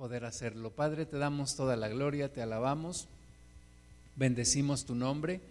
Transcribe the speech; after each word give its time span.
poder 0.00 0.24
hacerlo. 0.24 0.70
Padre, 0.70 1.04
te 1.04 1.18
damos 1.18 1.56
toda 1.56 1.76
la 1.76 1.90
gloria, 1.90 2.32
te 2.32 2.40
alabamos, 2.40 3.06
bendecimos 4.16 4.86
tu 4.86 4.94
nombre 4.94 5.42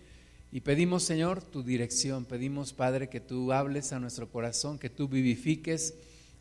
y 0.51 0.61
pedimos, 0.61 1.03
Señor, 1.03 1.43
tu 1.43 1.61
dirección. 1.61 2.25
Pedimos, 2.25 2.73
Padre, 2.73 3.09
que 3.09 3.19
tú 3.19 3.53
hables 3.53 3.93
a 3.93 3.99
nuestro 3.99 4.27
corazón, 4.27 4.79
que 4.79 4.89
tú 4.89 5.07
vivifiques 5.07 5.93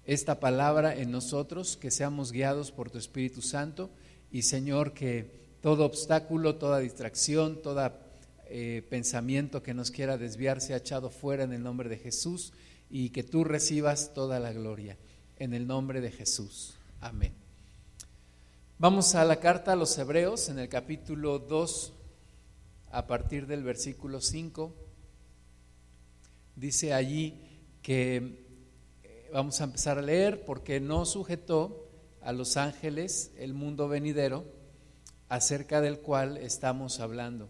esta 0.06 0.40
palabra 0.40 0.96
en 0.96 1.10
nosotros, 1.10 1.76
que 1.76 1.90
seamos 1.90 2.32
guiados 2.32 2.72
por 2.72 2.90
tu 2.90 2.96
Espíritu 2.96 3.42
Santo 3.42 3.90
y, 4.32 4.40
Señor, 4.40 4.94
que 4.94 5.30
todo 5.60 5.84
obstáculo, 5.84 6.54
toda 6.54 6.78
distracción, 6.78 7.60
todo 7.60 7.92
eh, 8.46 8.86
pensamiento 8.88 9.62
que 9.62 9.74
nos 9.74 9.90
quiera 9.90 10.16
desviar 10.16 10.62
sea 10.62 10.78
echado 10.78 11.10
fuera 11.10 11.44
en 11.44 11.52
el 11.52 11.62
nombre 11.62 11.90
de 11.90 11.98
Jesús 11.98 12.54
y 12.88 13.10
que 13.10 13.22
tú 13.22 13.44
recibas 13.44 14.14
toda 14.14 14.40
la 14.40 14.54
gloria 14.54 14.96
en 15.38 15.52
el 15.52 15.66
nombre 15.66 16.00
de 16.00 16.10
Jesús. 16.10 16.72
Amén. 17.02 17.47
Vamos 18.80 19.16
a 19.16 19.24
la 19.24 19.40
carta 19.40 19.72
a 19.72 19.76
los 19.76 19.98
Hebreos 19.98 20.48
en 20.50 20.60
el 20.60 20.68
capítulo 20.68 21.40
2, 21.40 21.92
a 22.92 23.08
partir 23.08 23.48
del 23.48 23.64
versículo 23.64 24.20
5. 24.20 24.72
Dice 26.54 26.94
allí 26.94 27.42
que 27.82 28.46
eh, 29.02 29.30
vamos 29.32 29.60
a 29.60 29.64
empezar 29.64 29.98
a 29.98 30.02
leer 30.02 30.44
porque 30.44 30.78
no 30.78 31.06
sujetó 31.06 31.88
a 32.20 32.32
los 32.32 32.56
ángeles 32.56 33.32
el 33.36 33.52
mundo 33.52 33.88
venidero 33.88 34.44
acerca 35.28 35.80
del 35.80 35.98
cual 35.98 36.36
estamos 36.36 37.00
hablando. 37.00 37.48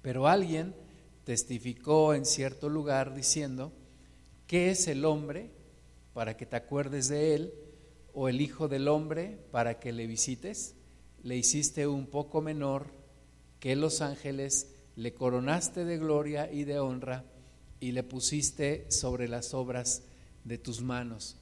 Pero 0.00 0.28
alguien 0.28 0.76
testificó 1.24 2.14
en 2.14 2.24
cierto 2.24 2.68
lugar 2.68 3.16
diciendo, 3.16 3.72
¿qué 4.46 4.70
es 4.70 4.86
el 4.86 5.06
hombre 5.06 5.50
para 6.12 6.36
que 6.36 6.46
te 6.46 6.54
acuerdes 6.54 7.08
de 7.08 7.34
él? 7.34 7.63
O 8.14 8.28
el 8.28 8.40
Hijo 8.40 8.68
del 8.68 8.88
Hombre 8.88 9.38
para 9.50 9.78
que 9.80 9.92
le 9.92 10.06
visites? 10.06 10.74
Le 11.22 11.36
hiciste 11.36 11.86
un 11.86 12.06
poco 12.06 12.40
menor 12.40 12.86
que 13.60 13.76
los 13.76 14.00
ángeles, 14.00 14.70
le 14.96 15.12
coronaste 15.12 15.84
de 15.84 15.98
gloria 15.98 16.50
y 16.50 16.64
de 16.64 16.78
honra 16.78 17.24
y 17.80 17.92
le 17.92 18.02
pusiste 18.02 18.90
sobre 18.90 19.28
las 19.28 19.52
obras 19.54 20.02
de 20.44 20.58
tus 20.58 20.80
manos. 20.80 21.36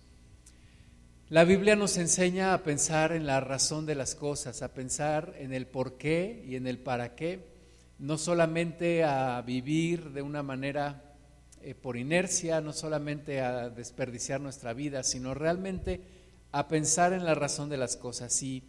La 1.29 1.45
Biblia 1.45 1.77
nos 1.77 1.97
enseña 1.97 2.53
a 2.53 2.63
pensar 2.63 3.13
en 3.13 3.27
la 3.27 3.41
razón 3.41 3.87
de 3.87 3.95
las 3.95 4.15
cosas, 4.15 4.63
a 4.63 4.75
pensar 4.75 5.35
en 5.39 5.53
el 5.53 5.67
por 5.67 5.97
qué 5.97 6.45
y 6.47 6.57
en 6.57 6.67
el 6.67 6.79
para 6.79 7.15
qué, 7.15 7.47
no 7.99 8.19
solamente 8.19 9.05
a 9.05 9.41
vivir 9.43 10.11
de 10.11 10.23
una 10.23 10.43
manera 10.43 11.17
eh, 11.63 11.75
por 11.75 11.97
inercia, 11.97 12.61
no 12.61 12.73
solamente 12.73 13.41
a 13.41 13.71
desperdiciar 13.71 14.41
nuestra 14.41 14.75
vida, 14.75 15.03
sino 15.05 15.33
realmente 15.33 16.01
a 16.53 16.69
pensar 16.69 17.13
en 17.13 17.25
la 17.25 17.35
razón 17.35 17.69
de 17.69 17.79
las 17.79 17.97
cosas. 17.97 18.43
Y, 18.43 18.63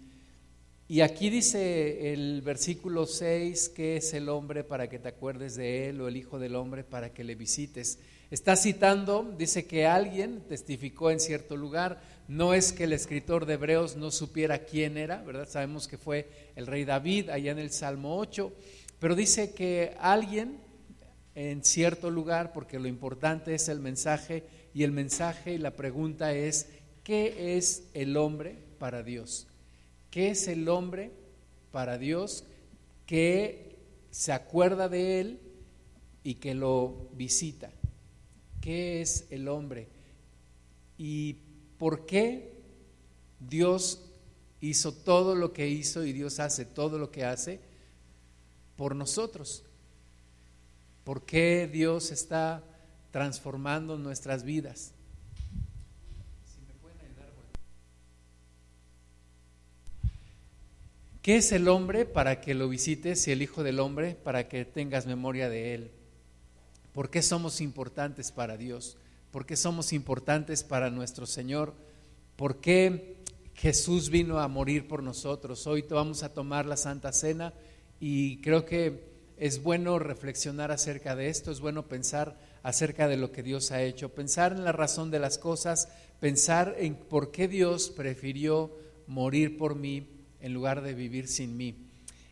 y 0.88 1.02
aquí 1.02 1.30
dice 1.30 2.14
el 2.14 2.42
versículo 2.42 3.06
6 3.06 3.70
que 3.70 3.98
es 3.98 4.14
el 4.14 4.30
hombre 4.30 4.64
para 4.64 4.90
que 4.90 5.00
te 5.00 5.10
acuerdes 5.10 5.56
de 5.56 5.90
él 5.90 6.02
o 6.02 6.08
el 6.08 6.18
hijo 6.18 6.40
del 6.40 6.56
hombre 6.56 6.84
para 6.84 7.14
que 7.14 7.24
le 7.24 7.36
visites. 7.36 8.00
Está 8.32 8.56
citando, 8.56 9.36
dice 9.38 9.68
que 9.68 9.86
alguien 9.86 10.42
testificó 10.48 11.12
en 11.12 11.20
cierto 11.20 11.56
lugar, 11.56 12.02
no 12.28 12.54
es 12.54 12.74
que 12.74 12.86
el 12.86 12.94
escritor 12.94 13.46
de 13.46 13.54
Hebreos 13.56 13.96
no 13.96 14.10
supiera 14.10 14.60
quién 14.60 14.98
era, 14.98 15.22
¿verdad? 15.22 15.48
Sabemos 15.48 15.88
que 15.88 16.00
fue 16.00 16.30
el 16.56 16.66
rey 16.66 16.84
David 16.84 17.30
allá 17.30 17.52
en 17.52 17.60
el 17.60 17.70
Salmo 17.70 18.18
8, 18.18 18.52
pero 19.00 19.16
dice 19.16 19.54
que 19.54 19.96
alguien 20.00 20.58
en 21.36 21.64
cierto 21.64 22.10
lugar, 22.10 22.54
porque 22.54 22.80
lo 22.80 22.88
importante 22.88 23.54
es 23.56 23.68
el 23.68 23.80
mensaje, 23.80 24.44
y 24.74 24.84
el 24.84 24.92
mensaje 24.92 25.54
y 25.54 25.58
la 25.58 25.76
pregunta 25.76 26.34
es, 26.34 26.70
¿Qué 27.04 27.58
es 27.58 27.84
el 27.94 28.16
hombre 28.16 28.58
para 28.80 29.04
Dios? 29.04 29.48
¿Qué 30.10 30.30
es 30.30 30.48
el 30.48 30.70
hombre 30.70 31.12
para 31.72 31.98
Dios 31.98 32.46
que 33.06 33.78
se 34.12 34.32
acuerda 34.32 34.88
de 34.88 35.20
él 35.20 35.40
y 36.24 36.36
que 36.36 36.54
lo 36.54 37.10
visita? 37.14 37.72
¿Qué 38.62 39.02
es 39.02 39.26
el 39.32 39.50
hombre? 39.50 39.90
¿Y 40.98 41.38
por 41.78 42.06
qué 42.06 42.54
Dios 43.40 44.02
hizo 44.62 44.94
todo 44.94 45.36
lo 45.36 45.52
que 45.52 45.68
hizo 45.68 46.06
y 46.06 46.14
Dios 46.14 46.40
hace 46.40 46.64
todo 46.64 46.98
lo 46.98 47.12
que 47.12 47.26
hace 47.26 47.60
por 48.78 48.96
nosotros? 48.96 49.66
¿Por 51.04 51.26
qué 51.26 51.68
Dios 51.68 52.12
está 52.12 52.64
transformando 53.12 53.98
nuestras 53.98 54.44
vidas? 54.44 54.94
¿Qué 61.24 61.38
es 61.38 61.54
el 61.54 61.70
hombre 61.70 62.06
para 62.06 62.42
que 62.42 62.54
lo 62.54 62.68
visites 62.68 63.30
y 63.30 63.32
el 63.32 63.42
Hijo 63.42 63.64
del 63.64 63.80
Hombre 63.80 64.14
para 64.14 64.50
que 64.50 64.66
tengas 64.66 65.06
memoria 65.06 65.48
de 65.48 65.74
él? 65.74 65.92
¿Por 66.92 67.10
qué 67.10 67.22
somos 67.22 67.62
importantes 67.62 68.34
para 68.34 68.58
Dios? 68.58 68.98
¿Por 69.32 69.46
qué 69.46 69.56
somos 69.56 69.94
importantes 69.94 70.66
para 70.66 70.90
nuestro 70.90 71.26
Señor? 71.26 71.76
¿Por 72.36 72.60
qué 72.60 73.24
Jesús 73.54 74.10
vino 74.10 74.40
a 74.40 74.50
morir 74.50 74.86
por 74.86 75.02
nosotros? 75.02 75.66
Hoy 75.66 75.86
vamos 75.90 76.24
a 76.24 76.34
tomar 76.34 76.66
la 76.66 76.76
Santa 76.76 77.14
Cena 77.14 77.54
y 78.02 78.42
creo 78.42 78.66
que 78.66 79.06
es 79.38 79.64
bueno 79.64 80.00
reflexionar 80.00 80.74
acerca 80.74 81.16
de 81.16 81.30
esto, 81.30 81.52
es 81.54 81.62
bueno 81.62 81.88
pensar 81.88 82.38
acerca 82.64 83.08
de 83.08 83.16
lo 83.16 83.32
que 83.32 83.44
Dios 83.44 83.72
ha 83.72 83.82
hecho, 83.82 84.10
pensar 84.10 84.52
en 84.52 84.66
la 84.66 84.74
razón 84.74 85.10
de 85.10 85.20
las 85.20 85.38
cosas, 85.38 85.88
pensar 86.20 86.76
en 86.80 86.96
por 86.96 87.32
qué 87.32 87.48
Dios 87.48 87.92
prefirió 87.92 88.76
morir 89.08 89.58
por 89.58 89.76
mí 89.76 90.14
en 90.44 90.54
lugar 90.54 90.82
de 90.82 90.94
vivir 90.94 91.30
sin 91.30 91.56
mí. 91.56 91.88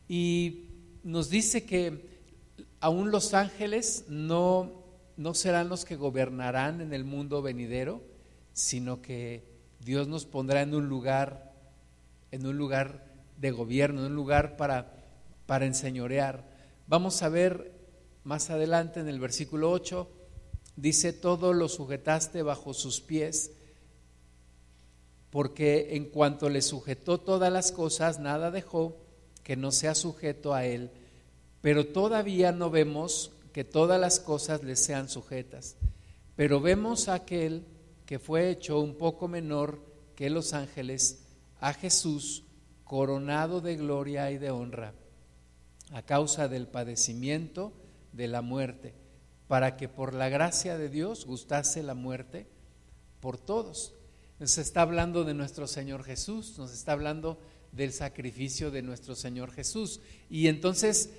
Y 0.07 0.65
nos 1.01 1.29
dice 1.29 1.65
que 1.65 2.09
aún 2.81 3.09
los 3.09 3.33
ángeles 3.33 4.03
no, 4.09 4.83
no 5.15 5.33
serán 5.33 5.69
los 5.69 5.85
que 5.85 5.95
gobernarán 5.95 6.81
en 6.81 6.93
el 6.93 7.05
mundo 7.05 7.41
venidero, 7.41 8.03
sino 8.51 9.01
que 9.01 9.45
Dios 9.79 10.09
nos 10.09 10.25
pondrá 10.25 10.61
en 10.61 10.75
un 10.75 10.89
lugar, 10.89 11.53
en 12.31 12.45
un 12.45 12.57
lugar 12.57 13.05
de 13.37 13.51
gobierno, 13.51 14.01
en 14.01 14.07
un 14.07 14.15
lugar 14.15 14.57
para, 14.57 14.93
para 15.45 15.65
enseñorear. 15.65 16.45
Vamos 16.87 17.23
a 17.23 17.29
ver 17.29 17.71
más 18.25 18.49
adelante 18.49 18.99
en 18.99 19.07
el 19.07 19.21
versículo 19.21 19.71
8, 19.71 20.11
dice, 20.75 21.13
todo 21.13 21.53
lo 21.53 21.69
sujetaste 21.69 22.43
bajo 22.43 22.73
sus 22.73 22.99
pies 22.99 23.51
porque 25.31 25.95
en 25.95 26.05
cuanto 26.05 26.49
le 26.49 26.61
sujetó 26.61 27.17
todas 27.17 27.51
las 27.51 27.71
cosas, 27.71 28.19
nada 28.19 28.51
dejó 28.51 28.97
que 29.43 29.55
no 29.55 29.71
sea 29.71 29.95
sujeto 29.95 30.53
a 30.53 30.65
él, 30.65 30.91
pero 31.61 31.87
todavía 31.87 32.51
no 32.51 32.69
vemos 32.69 33.31
que 33.53 33.63
todas 33.63 33.99
las 33.99 34.19
cosas 34.19 34.63
le 34.63 34.75
sean 34.75 35.09
sujetas, 35.09 35.77
pero 36.35 36.59
vemos 36.59 37.07
a 37.07 37.15
aquel 37.15 37.63
que 38.05 38.19
fue 38.19 38.49
hecho 38.49 38.79
un 38.79 38.95
poco 38.95 39.29
menor 39.29 39.79
que 40.15 40.29
los 40.29 40.53
ángeles, 40.53 41.23
a 41.61 41.73
Jesús 41.73 42.43
coronado 42.83 43.61
de 43.61 43.77
gloria 43.77 44.31
y 44.31 44.37
de 44.37 44.51
honra, 44.51 44.93
a 45.93 46.01
causa 46.01 46.49
del 46.49 46.67
padecimiento 46.67 47.71
de 48.11 48.27
la 48.27 48.41
muerte, 48.41 48.93
para 49.47 49.77
que 49.77 49.87
por 49.87 50.13
la 50.13 50.27
gracia 50.27 50.77
de 50.77 50.89
Dios 50.89 51.25
gustase 51.25 51.83
la 51.83 51.93
muerte 51.93 52.47
por 53.21 53.37
todos 53.37 53.93
nos 54.41 54.57
está 54.57 54.81
hablando 54.81 55.23
de 55.23 55.35
nuestro 55.35 55.67
Señor 55.67 56.03
Jesús, 56.03 56.57
nos 56.57 56.73
está 56.73 56.93
hablando 56.93 57.37
del 57.71 57.93
sacrificio 57.93 58.71
de 58.71 58.81
nuestro 58.81 59.13
Señor 59.13 59.51
Jesús. 59.51 60.01
Y 60.31 60.47
entonces 60.47 61.11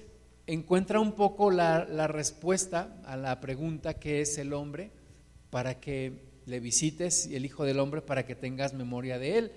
encuentra 0.48 0.98
un 0.98 1.12
poco 1.12 1.52
la, 1.52 1.84
respuesta 2.08 3.00
a 3.04 3.16
la 3.16 3.40
pregunta 3.40 3.94
que 3.94 4.22
es 4.22 4.38
el 4.38 4.52
hombre 4.52 4.90
para 5.50 5.78
que 5.78 6.14
le 6.46 6.58
visites 6.58 7.28
y 7.28 7.36
el 7.36 7.44
Hijo 7.46 7.64
del 7.64 7.78
Hombre 7.78 8.02
para 8.02 8.26
que 8.26 8.34
tengas 8.34 8.74
memoria 8.74 9.20
de 9.20 9.38
él. 9.38 9.52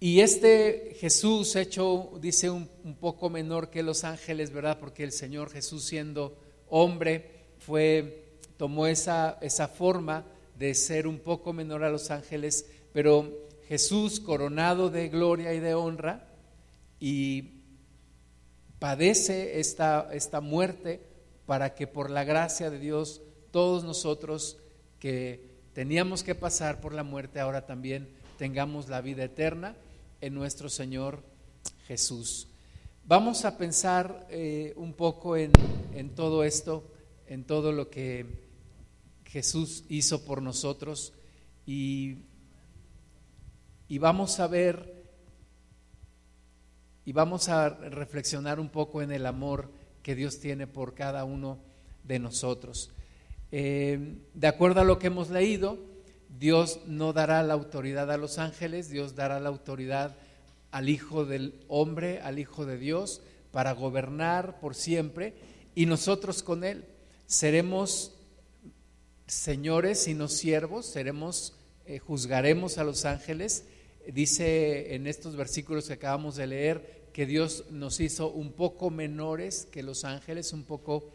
Y 0.00 0.18
este 0.18 0.96
Jesús 0.98 1.54
hecho, 1.54 2.18
dice, 2.20 2.50
un, 2.50 2.68
un, 2.82 2.96
poco 2.96 3.30
menor 3.30 3.70
que 3.70 3.84
los 3.84 4.02
ángeles, 4.02 4.50
¿verdad? 4.50 4.80
Porque 4.80 5.04
el 5.04 5.12
Señor 5.12 5.50
Jesús 5.50 5.84
siendo 5.84 6.36
hombre 6.68 7.30
fue, 7.60 8.24
tomó 8.56 8.88
esa, 8.88 9.38
esa 9.40 9.68
forma 9.68 10.24
de 10.58 10.74
ser 10.74 11.06
un 11.06 11.18
poco 11.18 11.52
menor 11.52 11.84
a 11.84 11.90
los 11.90 12.10
ángeles, 12.10 12.66
pero 12.92 13.46
Jesús 13.68 14.20
coronado 14.20 14.90
de 14.90 15.08
gloria 15.08 15.52
y 15.52 15.60
de 15.60 15.74
honra 15.74 16.28
y 17.00 17.56
padece 18.78 19.60
esta, 19.60 20.08
esta 20.12 20.40
muerte 20.40 21.02
para 21.46 21.74
que 21.74 21.86
por 21.86 22.10
la 22.10 22.24
gracia 22.24 22.70
de 22.70 22.78
Dios 22.78 23.22
todos 23.50 23.84
nosotros 23.84 24.58
que 24.98 25.56
teníamos 25.72 26.22
que 26.22 26.34
pasar 26.34 26.80
por 26.80 26.94
la 26.94 27.02
muerte 27.02 27.40
ahora 27.40 27.66
también 27.66 28.08
tengamos 28.38 28.88
la 28.88 29.00
vida 29.00 29.24
eterna 29.24 29.76
en 30.20 30.34
nuestro 30.34 30.68
Señor 30.68 31.22
Jesús. 31.86 32.48
Vamos 33.04 33.44
a 33.44 33.56
pensar 33.56 34.26
eh, 34.30 34.72
un 34.76 34.92
poco 34.92 35.36
en, 35.36 35.52
en 35.94 36.14
todo 36.14 36.44
esto, 36.44 36.84
en 37.26 37.44
todo 37.44 37.72
lo 37.72 37.88
que 37.88 38.45
Jesús 39.26 39.84
hizo 39.88 40.24
por 40.24 40.42
nosotros 40.42 41.12
y, 41.66 42.18
y 43.88 43.98
vamos 43.98 44.40
a 44.40 44.46
ver 44.46 44.96
y 47.04 47.12
vamos 47.12 47.48
a 47.48 47.68
reflexionar 47.68 48.58
un 48.58 48.68
poco 48.68 49.00
en 49.00 49.12
el 49.12 49.26
amor 49.26 49.70
que 50.02 50.16
Dios 50.16 50.40
tiene 50.40 50.66
por 50.66 50.94
cada 50.94 51.24
uno 51.24 51.58
de 52.02 52.18
nosotros. 52.18 52.90
Eh, 53.52 54.18
de 54.34 54.46
acuerdo 54.48 54.80
a 54.80 54.84
lo 54.84 54.98
que 54.98 55.06
hemos 55.06 55.30
leído, 55.30 55.78
Dios 56.28 56.80
no 56.86 57.12
dará 57.12 57.44
la 57.44 57.54
autoridad 57.54 58.10
a 58.10 58.16
los 58.16 58.38
ángeles, 58.38 58.90
Dios 58.90 59.14
dará 59.14 59.38
la 59.38 59.48
autoridad 59.48 60.16
al 60.72 60.88
Hijo 60.88 61.24
del 61.24 61.64
Hombre, 61.68 62.20
al 62.22 62.40
Hijo 62.40 62.66
de 62.66 62.76
Dios, 62.76 63.22
para 63.52 63.72
gobernar 63.72 64.58
por 64.58 64.74
siempre, 64.74 65.34
y 65.76 65.86
nosotros 65.86 66.42
con 66.42 66.64
Él 66.64 66.86
seremos 67.26 68.15
señores 69.26 70.08
y 70.08 70.14
no 70.14 70.28
siervos, 70.28 70.86
seremos, 70.86 71.54
eh, 71.86 71.98
juzgaremos 71.98 72.78
a 72.78 72.84
los 72.84 73.04
ángeles. 73.04 73.64
Dice 74.12 74.94
en 74.94 75.06
estos 75.06 75.36
versículos 75.36 75.88
que 75.88 75.94
acabamos 75.94 76.36
de 76.36 76.46
leer 76.46 77.06
que 77.12 77.26
Dios 77.26 77.64
nos 77.70 77.98
hizo 78.00 78.30
un 78.30 78.52
poco 78.52 78.90
menores 78.90 79.66
que 79.72 79.82
los 79.82 80.04
ángeles, 80.04 80.52
un 80.52 80.64
poco 80.64 81.10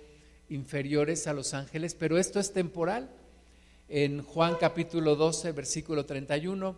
inferiores 0.49 1.27
a 1.27 1.33
los 1.33 1.53
ángeles, 1.53 1.95
pero 1.95 2.17
esto 2.17 2.39
es 2.39 2.51
temporal. 2.51 3.09
En 3.87 4.23
Juan 4.23 4.55
capítulo 4.59 5.15
12, 5.15 5.51
versículo 5.51 6.05
31, 6.05 6.75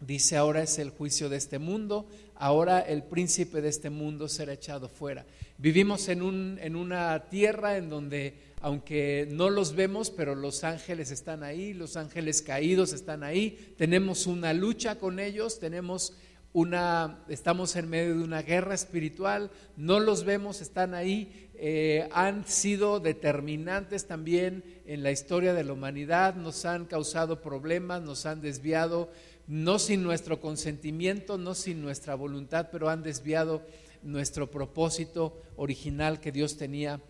dice, 0.00 0.36
ahora 0.36 0.62
es 0.62 0.78
el 0.78 0.90
juicio 0.90 1.28
de 1.28 1.36
este 1.36 1.58
mundo, 1.58 2.06
ahora 2.34 2.80
el 2.80 3.02
príncipe 3.02 3.60
de 3.60 3.68
este 3.68 3.90
mundo 3.90 4.28
será 4.28 4.52
echado 4.52 4.88
fuera. 4.88 5.24
Vivimos 5.58 6.08
en, 6.08 6.22
un, 6.22 6.58
en 6.60 6.74
una 6.74 7.28
tierra 7.30 7.76
en 7.76 7.88
donde, 7.88 8.34
aunque 8.62 9.26
no 9.28 9.50
los 9.50 9.74
vemos, 9.74 10.10
pero 10.10 10.36
los 10.36 10.62
ángeles 10.62 11.10
están 11.10 11.42
ahí, 11.42 11.74
los 11.74 11.96
ángeles 11.96 12.42
caídos 12.42 12.92
están 12.92 13.24
ahí, 13.24 13.74
tenemos 13.76 14.28
una 14.28 14.52
lucha 14.52 15.00
con 15.00 15.18
ellos, 15.18 15.58
tenemos 15.58 16.16
una, 16.52 17.24
estamos 17.28 17.74
en 17.74 17.90
medio 17.90 18.16
de 18.16 18.22
una 18.22 18.42
guerra 18.42 18.74
espiritual, 18.74 19.50
no 19.76 19.98
los 19.98 20.24
vemos, 20.24 20.60
están 20.60 20.94
ahí, 20.94 21.50
eh, 21.54 22.08
han 22.12 22.46
sido 22.46 23.00
determinantes 23.00 24.06
también 24.06 24.62
en 24.86 25.02
la 25.02 25.10
historia 25.10 25.54
de 25.54 25.64
la 25.64 25.72
humanidad, 25.72 26.36
nos 26.36 26.64
han 26.64 26.84
causado 26.84 27.42
problemas, 27.42 28.00
nos 28.02 28.26
han 28.26 28.40
desviado, 28.40 29.10
no 29.48 29.80
sin 29.80 30.04
nuestro 30.04 30.40
consentimiento, 30.40 31.36
no 31.36 31.56
sin 31.56 31.82
nuestra 31.82 32.14
voluntad, 32.14 32.68
pero 32.70 32.90
han 32.90 33.02
desviado 33.02 33.62
nuestro 34.04 34.52
propósito 34.52 35.42
original 35.56 36.20
que 36.20 36.30
Dios 36.30 36.56
tenía 36.56 37.00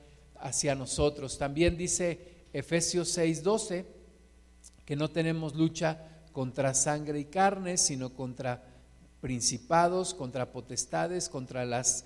hacia 0.43 0.75
nosotros. 0.75 1.39
También 1.39 1.77
dice 1.77 2.47
Efesios 2.53 3.17
6:12 3.17 3.85
que 4.85 4.97
no 4.97 5.11
tenemos 5.11 5.55
lucha 5.55 6.09
contra 6.33 6.75
sangre 6.75 7.21
y 7.21 7.25
carne, 7.27 7.79
sino 7.79 8.15
contra 8.15 8.65
principados, 9.21 10.15
contra 10.15 10.53
potestades, 10.53 11.29
contra 11.29 11.65
las 11.65 12.05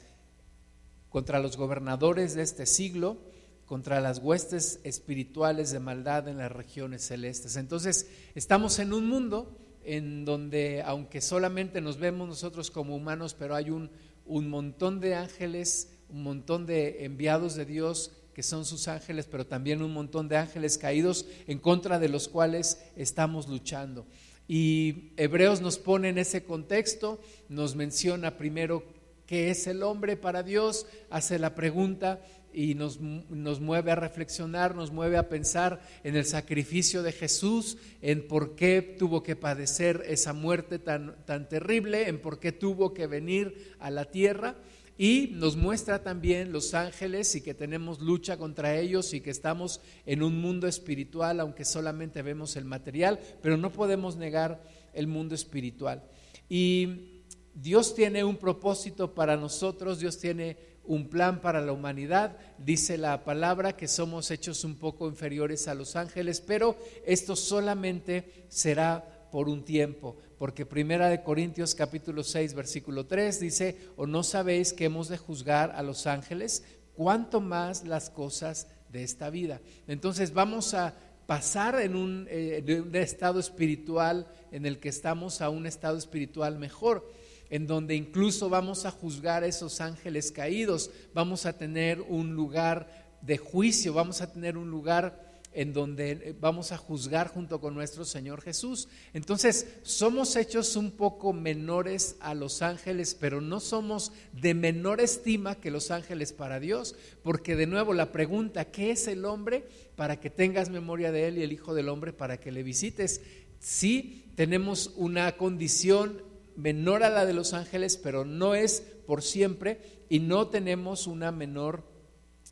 contra 1.08 1.40
los 1.40 1.56
gobernadores 1.56 2.34
de 2.34 2.42
este 2.42 2.66
siglo, 2.66 3.16
contra 3.64 4.00
las 4.00 4.18
huestes 4.18 4.80
espirituales 4.84 5.70
de 5.70 5.80
maldad 5.80 6.28
en 6.28 6.38
las 6.38 6.52
regiones 6.52 7.06
celestes. 7.06 7.56
Entonces, 7.56 8.06
estamos 8.34 8.78
en 8.78 8.92
un 8.92 9.08
mundo 9.08 9.56
en 9.82 10.24
donde, 10.24 10.82
aunque 10.82 11.22
solamente 11.22 11.80
nos 11.80 11.96
vemos 11.96 12.28
nosotros 12.28 12.70
como 12.70 12.94
humanos, 12.94 13.34
pero 13.38 13.54
hay 13.54 13.70
un, 13.70 13.90
un 14.26 14.48
montón 14.48 15.00
de 15.00 15.14
ángeles, 15.14 15.88
un 16.10 16.22
montón 16.22 16.66
de 16.66 17.04
enviados 17.04 17.54
de 17.54 17.64
Dios 17.64 18.12
que 18.36 18.42
son 18.42 18.66
sus 18.66 18.86
ángeles, 18.86 19.26
pero 19.30 19.46
también 19.46 19.80
un 19.80 19.94
montón 19.94 20.28
de 20.28 20.36
ángeles 20.36 20.76
caídos 20.76 21.24
en 21.46 21.58
contra 21.58 21.98
de 21.98 22.10
los 22.10 22.28
cuales 22.28 22.78
estamos 22.94 23.48
luchando. 23.48 24.04
Y 24.46 25.12
Hebreos 25.16 25.62
nos 25.62 25.78
pone 25.78 26.10
en 26.10 26.18
ese 26.18 26.44
contexto, 26.44 27.18
nos 27.48 27.74
menciona 27.76 28.36
primero 28.36 28.84
¿Qué 29.26 29.50
es 29.50 29.66
el 29.66 29.82
hombre 29.82 30.16
para 30.16 30.44
Dios? 30.44 30.86
Hace 31.10 31.40
la 31.40 31.56
pregunta 31.56 32.20
y 32.52 32.76
nos, 32.76 33.00
nos, 33.00 33.60
mueve 33.60 33.90
a 33.90 33.96
reflexionar, 33.96 34.76
nos 34.76 34.92
mueve 34.92 35.16
a 35.16 35.28
pensar 35.28 35.82
en 36.04 36.14
el 36.14 36.24
sacrificio 36.24 37.02
de 37.02 37.10
Jesús, 37.10 37.76
en 38.02 38.28
por 38.28 38.54
qué 38.54 38.82
tuvo 38.82 39.24
que 39.24 39.34
padecer 39.34 40.04
esa 40.06 40.32
muerte 40.32 40.78
tan, 40.78 41.16
tan 41.24 41.48
terrible, 41.48 42.08
en 42.08 42.20
por 42.20 42.38
qué 42.38 42.52
tuvo 42.52 42.94
que 42.94 43.08
venir 43.08 43.74
a 43.80 43.90
la 43.90 44.04
tierra. 44.04 44.54
Y 44.98 45.30
nos 45.34 45.56
muestra 45.56 46.02
también 46.02 46.52
los 46.52 46.72
ángeles 46.72 47.34
y 47.34 47.42
que 47.42 47.52
tenemos 47.52 48.00
lucha 48.00 48.38
contra 48.38 48.76
ellos 48.76 49.12
y 49.12 49.20
que 49.20 49.30
estamos 49.30 49.80
en 50.06 50.22
un 50.22 50.40
mundo 50.40 50.66
espiritual, 50.66 51.40
aunque 51.40 51.64
solamente 51.64 52.22
vemos 52.22 52.56
el 52.56 52.64
material, 52.64 53.20
pero 53.42 53.56
no 53.56 53.70
podemos 53.70 54.16
negar 54.16 54.62
el 54.94 55.06
mundo 55.06 55.34
espiritual. 55.34 56.02
Y 56.48 57.22
Dios 57.54 57.94
tiene 57.94 58.24
un 58.24 58.36
propósito 58.36 59.14
para 59.14 59.36
nosotros, 59.36 59.98
Dios 59.98 60.18
tiene 60.18 60.56
un 60.84 61.08
plan 61.08 61.40
para 61.40 61.60
la 61.60 61.72
humanidad. 61.72 62.36
Dice 62.58 62.96
la 62.96 63.24
palabra 63.24 63.76
que 63.76 63.88
somos 63.88 64.30
hechos 64.30 64.64
un 64.64 64.76
poco 64.76 65.08
inferiores 65.08 65.68
a 65.68 65.74
los 65.74 65.96
ángeles, 65.96 66.40
pero 66.40 66.76
esto 67.04 67.36
solamente 67.36 68.46
será 68.48 69.28
por 69.30 69.48
un 69.48 69.64
tiempo, 69.64 70.16
porque 70.38 70.66
Primera 70.66 71.08
de 71.08 71.22
Corintios 71.22 71.74
capítulo 71.74 72.22
6 72.22 72.54
versículo 72.54 73.06
3 73.06 73.40
dice, 73.40 73.76
"O 73.96 74.06
no 74.06 74.22
sabéis 74.22 74.72
que 74.72 74.84
hemos 74.84 75.08
de 75.08 75.18
juzgar 75.18 75.72
a 75.72 75.82
los 75.82 76.06
ángeles, 76.06 76.64
cuanto 76.94 77.40
más 77.40 77.84
las 77.84 78.10
cosas 78.10 78.68
de 78.90 79.02
esta 79.02 79.30
vida." 79.30 79.60
Entonces 79.86 80.32
vamos 80.32 80.74
a 80.74 80.94
pasar 81.26 81.80
en 81.80 81.96
un, 81.96 82.26
eh, 82.30 82.62
de 82.64 82.82
un 82.82 82.94
estado 82.94 83.40
espiritual 83.40 84.26
en 84.52 84.66
el 84.66 84.78
que 84.78 84.88
estamos 84.88 85.40
a 85.40 85.50
un 85.50 85.66
estado 85.66 85.98
espiritual 85.98 86.58
mejor 86.58 87.04
en 87.50 87.66
donde 87.66 87.94
incluso 87.94 88.48
vamos 88.48 88.86
a 88.86 88.90
juzgar 88.90 89.44
a 89.44 89.46
esos 89.46 89.80
ángeles 89.80 90.32
caídos, 90.32 90.90
vamos 91.14 91.46
a 91.46 91.56
tener 91.56 92.00
un 92.00 92.34
lugar 92.34 92.88
de 93.22 93.38
juicio, 93.38 93.92
vamos 93.92 94.20
a 94.20 94.32
tener 94.32 94.56
un 94.56 94.70
lugar 94.70 95.25
en 95.56 95.72
donde 95.72 96.10
eh, 96.10 96.34
vamos 96.38 96.70
a 96.70 96.76
juzgar 96.76 97.28
junto 97.28 97.62
con 97.62 97.74
nuestro 97.74 98.04
Señor 98.04 98.42
Jesús. 98.42 98.88
Entonces, 99.14 99.66
somos 99.82 100.36
hechos 100.36 100.76
un 100.76 100.90
poco 100.90 101.32
menores 101.32 102.16
a 102.20 102.34
los 102.34 102.60
ángeles, 102.60 103.16
pero 103.18 103.40
no 103.40 103.58
somos 103.58 104.12
de 104.34 104.52
menor 104.52 105.00
estima 105.00 105.54
que 105.54 105.70
los 105.70 105.90
ángeles 105.90 106.34
para 106.34 106.60
Dios, 106.60 106.94
porque 107.22 107.56
de 107.56 107.66
nuevo 107.66 107.94
la 107.94 108.12
pregunta, 108.12 108.66
¿qué 108.66 108.90
es 108.90 109.08
el 109.08 109.24
hombre? 109.24 109.66
Para 109.96 110.20
que 110.20 110.28
tengas 110.28 110.68
memoria 110.68 111.10
de 111.10 111.28
él 111.28 111.38
y 111.38 111.42
el 111.42 111.54
Hijo 111.54 111.74
del 111.74 111.88
Hombre 111.88 112.12
para 112.12 112.38
que 112.38 112.52
le 112.52 112.62
visites. 112.62 113.22
Sí, 113.58 114.30
tenemos 114.36 114.92
una 114.96 115.38
condición 115.38 116.22
menor 116.54 117.02
a 117.02 117.08
la 117.08 117.24
de 117.24 117.32
los 117.32 117.54
ángeles, 117.54 117.96
pero 117.96 118.26
no 118.26 118.54
es 118.54 118.82
por 119.06 119.22
siempre 119.22 119.80
y 120.10 120.20
no 120.20 120.48
tenemos 120.48 121.06
una 121.06 121.32
menor 121.32 121.82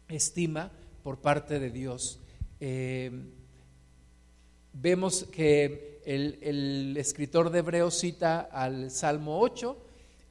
estima 0.08 0.72
por 1.02 1.20
parte 1.20 1.58
de 1.58 1.68
Dios. 1.68 2.23
Eh, 2.66 3.10
vemos 4.72 5.24
que 5.24 6.00
el, 6.06 6.38
el, 6.40 6.96
escritor 6.96 7.50
de 7.50 7.58
Hebreos 7.58 7.98
cita 7.98 8.40
al 8.40 8.90
Salmo 8.90 9.38
8 9.40 9.76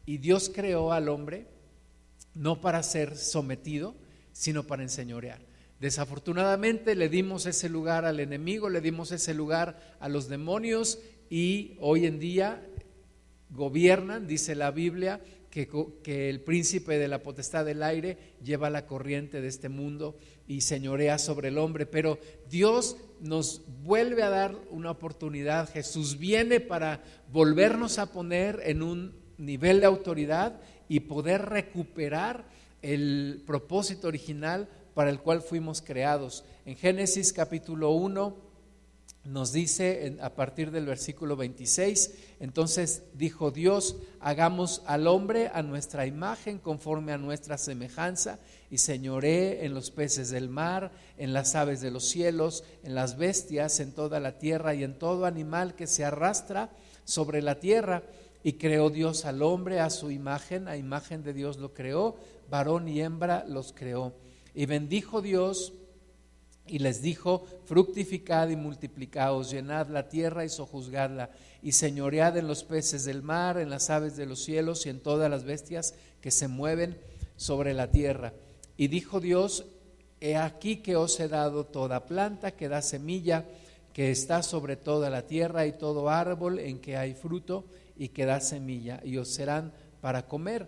y 0.07 0.17
Dios 0.17 0.51
creó 0.51 0.93
al 0.93 1.09
hombre 1.09 1.45
no 2.33 2.59
para 2.59 2.81
ser 2.81 3.17
sometido, 3.17 3.93
sino 4.31 4.63
para 4.63 4.81
enseñorear. 4.81 5.41
Desafortunadamente 5.79 6.95
le 6.95 7.07
dimos 7.07 7.45
ese 7.45 7.69
lugar 7.69 8.03
al 8.03 8.19
enemigo, 8.19 8.67
le 8.67 8.81
dimos 8.81 9.11
ese 9.11 9.35
lugar 9.35 9.95
a 9.99 10.09
los 10.09 10.27
demonios 10.27 10.97
y 11.29 11.77
hoy 11.81 12.07
en 12.07 12.17
día 12.17 12.67
gobiernan, 13.51 14.25
dice 14.25 14.55
la 14.55 14.71
Biblia, 14.71 15.21
que, 15.53 16.29
el 16.29 16.41
príncipe 16.41 16.97
de 16.97 17.07
la 17.07 17.21
potestad 17.21 17.63
del 17.63 17.83
aire 17.83 18.17
lleva 18.43 18.71
la 18.71 18.87
corriente 18.87 19.39
de 19.39 19.47
este 19.47 19.69
mundo 19.69 20.17
y 20.47 20.61
señorea 20.61 21.19
sobre 21.19 21.49
el 21.49 21.59
hombre. 21.59 21.85
Pero 21.85 22.17
Dios 22.49 22.97
nos 23.21 23.61
vuelve 23.83 24.23
a 24.23 24.29
dar 24.29 24.55
una 24.71 24.89
oportunidad. 24.89 25.69
Jesús 25.71 26.17
viene 26.17 26.59
para 26.59 27.03
volvernos 27.31 27.99
a 27.99 28.11
poner 28.11 28.61
en 28.65 28.81
un 28.81 29.15
nivel 29.37 29.79
de 29.79 29.85
autoridad 29.85 30.59
y 30.89 31.01
poder 31.01 31.43
recuperar 31.43 32.45
el 32.81 33.43
propósito 33.45 34.07
original 34.07 34.67
para 34.95 35.11
el 35.11 35.19
cual 35.19 35.43
fuimos 35.43 35.83
creados. 35.83 36.43
En 36.65 36.75
Génesis 36.75 37.31
capítulo 37.31 37.91
1 37.91 38.52
nos 39.25 39.53
dice 39.53 40.17
a 40.21 40.31
partir 40.31 40.71
del 40.71 40.85
versículo 40.85 41.37
26, 41.37 42.13
entonces 42.41 43.03
dijo 43.13 43.51
Dios, 43.51 43.95
hagamos 44.19 44.81
al 44.85 45.07
hombre 45.07 45.49
a 45.53 45.63
nuestra 45.63 46.05
imagen, 46.05 46.59
conforme 46.59 47.13
a 47.13 47.17
nuestra 47.17 47.57
semejanza, 47.57 48.39
y 48.69 48.79
señoré 48.79 49.65
en 49.65 49.73
los 49.73 49.91
peces 49.91 50.29
del 50.29 50.49
mar, 50.49 50.91
en 51.17 51.31
las 51.31 51.55
aves 51.55 51.79
de 51.79 51.91
los 51.91 52.03
cielos, 52.03 52.65
en 52.83 52.95
las 52.95 53.17
bestias, 53.17 53.79
en 53.79 53.93
toda 53.93 54.19
la 54.19 54.39
tierra 54.39 54.73
y 54.73 54.83
en 54.83 54.99
todo 54.99 55.25
animal 55.25 55.75
que 55.75 55.87
se 55.87 56.03
arrastra 56.03 56.69
sobre 57.05 57.41
la 57.41 57.59
tierra. 57.59 58.03
Y 58.43 58.53
creó 58.53 58.89
Dios 58.89 59.23
al 59.23 59.41
hombre 59.41 59.79
a 59.79 59.89
su 59.89 60.11
imagen, 60.11 60.67
a 60.67 60.75
imagen 60.75 61.23
de 61.23 61.33
Dios 61.33 61.57
lo 61.57 61.73
creó, 61.73 62.17
varón 62.49 62.89
y 62.89 62.99
hembra 62.99 63.45
los 63.47 63.71
creó. 63.71 64.13
Y 64.53 64.65
bendijo 64.65 65.21
Dios 65.21 65.71
Y 66.65 66.79
les 66.79 67.01
dijo, 67.01 67.45
fructificad 67.65 68.49
y 68.49 68.55
multiplicaos, 68.55 69.51
llenad 69.51 69.87
la 69.89 70.07
tierra 70.07 70.45
y 70.45 70.49
sojuzgadla, 70.49 71.29
y 71.61 71.73
señoread 71.73 72.37
en 72.37 72.47
los 72.47 72.63
peces 72.63 73.03
del 73.03 73.21
mar, 73.21 73.57
en 73.57 73.69
las 73.69 73.89
aves 73.89 74.15
de 74.15 74.25
los 74.25 74.43
cielos 74.43 74.85
y 74.85 74.89
en 74.89 75.01
todas 75.01 75.29
las 75.29 75.43
bestias 75.43 75.93
que 76.21 76.31
se 76.31 76.47
mueven 76.47 76.97
sobre 77.35 77.73
la 77.73 77.91
tierra. 77.91 78.33
Y 78.77 78.87
dijo 78.87 79.19
Dios, 79.19 79.65
he 80.21 80.37
aquí 80.37 80.77
que 80.77 80.95
os 80.95 81.19
he 81.19 81.27
dado 81.27 81.65
toda 81.65 82.05
planta 82.05 82.51
que 82.51 82.69
da 82.69 82.81
semilla, 82.81 83.45
que 83.91 84.09
está 84.09 84.41
sobre 84.41 84.77
toda 84.77 85.09
la 85.09 85.27
tierra, 85.27 85.67
y 85.67 85.73
todo 85.73 86.09
árbol 86.09 86.59
en 86.59 86.79
que 86.79 86.95
hay 86.95 87.13
fruto 87.13 87.65
y 87.97 88.09
que 88.09 88.25
da 88.25 88.39
semilla, 88.39 89.01
y 89.03 89.17
os 89.17 89.27
serán 89.27 89.73
para 90.01 90.27
comer, 90.27 90.67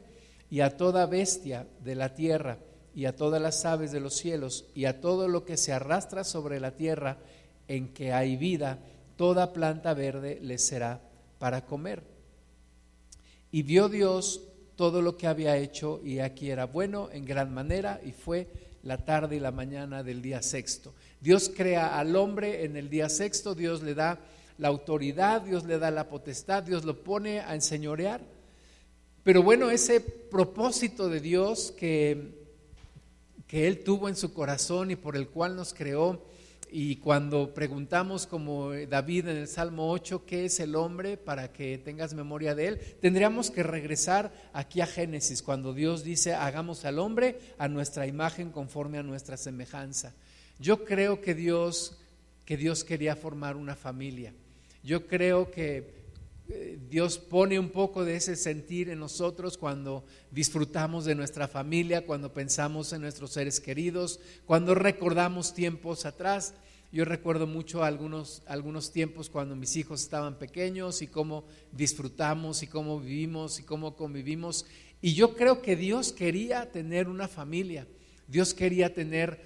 y 0.50 0.60
a 0.60 0.78
toda 0.78 1.06
bestia 1.06 1.68
de 1.84 1.96
la 1.96 2.14
tierra, 2.14 2.58
y 2.96 3.06
a 3.06 3.16
todas 3.16 3.42
las 3.42 3.66
aves 3.66 3.92
de 3.92 4.00
los 4.00 4.16
cielos, 4.16 4.66
y 4.74 4.86
a 4.86 5.02
todo 5.02 5.28
lo 5.28 5.44
que 5.44 5.58
se 5.58 5.74
arrastra 5.74 6.24
sobre 6.24 6.62
la 6.62 6.72
tierra 6.72 7.18
en 7.68 7.94
que 7.94 8.14
hay 8.14 8.38
vida, 8.38 8.80
toda 9.18 9.52
planta 9.52 9.94
verde 9.94 10.40
les 10.42 10.66
será 10.66 11.02
para 11.38 11.66
comer. 11.66 12.04
Y 13.52 13.64
vio 13.64 13.90
Dios 13.90 14.42
todo 14.78 15.02
lo 15.02 15.18
que 15.18 15.28
había 15.28 15.58
hecho, 15.58 16.00
y 16.04 16.20
aquí 16.20 16.50
era 16.50 16.66
bueno 16.66 17.10
en 17.12 17.26
gran 17.26 17.54
manera, 17.54 18.00
y 18.04 18.14
fue 18.14 18.48
la 18.84 19.04
tarde 19.04 19.36
y 19.36 19.40
la 19.40 19.52
mañana 19.52 20.02
del 20.02 20.22
día 20.22 20.42
sexto. 20.42 20.94
Dios 21.20 21.52
crea 21.54 22.00
al 22.00 22.16
hombre 22.16 22.64
en 22.64 22.78
el 22.78 22.90
día 22.90 23.10
sexto, 23.10 23.56
Dios 23.56 23.84
le 23.84 23.94
da 23.94 24.20
la 24.58 24.70
autoridad, 24.70 25.42
Dios 25.42 25.66
le 25.66 25.80
da 25.80 25.92
la 25.92 26.08
potestad, 26.08 26.64
Dios 26.64 26.86
lo 26.86 27.04
pone 27.04 27.42
a 27.42 27.56
enseñorear. 27.56 28.22
Pero 29.24 29.44
bueno, 29.44 29.70
ese 29.70 30.00
propósito 30.00 31.10
de 31.10 31.20
Dios 31.20 31.74
que, 31.76 32.45
que 33.48 33.68
Él 33.68 33.84
tuvo 33.84 34.10
en 34.10 34.16
su 34.16 34.34
corazón 34.34 34.92
y 34.92 34.96
por 34.96 35.16
el 35.16 35.30
cual 35.30 35.56
nos 35.56 35.74
creó, 35.74 36.22
y 36.78 36.98
cuando 36.98 37.54
preguntamos 37.54 38.28
como 38.28 38.72
David 38.72 39.28
en 39.28 39.38
el 39.38 39.48
Salmo 39.48 39.90
8, 39.92 40.26
¿qué 40.26 40.46
es 40.46 40.60
el 40.60 40.76
hombre 40.76 41.16
para 41.16 41.54
que 41.54 41.78
tengas 41.78 42.14
memoria 42.14 42.56
de 42.56 42.68
él? 42.68 42.80
Tendríamos 43.02 43.52
que 43.52 43.64
regresar 43.64 44.34
aquí 44.52 44.82
a 44.82 44.86
Génesis, 44.86 45.42
cuando 45.42 45.74
Dios 45.74 46.04
dice, 46.04 46.34
hagamos 46.34 46.84
al 46.84 47.00
hombre 47.00 47.40
a 47.58 47.68
nuestra 47.68 48.08
imagen 48.08 48.52
conforme 48.52 48.98
a 48.98 49.04
nuestra 49.04 49.38
semejanza. 49.38 50.14
Yo 50.60 50.84
creo 50.84 51.22
que 51.22 51.34
Dios, 51.34 51.98
que 52.46 52.58
Dios 52.58 52.84
quería 52.84 53.16
formar 53.16 53.56
una 53.56 53.76
familia. 53.76 54.34
Yo 54.84 55.08
creo 55.08 55.52
que 55.52 56.05
Dios 56.90 57.18
pone 57.18 57.58
un 57.58 57.70
poco 57.70 58.06
de 58.06 58.16
ese 58.16 58.36
sentir 58.36 58.90
en 58.90 59.00
nosotros 59.00 59.58
cuando 59.58 60.06
disfrutamos 60.30 61.06
de 61.06 61.16
nuestra 61.16 61.48
familia, 61.48 62.06
cuando 62.06 62.34
pensamos 62.34 62.94
en 62.94 63.02
nuestros 63.02 63.32
seres 63.32 63.60
queridos, 63.60 64.20
cuando 64.46 64.76
recordamos 64.76 65.54
tiempos 65.54 66.06
atrás. 66.06 66.54
Yo 66.92 67.04
recuerdo 67.04 67.48
mucho 67.48 67.84
algunos, 67.84 68.44
algunos 68.46 68.92
tiempos 68.92 69.30
cuando 69.30 69.56
mis 69.56 69.76
hijos 69.76 70.04
estaban 70.04 70.38
pequeños 70.38 71.02
y 71.02 71.08
cómo 71.08 71.46
disfrutamos 71.72 72.62
y 72.62 72.68
cómo 72.68 73.00
vivimos 73.00 73.60
y 73.60 73.64
cómo 73.64 73.96
convivimos. 73.96 74.68
Y 75.02 75.16
yo 75.16 75.36
creo 75.36 75.64
que 75.64 75.76
Dios 75.76 76.14
quería 76.14 76.72
tener 76.72 77.10
una 77.10 77.28
familia. 77.28 77.88
Dios 78.28 78.54
quería 78.54 78.94
tener 78.94 79.40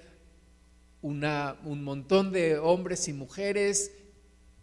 una, 1.02 1.56
un 1.64 1.82
montón 1.82 2.30
de 2.30 2.58
hombres 2.58 3.08
y 3.08 3.14
mujeres 3.14 3.90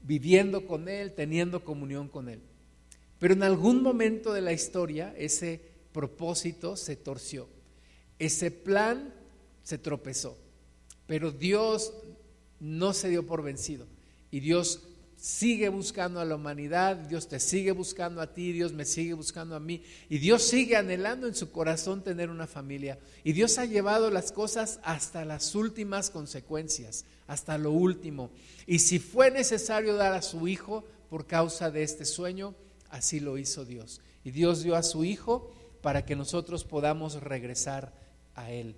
viviendo 0.07 0.65
con 0.65 0.87
Él, 0.87 1.11
teniendo 1.13 1.65
comunión 1.65 2.07
con 2.07 2.29
Él. 2.29 2.39
Pero 3.19 3.33
en 3.33 3.43
algún 3.43 3.83
momento 3.83 4.31
de 4.31 4.41
la 4.41 4.53
historia 4.53 5.13
ese 5.17 5.61
propósito 5.91 6.77
se 6.77 6.95
torció, 6.95 7.49
ese 8.17 8.49
plan 8.49 9.13
se 9.63 9.77
tropezó, 9.77 10.37
pero 11.07 11.31
Dios 11.31 11.93
no 12.61 12.93
se 12.93 13.09
dio 13.09 13.25
por 13.25 13.43
vencido. 13.43 13.85
Y 14.31 14.39
Dios 14.39 14.87
sigue 15.17 15.67
buscando 15.69 16.19
a 16.19 16.25
la 16.25 16.35
humanidad, 16.35 16.95
Dios 16.95 17.27
te 17.27 17.39
sigue 17.39 17.71
buscando 17.71 18.21
a 18.21 18.33
ti, 18.33 18.51
Dios 18.51 18.71
me 18.71 18.85
sigue 18.85 19.13
buscando 19.13 19.55
a 19.55 19.59
mí. 19.59 19.83
Y 20.09 20.19
Dios 20.19 20.43
sigue 20.43 20.75
anhelando 20.75 21.27
en 21.27 21.35
su 21.35 21.51
corazón 21.51 22.03
tener 22.03 22.29
una 22.29 22.47
familia. 22.47 22.99
Y 23.23 23.33
Dios 23.33 23.57
ha 23.57 23.65
llevado 23.65 24.11
las 24.11 24.31
cosas 24.31 24.79
hasta 24.83 25.25
las 25.25 25.55
últimas 25.55 26.11
consecuencias, 26.11 27.05
hasta 27.25 27.57
lo 27.57 27.71
último. 27.71 28.29
Y 28.67 28.79
si 28.79 28.99
fue 28.99 29.31
necesario 29.31 29.95
dar 29.95 30.13
a 30.13 30.21
su 30.21 30.47
hijo 30.47 30.85
por 31.09 31.25
causa 31.25 31.71
de 31.71 31.83
este 31.83 32.05
sueño, 32.05 32.53
así 32.89 33.19
lo 33.19 33.37
hizo 33.37 33.65
Dios. 33.65 34.01
Y 34.23 34.31
Dios 34.31 34.61
dio 34.61 34.75
a 34.75 34.83
su 34.83 35.03
hijo 35.03 35.51
para 35.81 36.05
que 36.05 36.15
nosotros 36.15 36.63
podamos 36.63 37.21
regresar 37.21 37.93
a 38.35 38.51
él. 38.51 38.75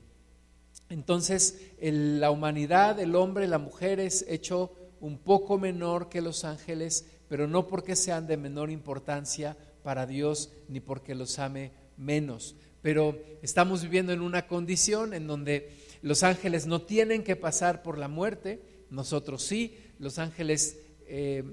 Entonces, 0.89 1.60
la 1.81 2.31
humanidad, 2.31 3.00
el 3.00 3.15
hombre, 3.15 3.48
la 3.48 3.60
mujer 3.60 4.00
es 4.00 4.25
hecho 4.27 4.72
un 5.01 5.18
poco 5.18 5.58
menor 5.58 6.10
que 6.10 6.22
los 6.22 6.44
ángeles, 6.44 7.06
pero 7.27 7.48
no 7.48 7.68
porque 7.68 7.96
sean 7.96 8.27
de 8.27 8.38
menor 8.38 8.70
importancia 8.70 9.58
para 9.84 10.06
Dios 10.06 10.51
ni 10.68 10.79
porque 10.79 11.15
los 11.15 11.39
ame 11.39 11.72
menos. 11.98 12.56
Pero 12.82 13.18
estamos 13.41 13.84
viviendo 13.84 14.13
en 14.13 14.22
una 14.22 14.48
condición 14.48 15.13
en 15.13 15.27
donde 15.27 15.70
los 16.01 16.24
ángeles 16.24 16.65
no 16.65 16.82
tienen 16.82 17.24
que 17.24 17.36
pasar 17.36 17.84
por 17.84 17.98
la 17.98 18.08
muerte, 18.08 18.62
nosotros 18.89 19.44
sí, 19.44 19.77
los 20.00 20.18
ángeles 20.18 20.77
eh, 21.08 21.44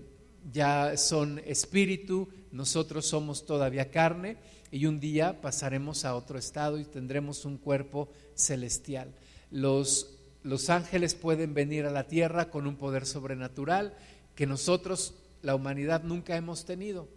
ya 0.53 0.97
son 0.97 1.41
espíritu, 1.45 2.29
nosotros 2.53 3.07
somos 3.07 3.45
todavía 3.45 3.91
carne 3.91 4.37
y 4.71 4.87
un 4.87 5.01
día 5.01 5.41
pasaremos 5.41 6.05
a 6.05 6.15
otro 6.15 6.39
estado 6.39 6.79
y 6.79 6.85
tendremos 6.85 7.45
un 7.45 7.59
cuerpo 7.59 8.09
celestial. 8.35 9.13
Los, 9.51 10.16
los 10.47 10.71
ángeles 10.71 11.17
pueden 11.17 11.55
venir 11.55 11.87
a 11.87 11.91
la 11.91 12.07
tierra 12.07 12.51
con 12.51 12.69
un 12.69 12.77
poder 12.77 13.05
sobrenatural 13.05 13.95
que 14.37 14.47
nosotros, 14.47 15.15
la 15.43 15.57
humanidad, 15.57 16.05
nunca 16.05 16.37
hemos 16.37 16.65
tenido. 16.65 17.09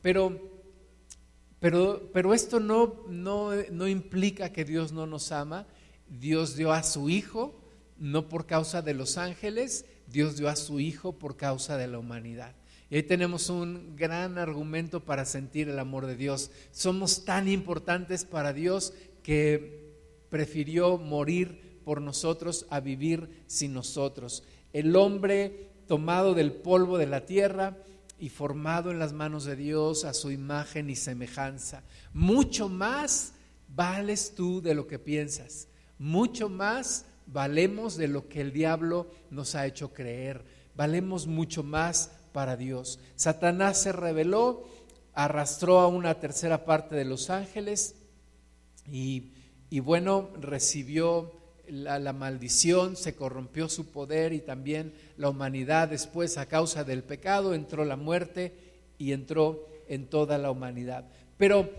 Pero, 0.00 0.38
pero, 1.58 2.08
pero 2.12 2.34
esto 2.34 2.60
no, 2.60 3.02
no, 3.08 3.50
no 3.72 3.88
implica 3.88 4.52
que 4.52 4.64
Dios 4.64 4.92
no 4.92 5.06
nos 5.06 5.32
ama. 5.32 5.66
Dios 6.08 6.54
dio 6.54 6.72
a 6.72 6.84
su 6.84 7.10
Hijo, 7.10 7.60
no 7.98 8.28
por 8.28 8.46
causa 8.46 8.80
de 8.80 8.94
los 8.94 9.18
ángeles, 9.18 9.84
Dios 10.06 10.36
dio 10.36 10.48
a 10.48 10.54
su 10.54 10.78
Hijo 10.78 11.18
por 11.18 11.36
causa 11.36 11.76
de 11.76 11.88
la 11.88 11.98
humanidad. 11.98 12.54
Y 12.90 12.96
ahí 12.96 13.02
tenemos 13.02 13.50
un 13.50 13.96
gran 13.96 14.38
argumento 14.38 15.04
para 15.04 15.24
sentir 15.24 15.68
el 15.68 15.80
amor 15.80 16.06
de 16.06 16.14
Dios. 16.14 16.52
Somos 16.70 17.24
tan 17.24 17.48
importantes 17.48 18.24
para 18.24 18.52
Dios 18.52 18.94
que 19.24 19.96
prefirió 20.30 20.96
morir 20.96 21.67
por 21.88 22.02
nosotros 22.02 22.66
a 22.68 22.80
vivir 22.80 23.44
sin 23.46 23.72
nosotros. 23.72 24.42
El 24.74 24.94
hombre 24.94 25.70
tomado 25.86 26.34
del 26.34 26.52
polvo 26.52 26.98
de 26.98 27.06
la 27.06 27.24
tierra 27.24 27.78
y 28.18 28.28
formado 28.28 28.90
en 28.90 28.98
las 28.98 29.14
manos 29.14 29.46
de 29.46 29.56
Dios 29.56 30.04
a 30.04 30.12
su 30.12 30.30
imagen 30.30 30.90
y 30.90 30.96
semejanza. 30.96 31.84
Mucho 32.12 32.68
más 32.68 33.32
vales 33.74 34.34
tú 34.36 34.60
de 34.60 34.74
lo 34.74 34.86
que 34.86 34.98
piensas. 34.98 35.68
Mucho 35.98 36.50
más 36.50 37.06
valemos 37.26 37.96
de 37.96 38.08
lo 38.08 38.28
que 38.28 38.42
el 38.42 38.52
diablo 38.52 39.10
nos 39.30 39.54
ha 39.54 39.64
hecho 39.64 39.94
creer. 39.94 40.44
Valemos 40.76 41.26
mucho 41.26 41.62
más 41.62 42.10
para 42.34 42.58
Dios. 42.58 43.00
Satanás 43.16 43.80
se 43.80 43.92
rebeló, 43.92 44.68
arrastró 45.14 45.80
a 45.80 45.86
una 45.86 46.20
tercera 46.20 46.66
parte 46.66 46.96
de 46.96 47.06
los 47.06 47.30
ángeles 47.30 47.94
y, 48.86 49.32
y 49.70 49.80
bueno, 49.80 50.28
recibió 50.38 51.37
la, 51.70 52.12
maldición, 52.12 52.96
se 52.96 53.14
corrompió 53.14 53.68
su 53.68 53.86
poder 53.86 54.32
y 54.32 54.40
también 54.40 54.92
la 55.16 55.28
humanidad 55.28 55.88
después 55.88 56.38
a 56.38 56.46
causa 56.46 56.84
del 56.84 57.02
pecado 57.02 57.54
entró 57.54 57.84
la 57.84 57.96
muerte 57.96 58.52
y 58.98 59.12
entró 59.12 59.66
en 59.88 60.06
toda 60.06 60.38
la 60.38 60.50
humanidad. 60.50 61.04
Pero 61.36 61.70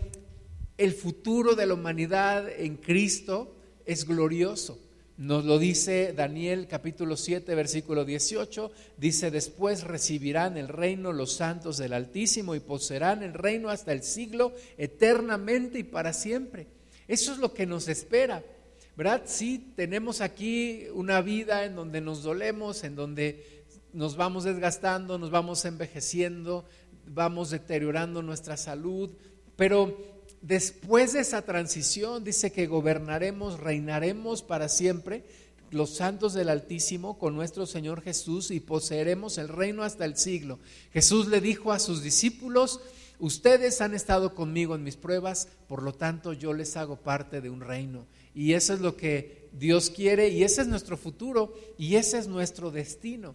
el 0.78 0.92
futuro 0.92 1.54
de 1.54 1.66
la 1.66 1.74
humanidad 1.74 2.48
en 2.48 2.76
Cristo 2.76 3.54
es 3.84 4.06
glorioso. 4.06 4.78
Nos 5.20 5.44
lo 5.44 5.58
dice 5.58 6.14
Daniel 6.16 6.66
capítulo 6.66 7.14
7 7.14 7.54
versículo 7.54 8.06
18. 8.06 8.72
Dice, 8.96 9.30
después 9.30 9.84
recibirán 9.84 10.56
el 10.56 10.68
reino 10.68 11.12
los 11.12 11.34
santos 11.34 11.76
del 11.76 11.92
Altísimo 11.92 12.54
y 12.54 12.60
poseerán 12.60 13.22
el 13.22 13.34
reino 13.34 13.68
hasta 13.68 13.92
el 13.92 14.02
siglo 14.02 14.54
eternamente 14.78 15.78
y 15.78 15.84
para 15.84 16.14
siempre. 16.14 16.68
Eso 17.06 17.32
es 17.32 17.38
lo 17.38 17.52
que 17.52 17.66
nos 17.66 17.88
espera. 17.88 18.42
¿Verdad? 18.96 19.22
Sí, 19.26 19.72
tenemos 19.76 20.20
aquí 20.20 20.86
una 20.94 21.20
vida 21.20 21.64
en 21.64 21.76
donde 21.76 22.00
nos 22.00 22.22
dolemos, 22.22 22.84
en 22.84 22.96
donde 22.96 23.64
nos 23.92 24.16
vamos 24.16 24.44
desgastando, 24.44 25.18
nos 25.18 25.30
vamos 25.30 25.64
envejeciendo, 25.64 26.64
vamos 27.06 27.50
deteriorando 27.50 28.22
nuestra 28.22 28.56
salud, 28.56 29.10
pero 29.56 29.96
después 30.42 31.12
de 31.12 31.20
esa 31.20 31.42
transición 31.42 32.24
dice 32.24 32.52
que 32.52 32.66
gobernaremos, 32.66 33.60
reinaremos 33.60 34.42
para 34.42 34.68
siempre 34.68 35.24
los 35.70 35.90
santos 35.96 36.34
del 36.34 36.48
Altísimo 36.48 37.18
con 37.18 37.34
nuestro 37.34 37.66
Señor 37.66 38.02
Jesús 38.02 38.50
y 38.50 38.60
poseeremos 38.60 39.38
el 39.38 39.48
reino 39.48 39.82
hasta 39.82 40.04
el 40.04 40.16
siglo. 40.16 40.58
Jesús 40.92 41.28
le 41.28 41.40
dijo 41.40 41.72
a 41.72 41.78
sus 41.78 42.02
discípulos, 42.02 42.80
Ustedes 43.20 43.82
han 43.82 43.94
estado 43.94 44.34
conmigo 44.34 44.74
en 44.74 44.82
mis 44.82 44.96
pruebas, 44.96 45.48
por 45.68 45.82
lo 45.82 45.92
tanto 45.92 46.32
yo 46.32 46.54
les 46.54 46.76
hago 46.76 46.96
parte 46.96 47.40
de 47.40 47.50
un 47.50 47.60
reino. 47.60 48.06
Y 48.34 48.54
eso 48.54 48.72
es 48.72 48.80
lo 48.80 48.96
que 48.96 49.48
Dios 49.52 49.90
quiere 49.90 50.28
y 50.28 50.42
ese 50.42 50.62
es 50.62 50.68
nuestro 50.68 50.96
futuro 50.96 51.54
y 51.76 51.96
ese 51.96 52.18
es 52.18 52.28
nuestro 52.28 52.70
destino. 52.70 53.34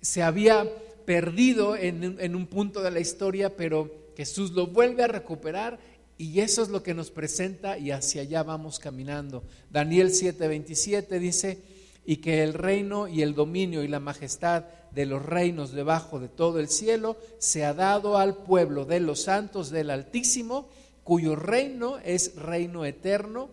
Se 0.00 0.22
había 0.22 0.66
perdido 1.06 1.76
en, 1.76 2.34
un 2.36 2.46
punto 2.46 2.82
de 2.82 2.90
la 2.90 3.00
historia, 3.00 3.56
pero 3.56 3.90
Jesús 4.16 4.52
lo 4.52 4.66
vuelve 4.66 5.02
a 5.02 5.08
recuperar 5.08 5.78
y 6.18 6.40
eso 6.40 6.62
es 6.62 6.68
lo 6.68 6.82
que 6.82 6.94
nos 6.94 7.10
presenta 7.10 7.78
y 7.78 7.90
hacia 7.90 8.22
allá 8.22 8.42
vamos 8.42 8.78
caminando. 8.78 9.44
Daniel 9.70 10.10
7:27 10.10 11.18
dice, 11.18 11.58
y 12.04 12.16
que 12.16 12.42
el 12.42 12.54
reino 12.54 13.08
y 13.08 13.22
el 13.22 13.34
dominio 13.34 13.82
y 13.82 13.88
la 13.88 14.00
majestad 14.00 14.64
de 14.90 15.06
los 15.06 15.24
reinos 15.24 15.72
debajo 15.72 16.18
de 16.20 16.28
todo 16.28 16.58
el 16.58 16.68
cielo 16.68 17.16
se 17.38 17.64
ha 17.64 17.74
dado 17.74 18.18
al 18.18 18.36
pueblo 18.38 18.84
de 18.84 19.00
los 19.00 19.22
santos 19.22 19.70
del 19.70 19.90
Altísimo, 19.90 20.68
cuyo 21.04 21.36
reino 21.36 21.98
es 21.98 22.34
reino 22.36 22.84
eterno, 22.84 23.50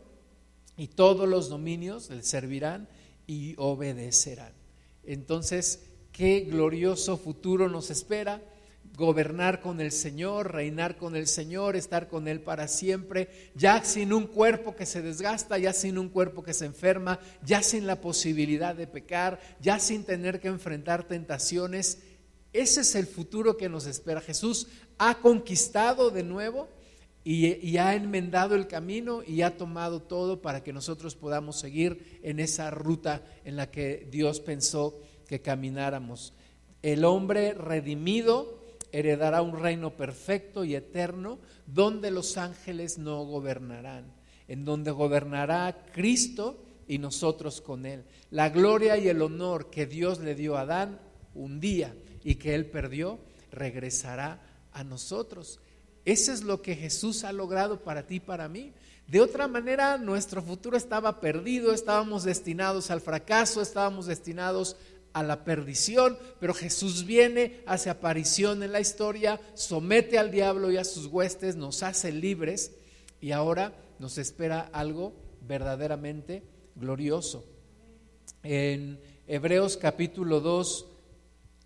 y 0.77 0.87
todos 0.87 1.27
los 1.27 1.49
dominios 1.49 2.09
le 2.09 2.23
servirán 2.23 2.87
y 3.27 3.53
obedecerán. 3.57 4.53
Entonces, 5.03 5.83
qué 6.11 6.41
glorioso 6.41 7.17
futuro 7.17 7.67
nos 7.67 7.91
espera 7.91 8.41
gobernar 8.99 9.61
con 9.61 9.79
el 9.79 9.91
Señor, 9.91 10.53
reinar 10.53 10.97
con 10.97 11.15
el 11.15 11.25
Señor, 11.25 11.77
estar 11.77 12.09
con 12.09 12.27
Él 12.27 12.41
para 12.41 12.67
siempre, 12.67 13.51
ya 13.55 13.83
sin 13.83 14.11
un 14.13 14.27
cuerpo 14.27 14.75
que 14.75 14.85
se 14.85 15.01
desgasta, 15.01 15.57
ya 15.57 15.73
sin 15.73 15.97
un 15.97 16.09
cuerpo 16.09 16.43
que 16.43 16.53
se 16.53 16.65
enferma, 16.65 17.19
ya 17.41 17.63
sin 17.63 17.87
la 17.87 18.01
posibilidad 18.01 18.75
de 18.75 18.85
pecar, 18.85 19.39
ya 19.61 19.79
sin 19.79 20.03
tener 20.03 20.41
que 20.41 20.49
enfrentar 20.49 21.07
tentaciones. 21.07 21.99
Ese 22.51 22.81
es 22.81 22.93
el 22.95 23.07
futuro 23.07 23.55
que 23.55 23.69
nos 23.69 23.87
espera. 23.87 24.19
Jesús 24.19 24.67
ha 24.97 25.15
conquistado 25.19 26.11
de 26.11 26.23
nuevo 26.23 26.67
y, 27.23 27.77
ha 27.77 27.95
enmendado 27.95 28.55
el 28.55 28.67
camino 28.67 29.23
y 29.25 29.43
ha 29.43 29.55
tomado 29.55 30.01
todo 30.01 30.41
para 30.41 30.61
que 30.61 30.73
nosotros 30.73 31.15
podamos 31.15 31.57
seguir 31.57 32.19
en 32.21 32.39
esa 32.39 32.69
ruta 32.69 33.23
en 33.45 33.55
la 33.55 33.71
que 33.71 34.07
Dios 34.11 34.41
pensó 34.41 34.99
que 35.25 35.41
camináramos. 35.41 36.33
El 36.81 37.05
hombre 37.05 37.53
redimido, 37.53 38.58
heredará 38.91 39.41
un 39.41 39.59
reino 39.59 39.95
perfecto 39.95 40.63
y 40.63 40.75
eterno 40.75 41.39
donde 41.65 42.11
los 42.11 42.37
ángeles 42.37 42.97
no 42.97 43.23
gobernarán, 43.23 44.13
en 44.47 44.65
donde 44.65 44.91
gobernará 44.91 45.85
Cristo 45.93 46.63
y 46.87 46.97
nosotros 46.97 47.61
con 47.61 47.85
Él. 47.85 48.03
La 48.31 48.49
gloria 48.49 48.97
y 48.97 49.07
el 49.07 49.21
honor 49.21 49.69
que 49.69 49.85
Dios 49.85 50.19
le 50.19 50.35
dio 50.35 50.57
a 50.57 50.61
Adán 50.61 50.99
un 51.35 51.59
día 51.59 51.95
y 52.23 52.35
que 52.35 52.55
Él 52.55 52.65
perdió, 52.65 53.19
regresará 53.51 54.41
a 54.71 54.83
nosotros. 54.83 55.59
Ese 56.05 56.33
es 56.33 56.43
lo 56.43 56.61
que 56.61 56.75
Jesús 56.75 57.23
ha 57.23 57.31
logrado 57.31 57.83
para 57.83 58.07
ti 58.07 58.15
y 58.15 58.19
para 58.19 58.47
mí. 58.47 58.73
De 59.07 59.21
otra 59.21 59.47
manera, 59.47 59.97
nuestro 59.97 60.41
futuro 60.41 60.77
estaba 60.77 61.19
perdido, 61.19 61.73
estábamos 61.73 62.23
destinados 62.23 62.91
al 62.91 63.01
fracaso, 63.01 63.61
estábamos 63.61 64.05
destinados 64.05 64.75
a 65.13 65.23
la 65.23 65.43
perdición, 65.43 66.17
pero 66.39 66.53
Jesús 66.53 67.05
viene, 67.05 67.61
hace 67.65 67.89
aparición 67.89 68.63
en 68.63 68.71
la 68.71 68.79
historia, 68.79 69.39
somete 69.53 70.17
al 70.17 70.31
diablo 70.31 70.71
y 70.71 70.77
a 70.77 70.83
sus 70.83 71.07
huestes, 71.07 71.55
nos 71.55 71.83
hace 71.83 72.11
libres 72.11 72.73
y 73.21 73.31
ahora 73.31 73.73
nos 73.99 74.17
espera 74.17 74.69
algo 74.71 75.13
verdaderamente 75.41 76.43
glorioso. 76.75 77.45
En 78.43 78.99
Hebreos 79.27 79.77
capítulo 79.77 80.39
2, 80.39 80.85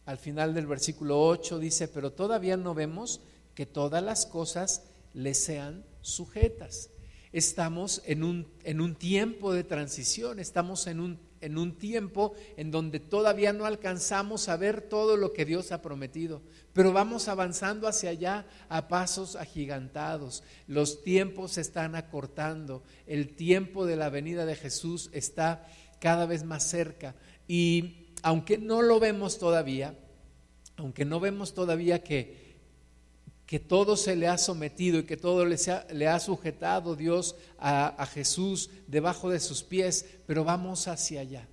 al 0.06 0.18
final 0.18 0.54
del 0.54 0.68
versículo 0.68 1.22
8 1.22 1.60
dice, 1.60 1.88
pero 1.88 2.12
todavía 2.12 2.58
no 2.58 2.74
vemos 2.74 3.22
que 3.56 3.66
todas 3.66 4.04
las 4.04 4.26
cosas 4.26 4.84
le 5.14 5.34
sean 5.34 5.86
sujetas. 6.02 6.90
Estamos 7.32 8.02
en 8.06 8.24
un, 8.24 8.48
en 8.64 8.82
un 8.82 8.96
tiempo 8.96 9.54
de 9.54 9.64
transición, 9.64 10.40
estamos 10.40 10.88
en 10.88 11.00
un 11.00 11.20
en 11.44 11.58
un 11.58 11.78
tiempo 11.78 12.34
en 12.58 12.72
donde 12.72 13.00
todavía 13.00 13.54
no 13.54 13.66
alcanzamos 13.66 14.50
a 14.50 14.58
ver 14.58 14.82
todo 14.82 15.18
lo 15.18 15.34
que 15.34 15.46
Dios 15.46 15.72
ha 15.72 15.82
prometido, 15.82 16.42
pero 16.74 16.94
vamos 16.94 17.28
avanzando 17.28 17.88
hacia 17.88 18.10
allá 18.10 18.46
a 18.70 18.88
pasos 18.88 19.36
agigantados. 19.36 20.44
Los 20.68 21.04
tiempos 21.04 21.54
se 21.54 21.62
están 21.62 21.96
acortando, 21.96 22.84
el 23.08 23.36
tiempo 23.36 23.86
de 23.86 23.96
la 23.96 24.10
venida 24.10 24.46
de 24.46 24.56
Jesús 24.56 25.10
está 25.14 25.68
cada 26.00 26.26
vez 26.26 26.44
más 26.44 26.64
cerca. 26.64 27.16
Y 27.48 28.08
aunque 28.22 28.58
no 28.58 28.82
lo 28.82 29.00
vemos 29.00 29.38
todavía, 29.38 29.96
aunque 30.78 31.06
no 31.06 31.20
vemos 31.20 31.54
todavía 31.54 32.04
que 32.04 32.43
que 33.46 33.60
todo 33.60 33.98
se 33.98 34.16
le 34.16 34.28
ha 34.28 34.38
sometido 34.38 35.00
y 35.00 35.04
que 35.04 35.18
todo 35.18 35.46
le, 35.46 35.58
le 35.92 36.08
ha 36.08 36.20
sujetado 36.20 36.96
Dios 36.96 37.36
a, 37.58 38.06
Jesús 38.14 38.70
debajo 38.88 39.30
de 39.30 39.40
sus 39.40 39.64
pies, 39.64 40.06
pero 40.26 40.44
vamos 40.44 40.88
hacia 40.88 41.22
allá. 41.22 41.48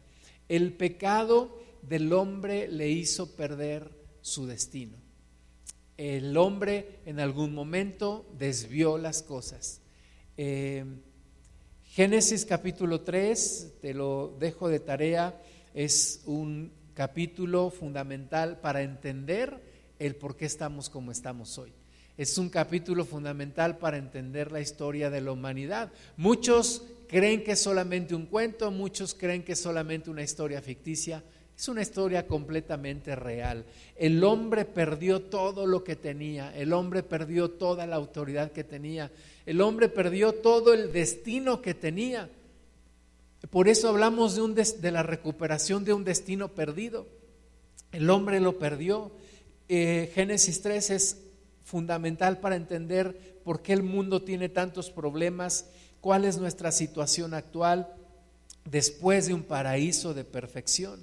El 0.49 0.73
pecado 0.73 1.59
del 1.83 2.13
hombre 2.13 2.69
le 2.69 2.89
hizo 2.91 3.35
perder 3.35 3.91
su 4.21 4.47
destino. 4.47 4.99
El 5.97 6.37
hombre 6.37 7.01
en 7.07 7.21
algún 7.21 7.55
momento 7.55 8.27
desvió 8.39 8.97
las 8.97 9.23
cosas. 9.23 9.81
Eh, 10.37 10.85
Génesis 11.85 12.47
capítulo 12.47 13.01
3, 13.01 13.75
te 13.81 13.95
lo 13.95 14.37
dejo 14.39 14.69
de 14.69 14.81
tarea, 14.81 15.43
es 15.75 16.23
un 16.25 16.73
capítulo 16.95 17.71
fundamental 17.71 18.61
para 18.61 18.83
entender 18.83 19.93
el 19.99 20.15
por 20.15 20.37
qué 20.37 20.47
estamos 20.47 20.89
como 20.89 21.11
estamos 21.11 21.59
hoy 21.59 21.73
es 22.21 22.37
un 22.37 22.51
capítulo 22.51 23.07
fundamental 23.07 23.79
para 23.79 23.97
entender 23.97 24.53
la 24.53 24.61
historia 24.61 25.09
de 25.09 25.23
la 25.23 25.33
humanidad. 25.33 25.91
Muchos 26.19 26.83
creen 27.09 27.43
que 27.43 27.53
es 27.53 27.61
solamente 27.61 28.15
un 28.15 28.27
cuento, 28.27 28.71
muchos 28.71 29.15
creen 29.15 29.43
que 29.43 29.53
es 29.53 29.59
solamente 29.59 30.11
una 30.11 30.23
historia 30.23 30.61
ficticia. 30.61 31.23
Es 31.57 31.69
una 31.69 31.81
historia 31.81 32.27
completamente 32.27 33.17
real. 33.17 33.65
El 33.97 34.23
hombre 34.23 34.67
perdió 34.67 35.23
todo 35.23 35.65
lo 35.65 35.83
que 35.83 35.97
tenía, 35.97 36.55
el 36.55 36.75
hombre 36.75 37.03
perdió 37.03 37.53
toda 37.53 37.87
la 37.87 37.97
autoridad 37.97 38.53
que 38.53 38.65
tenía, 38.65 39.11
el 39.47 39.63
hombre 39.63 39.89
perdió 39.89 40.35
todo 40.35 40.75
el 40.75 40.93
destino 40.93 41.63
que 41.63 41.73
tenía. 41.73 42.29
Por 43.49 43.67
eso 43.67 43.89
hablamos 43.89 44.35
de, 44.35 44.43
un 44.43 44.55
de 44.55 44.91
la 44.91 45.03
recuperación 45.03 45.87
de 45.87 45.95
un 45.95 46.05
destino 46.05 46.49
perdido. 46.49 47.07
El 47.93 48.11
hombre 48.11 48.41
lo 48.41 48.59
perdió. 48.59 49.11
Eh, 49.71 50.13
Génesis 50.15 50.61
3 50.61 50.91
es 50.91 51.30
fundamental 51.71 52.41
para 52.41 52.57
entender 52.57 53.41
por 53.45 53.63
qué 53.63 53.73
el 53.73 53.83
mundo 53.83 54.23
tiene 54.23 54.49
tantos 54.49 54.91
problemas, 54.91 55.71
cuál 56.01 56.25
es 56.25 56.39
nuestra 56.39 56.73
situación 56.73 57.33
actual 57.33 57.95
después 58.65 59.29
de 59.29 59.35
un 59.35 59.45
paraíso 59.45 60.13
de 60.13 60.25
perfección. 60.25 61.01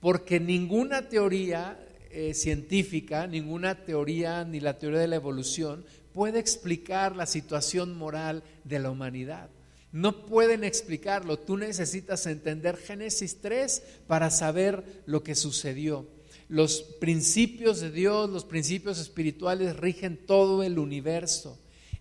Porque 0.00 0.38
ninguna 0.38 1.08
teoría 1.08 1.78
eh, 2.10 2.32
científica, 2.32 3.26
ninguna 3.26 3.84
teoría, 3.84 4.44
ni 4.44 4.60
la 4.60 4.78
teoría 4.78 5.00
de 5.00 5.08
la 5.08 5.16
evolución, 5.16 5.84
puede 6.12 6.38
explicar 6.38 7.16
la 7.16 7.26
situación 7.26 7.96
moral 7.98 8.44
de 8.64 8.78
la 8.78 8.90
humanidad. 8.90 9.50
No 9.90 10.26
pueden 10.26 10.62
explicarlo. 10.62 11.38
Tú 11.38 11.56
necesitas 11.56 12.26
entender 12.26 12.76
Génesis 12.76 13.40
3 13.40 13.82
para 14.06 14.30
saber 14.30 15.02
lo 15.06 15.24
que 15.24 15.34
sucedió. 15.34 16.06
Los 16.48 16.80
principios 16.80 17.80
de 17.80 17.90
Dios, 17.90 18.30
los 18.30 18.44
principios 18.44 18.98
espirituales 18.98 19.76
rigen 19.76 20.16
todo 20.26 20.62
el 20.62 20.78
universo. 20.78 21.58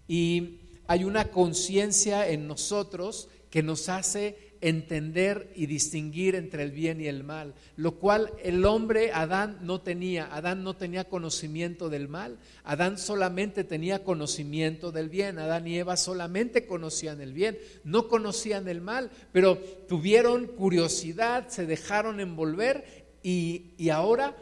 Y 0.08 0.60
hay 0.88 1.04
una 1.04 1.32
conciencia 1.32 2.30
en 2.30 2.48
nosotros 2.48 3.28
que 3.50 3.62
nos 3.62 3.90
hace 3.90 4.48
entender 4.62 5.52
y 5.56 5.66
distinguir 5.68 6.36
entre 6.36 6.64
el 6.64 6.72
bien 6.72 7.00
y 7.02 7.08
el 7.08 7.24
mal, 7.24 7.54
lo 7.76 8.00
cual 8.00 8.32
el 8.44 8.66
hombre 8.66 9.12
Adán 9.12 9.60
no 9.62 9.82
tenía. 9.82 10.34
Adán 10.34 10.64
no 10.64 10.76
tenía 10.76 11.06
conocimiento 11.06 11.90
del 11.90 12.08
mal, 12.08 12.40
Adán 12.64 12.98
solamente 12.98 13.64
tenía 13.64 14.04
conocimiento 14.04 14.92
del 14.92 15.10
bien, 15.10 15.40
Adán 15.40 15.68
y 15.68 15.78
Eva 15.78 15.98
solamente 15.98 16.66
conocían 16.66 17.22
el 17.22 17.34
bien, 17.34 17.58
no 17.84 18.08
conocían 18.08 18.68
el 18.68 18.82
mal, 18.82 19.12
pero 19.32 19.58
tuvieron 19.88 20.48
curiosidad, 20.48 21.50
se 21.50 21.66
dejaron 21.66 22.20
envolver 22.20 23.07
y, 23.30 23.90
ahora 23.90 24.38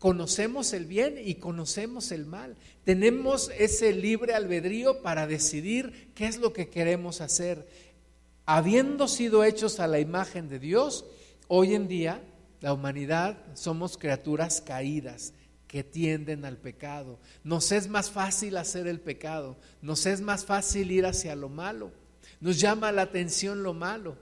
conocemos 0.00 0.72
el 0.72 0.86
bien 0.86 1.20
y 1.24 1.36
conocemos 1.36 2.10
el 2.10 2.26
mal. 2.26 2.56
Tenemos 2.82 3.48
ese 3.56 3.92
libre 3.92 4.34
albedrío 4.34 5.02
para 5.02 5.28
decidir 5.28 6.10
qué 6.16 6.26
es 6.26 6.38
lo 6.38 6.52
que 6.52 6.68
queremos 6.68 7.20
hacer. 7.20 7.68
Habiendo 8.44 9.06
sido 9.06 9.44
hechos 9.44 9.78
a 9.78 9.86
la 9.86 10.00
imagen 10.00 10.48
de 10.48 10.58
Dios, 10.58 11.04
hoy 11.46 11.74
en 11.74 11.86
día 11.86 12.20
la 12.60 12.72
humanidad 12.72 13.38
somos 13.54 13.96
criaturas 13.96 14.60
caídas 14.60 15.32
que 15.68 15.84
tienden 15.84 16.44
al 16.44 16.56
pecado. 16.56 17.20
Nos 17.44 17.70
es 17.70 17.86
más 17.86 18.10
fácil 18.10 18.56
hacer 18.56 18.88
el 18.88 18.98
pecado, 18.98 19.56
nos 19.80 20.06
es 20.06 20.20
más 20.20 20.44
fácil 20.44 20.90
ir 20.90 21.06
hacia 21.06 21.36
lo 21.36 21.48
malo, 21.48 21.92
nos 22.40 22.58
llama 22.58 22.90
la 22.90 23.02
atención 23.02 23.62
lo 23.62 23.74
malo. 23.74 24.16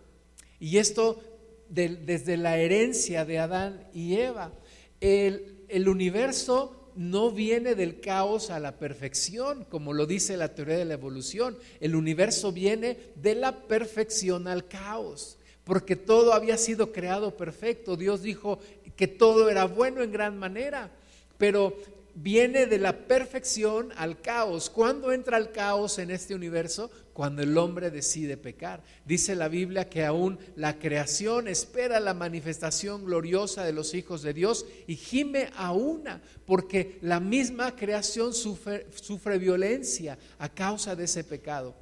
Y 0.61 0.77
esto 0.77 1.32
desde 1.73 2.37
la 2.37 2.59
herencia 2.59 3.25
de 3.25 3.39
Adán 3.39 3.89
y 3.95 4.17
Eva. 4.17 4.53
El, 5.01 5.65
el 5.69 5.89
universo 5.89 6.91
no 6.95 7.31
viene 7.31 7.75
del 7.75 8.01
caos 8.01 8.51
a 8.51 8.61
la 8.61 8.79
perfección, 8.79 9.65
como 9.65 9.93
lo 9.93 10.07
dice 10.07 10.37
la 10.37 10.55
teoría 10.55 10.77
de 10.77 10.85
la 10.85 10.95
evolución. 10.95 11.57
El 11.81 11.97
universo 11.97 12.53
viene 12.53 12.99
de 13.17 13.35
la 13.35 13.63
perfección 13.67 14.47
al 14.47 14.69
caos, 14.69 15.39
porque 15.65 15.97
todo 15.97 16.35
había 16.35 16.59
sido 16.59 16.93
creado 16.93 17.37
perfecto. 17.37 17.97
Dios 17.97 18.23
dijo 18.23 18.59
que 18.97 19.09
todo 19.09 19.49
era 19.49 19.65
bueno 19.65 20.03
en 20.03 20.13
gran 20.13 20.39
manera, 20.39 20.91
pero 21.39 21.77
viene 22.15 22.67
de 22.67 22.79
la 22.79 23.07
perfección 23.07 23.93
al 23.97 24.21
caos. 24.21 24.69
¿Cuándo 24.69 25.13
entra 25.13 25.39
el 25.39 25.51
caos 25.51 25.99
en 25.99 26.11
este 26.11 26.35
universo? 26.35 26.91
Cuando 27.13 27.43
el 27.43 27.57
hombre 27.59 27.91
decide 27.91 28.37
pecar. 28.37 28.83
Dice 29.05 29.35
la 29.35 29.49
Biblia 29.49 29.89
que 29.89 30.05
aún 30.05 30.39
la 30.57 30.79
creación 30.79 31.49
espera 31.49 32.01
la 32.01 32.15
manifestación 32.15 33.05
gloriosa 33.05 33.65
de 33.65 33.73
los 33.73 33.95
hijos 33.95 34.23
de 34.23 34.33
Dios 34.33 34.67
y 34.87 34.97
gime 34.97 35.51
a 35.57 35.73
una, 35.73 36.23
porque 36.47 36.99
la 37.03 37.21
misma 37.21 37.77
creación 37.77 38.33
sufre, 38.33 38.87
sufre 38.95 39.39
violencia 39.39 40.19
a 40.39 40.49
causa 40.49 40.97
de 40.97 41.05
ese 41.05 41.25
pecado. 41.25 41.82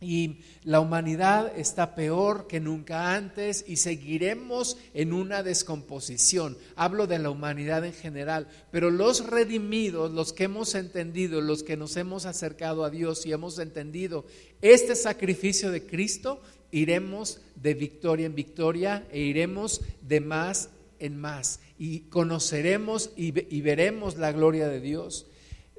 Y 0.00 0.42
la 0.62 0.78
humanidad 0.78 1.52
está 1.58 1.96
peor 1.96 2.46
que 2.46 2.60
nunca 2.60 3.14
antes 3.14 3.64
y 3.66 3.76
seguiremos 3.76 4.76
en 4.94 5.12
una 5.12 5.42
descomposición. 5.42 6.56
Hablo 6.76 7.06
de 7.06 7.18
la 7.18 7.30
humanidad 7.30 7.84
en 7.84 7.92
general, 7.92 8.46
pero 8.70 8.90
los 8.90 9.26
redimidos, 9.26 10.12
los 10.12 10.32
que 10.32 10.44
hemos 10.44 10.76
entendido, 10.76 11.40
los 11.40 11.64
que 11.64 11.76
nos 11.76 11.96
hemos 11.96 12.26
acercado 12.26 12.84
a 12.84 12.90
Dios 12.90 13.26
y 13.26 13.32
hemos 13.32 13.58
entendido 13.58 14.24
este 14.62 14.94
sacrificio 14.94 15.72
de 15.72 15.84
Cristo, 15.84 16.40
iremos 16.70 17.40
de 17.56 17.74
victoria 17.74 18.26
en 18.26 18.34
victoria 18.34 19.06
e 19.10 19.20
iremos 19.20 19.80
de 20.02 20.20
más 20.20 20.70
en 21.00 21.16
más 21.16 21.60
y 21.78 22.00
conoceremos 22.00 23.10
y, 23.16 23.30
veremos 23.60 24.16
la 24.16 24.32
gloria 24.32 24.68
de 24.68 24.80
Dios. 24.80 25.26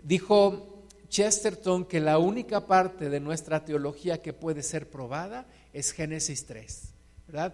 Dijo 0.02 0.79
Chesterton 1.10 1.86
que 1.86 2.00
la 2.00 2.18
única 2.18 2.68
parte 2.68 3.10
de 3.10 3.20
nuestra 3.20 3.66
teología 3.66 4.22
que 4.22 4.34
puede 4.34 4.64
ser 4.64 4.90
probada 4.90 5.48
es 5.74 5.92
Génesis 5.92 6.46
3, 6.46 6.94
¿verdad? 7.28 7.54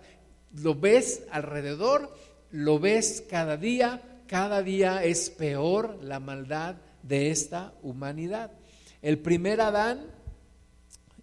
Lo 0.54 0.76
ves 0.76 1.24
alrededor, 1.32 2.14
lo 2.52 2.80
ves 2.80 3.24
cada 3.30 3.58
día, 3.58 4.02
cada 4.28 4.62
día 4.62 5.04
es 5.04 5.30
peor 5.30 5.98
la 6.02 6.20
maldad 6.20 6.76
de 7.04 7.32
esta 7.32 7.74
humanidad. 7.82 8.52
El 9.02 9.20
primer 9.20 9.62
Adán 9.62 10.06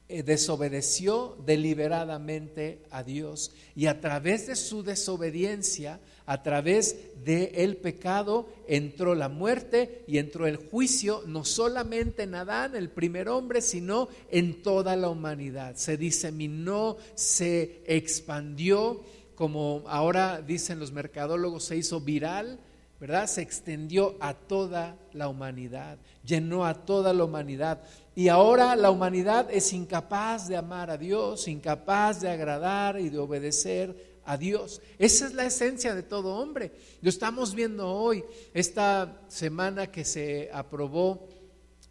eh, 0.09 0.23
desobedeció 0.23 1.37
deliberadamente 1.45 2.83
a 2.91 3.03
Dios 3.03 3.53
y 3.75 3.87
a 3.87 4.01
través 4.01 4.47
de 4.47 4.57
su 4.57 4.83
desobediencia 4.83 6.01
a 6.27 6.43
través 6.43 6.97
del 7.25 7.51
el 7.55 7.77
pecado 7.77 8.49
entró 8.67 9.15
la 9.15 9.29
muerte 9.29 10.05
y 10.07 10.19
entró 10.19 10.47
el 10.47 10.57
juicio, 10.57 11.23
no 11.27 11.45
solamente 11.45 12.25
en 12.25 12.35
Adán, 12.35 12.75
el 12.77 12.91
primer 12.91 13.29
hombre, 13.29 13.61
sino 13.61 14.09
en 14.31 14.63
toda 14.63 14.97
la 14.97 15.09
humanidad. 15.09 15.77
Se 15.77 15.97
diseminó, 15.97 16.97
se 17.15 17.83
expandió, 17.87 19.03
como 19.35 19.85
ahora 19.87 20.41
dicen 20.41 20.79
los 20.79 20.93
mercadólogos, 20.93 21.65
se 21.65 21.77
hizo 21.77 22.01
viral, 22.01 22.59
¿verdad? 23.01 23.27
Se 23.27 23.43
extendió 23.43 24.17
a 24.21 24.35
toda 24.35 24.97
la 25.13 25.29
humanidad, 25.29 25.99
llenó 26.25 26.65
a 26.65 26.75
toda 26.75 27.13
la 27.13 27.25
humanidad. 27.25 27.83
Y 28.15 28.29
ahora 28.29 28.77
la 28.77 28.91
humanidad 28.91 29.49
es 29.51 29.73
incapaz 29.73 30.47
de 30.47 30.57
amar 30.57 30.91
a 30.91 30.99
Dios, 30.99 31.49
incapaz 31.49 32.21
de 32.21 32.31
agradar 32.31 33.01
y 33.01 33.09
de 33.09 33.19
obedecer 33.19 34.12
a 34.25 34.37
Dios. 34.37 34.81
Esa 34.99 35.27
es 35.27 35.35
la 35.35 35.47
esencia 35.47 35.95
de 35.95 36.03
todo 36.03 36.37
hombre. 36.37 36.73
Lo 37.01 37.09
estamos 37.09 37.55
viendo 37.55 37.89
hoy, 37.89 38.25
esta 38.55 39.23
semana 39.29 39.91
que 39.91 40.05
se 40.05 40.51
aprobó 40.53 41.29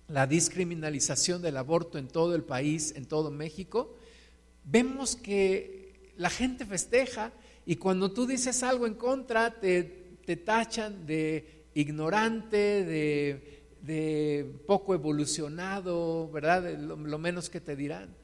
la 0.08 0.28
discriminalización 0.28 1.41
del 1.41 1.58
aborto 1.58 1.98
en 1.98 2.08
todo 2.08 2.36
el 2.36 2.44
país, 2.44 2.94
en 2.96 3.06
todo 3.06 3.32
México, 3.32 3.96
vemos 4.63 5.15
que 5.15 6.13
la 6.17 6.30
gente 6.30 6.65
festeja 6.65 7.32
y 7.65 7.78
cuando 7.78 8.12
tú 8.12 8.28
dices 8.28 8.63
algo 8.63 8.88
en 8.88 8.96
contra 8.96 9.60
te, 9.60 9.84
te 10.26 10.36
tachan 10.36 11.06
de 11.06 11.65
ignorante, 11.74 12.84
de, 12.86 14.62
poco 14.67 14.94
evolucionado, 14.94 16.30
¿verdad? 16.32 16.78
lo 16.78 17.17
menos 17.17 17.50
que 17.50 17.62
te 17.62 17.76
dirán. 17.76 18.20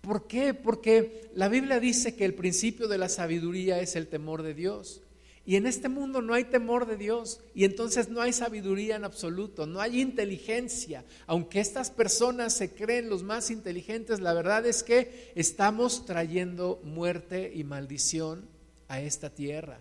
¿Por 0.00 0.26
qué? 0.26 0.54
Porque 0.54 1.30
la 1.34 1.48
Biblia 1.48 1.78
dice 1.80 2.16
que 2.16 2.24
el 2.24 2.34
principio 2.34 2.88
de 2.88 2.98
la 2.98 3.08
sabiduría 3.08 3.80
es 3.80 3.96
el 3.96 4.08
temor 4.08 4.42
de 4.42 4.54
Dios. 4.54 5.02
Y 5.46 5.56
en 5.56 5.66
este 5.66 5.88
mundo 5.88 6.22
no 6.22 6.34
hay 6.34 6.44
temor 6.44 6.86
de 6.86 6.96
Dios 6.96 7.40
y 7.54 7.64
entonces 7.64 8.08
no 8.08 8.20
hay 8.20 8.32
sabiduría 8.32 8.96
en 8.96 9.04
absoluto, 9.04 9.66
no 9.66 9.80
hay 9.80 10.00
inteligencia. 10.00 11.04
Aunque 11.26 11.60
estas 11.60 11.90
personas 11.90 12.54
se 12.54 12.72
creen 12.72 13.08
los 13.08 13.22
más 13.22 13.50
inteligentes, 13.50 14.20
la 14.20 14.34
verdad 14.34 14.66
es 14.66 14.82
que 14.82 15.32
estamos 15.34 16.04
trayendo 16.04 16.80
muerte 16.84 17.50
y 17.54 17.64
maldición 17.64 18.48
a 18.88 19.00
esta 19.00 19.30
tierra. 19.30 19.80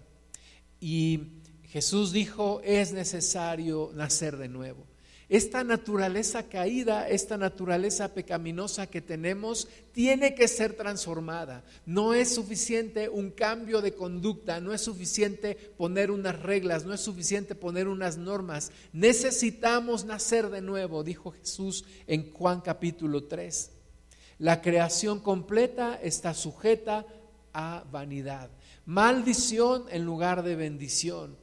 Y 0.79 1.23
Jesús 1.65 2.13
dijo, 2.13 2.61
es 2.63 2.93
necesario 2.93 3.91
nacer 3.93 4.37
de 4.37 4.47
nuevo. 4.47 4.87
Esta 5.29 5.63
naturaleza 5.63 6.49
caída, 6.49 7.07
esta 7.07 7.37
naturaleza 7.37 8.15
pecaminosa 8.15 8.87
que 8.87 8.99
tenemos, 8.99 9.67
tiene 9.91 10.33
que 10.33 10.47
ser 10.47 10.73
transformada. 10.73 11.63
No 11.85 12.15
es 12.15 12.33
suficiente 12.33 13.09
un 13.09 13.29
cambio 13.29 13.81
de 13.81 13.93
conducta, 13.93 14.59
no 14.59 14.73
es 14.73 14.81
suficiente 14.81 15.53
poner 15.77 16.09
unas 16.09 16.41
reglas, 16.41 16.83
no 16.83 16.95
es 16.95 17.01
suficiente 17.01 17.53
poner 17.53 17.87
unas 17.87 18.17
normas. 18.17 18.71
Necesitamos 18.91 20.03
nacer 20.03 20.49
de 20.49 20.61
nuevo, 20.61 21.03
dijo 21.03 21.29
Jesús 21.29 21.85
en 22.07 22.33
Juan 22.33 22.61
capítulo 22.61 23.25
3. 23.25 23.69
La 24.39 24.63
creación 24.63 25.19
completa 25.19 25.99
está 26.01 26.33
sujeta 26.33 27.05
a 27.53 27.83
vanidad. 27.91 28.49
Maldición 28.85 29.85
en 29.91 30.05
lugar 30.05 30.41
de 30.41 30.55
bendición. 30.55 31.37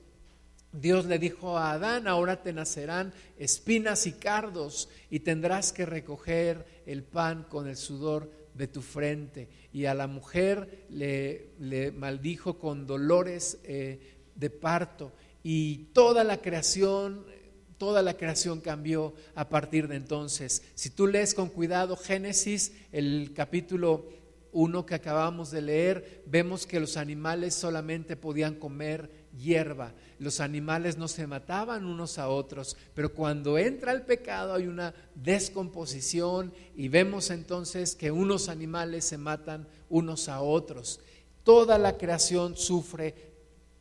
Dios 0.80 1.06
le 1.06 1.18
dijo 1.18 1.56
a 1.56 1.72
Adán, 1.72 2.06
ahora 2.06 2.42
te 2.42 2.52
nacerán 2.52 3.12
espinas 3.38 4.06
y 4.06 4.12
cardos 4.12 4.88
y 5.10 5.20
tendrás 5.20 5.72
que 5.72 5.86
recoger 5.86 6.82
el 6.86 7.02
pan 7.02 7.44
con 7.48 7.68
el 7.68 7.76
sudor 7.76 8.30
de 8.54 8.68
tu 8.68 8.82
frente. 8.82 9.48
Y 9.72 9.86
a 9.86 9.94
la 9.94 10.06
mujer 10.06 10.86
le, 10.90 11.50
le 11.58 11.92
maldijo 11.92 12.58
con 12.58 12.86
dolores 12.86 13.58
eh, 13.64 14.16
de 14.34 14.50
parto. 14.50 15.12
Y 15.42 15.90
toda 15.92 16.24
la 16.24 16.38
creación, 16.38 17.24
toda 17.78 18.02
la 18.02 18.14
creación 18.14 18.60
cambió 18.60 19.14
a 19.34 19.48
partir 19.48 19.88
de 19.88 19.96
entonces. 19.96 20.62
Si 20.74 20.90
tú 20.90 21.06
lees 21.06 21.34
con 21.34 21.48
cuidado 21.48 21.96
Génesis, 21.96 22.72
el 22.92 23.32
capítulo 23.34 24.08
1 24.52 24.86
que 24.86 24.94
acabamos 24.94 25.50
de 25.50 25.60
leer, 25.60 26.22
vemos 26.26 26.66
que 26.66 26.80
los 26.80 26.96
animales 26.96 27.54
solamente 27.54 28.16
podían 28.16 28.54
comer 28.54 29.25
hierba. 29.38 29.92
Los 30.18 30.40
animales 30.40 30.96
no 30.96 31.08
se 31.08 31.26
mataban 31.26 31.84
unos 31.84 32.18
a 32.18 32.28
otros, 32.28 32.76
pero 32.94 33.12
cuando 33.12 33.58
entra 33.58 33.92
el 33.92 34.02
pecado 34.02 34.54
hay 34.54 34.66
una 34.66 34.94
descomposición 35.14 36.52
y 36.74 36.88
vemos 36.88 37.30
entonces 37.30 37.94
que 37.94 38.10
unos 38.10 38.48
animales 38.48 39.04
se 39.04 39.18
matan 39.18 39.68
unos 39.88 40.28
a 40.28 40.40
otros. 40.40 41.00
Toda 41.44 41.78
la 41.78 41.96
creación 41.96 42.56
sufre 42.56 43.14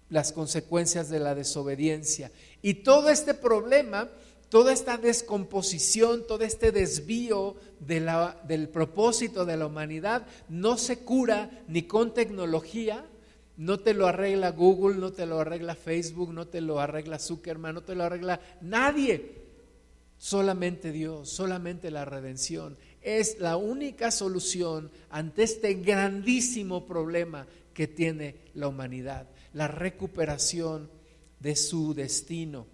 las 0.09 0.31
consecuencias 0.31 1.09
de 1.09 1.19
la 1.19 1.35
desobediencia. 1.35 2.31
Y 2.61 2.75
todo 2.75 3.09
este 3.09 3.33
problema, 3.33 4.09
toda 4.49 4.73
esta 4.73 4.97
descomposición, 4.97 6.27
todo 6.27 6.43
este 6.43 6.71
desvío 6.71 7.55
del 7.79 8.69
propósito 8.69 9.45
de 9.45 9.57
la 9.57 9.67
humanidad 9.67 10.27
no 10.47 10.77
se 10.77 10.99
cura 10.99 11.63
ni 11.67 11.83
con 11.83 12.13
tecnología, 12.13 13.05
no 13.57 13.79
te 13.79 13.93
lo 13.93 14.07
arregla 14.07 14.51
Google, 14.51 14.97
no 14.97 15.11
te 15.11 15.25
lo 15.25 15.39
arregla 15.39 15.75
Facebook, 15.75 16.33
no 16.33 16.47
te 16.47 16.61
lo 16.61 16.79
arregla 16.79 17.19
Zuckerman, 17.19 17.75
no 17.75 17.83
te 17.83 17.95
lo 17.95 18.03
arregla 18.03 18.39
nadie. 18.61 19.43
Solamente 20.17 20.91
Dios, 20.91 21.29
solamente 21.29 21.91
la 21.91 22.05
redención. 22.05 22.77
Es 23.01 23.39
la 23.39 23.57
única 23.57 24.11
solución 24.11 24.89
ante 25.09 25.43
este 25.43 25.75
grandísimo 25.75 26.85
problema 26.85 27.47
que 27.73 27.87
tiene 27.87 28.35
la 28.53 28.67
humanidad, 28.67 29.27
la 29.53 29.67
recuperación 29.67 30.89
de 31.39 31.55
su 31.55 31.93
destino. 31.93 32.67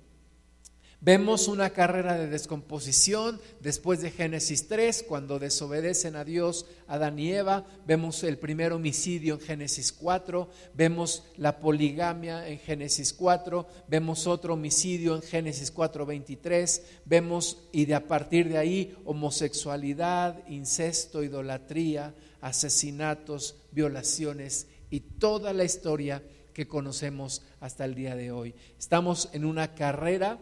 Vemos 1.03 1.47
una 1.47 1.71
carrera 1.71 2.15
de 2.15 2.27
descomposición 2.27 3.41
después 3.59 4.01
de 4.01 4.11
Génesis 4.11 4.67
3, 4.67 5.03
cuando 5.07 5.39
desobedecen 5.39 6.15
a 6.15 6.23
Dios 6.23 6.67
Adán 6.85 7.17
y 7.17 7.31
Eva. 7.33 7.65
Vemos 7.87 8.23
el 8.23 8.37
primer 8.37 8.71
homicidio 8.71 9.33
en 9.33 9.39
Génesis 9.39 9.91
4. 9.93 10.47
Vemos 10.75 11.23
la 11.37 11.57
poligamia 11.57 12.47
en 12.47 12.59
Génesis 12.59 13.13
4. 13.13 13.67
Vemos 13.87 14.27
otro 14.27 14.53
homicidio 14.53 15.15
en 15.15 15.23
Génesis 15.23 15.73
4:23. 15.73 16.83
Vemos, 17.05 17.57
y 17.71 17.85
de 17.85 17.95
a 17.95 18.07
partir 18.07 18.47
de 18.47 18.59
ahí, 18.59 18.95
homosexualidad, 19.03 20.47
incesto, 20.47 21.23
idolatría, 21.23 22.13
asesinatos, 22.41 23.55
violaciones 23.71 24.67
y 24.91 24.99
toda 24.99 25.51
la 25.51 25.63
historia 25.63 26.21
que 26.53 26.67
conocemos 26.67 27.41
hasta 27.59 27.85
el 27.85 27.95
día 27.95 28.15
de 28.15 28.31
hoy. 28.31 28.53
Estamos 28.77 29.29
en 29.33 29.45
una 29.45 29.73
carrera 29.73 30.37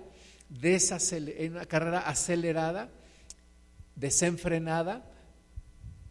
una 0.50 1.66
carrera 1.66 2.00
acelerada, 2.00 2.90
desenfrenada 3.96 5.06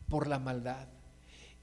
por 0.08 0.26
la 0.26 0.38
maldad. 0.38 0.88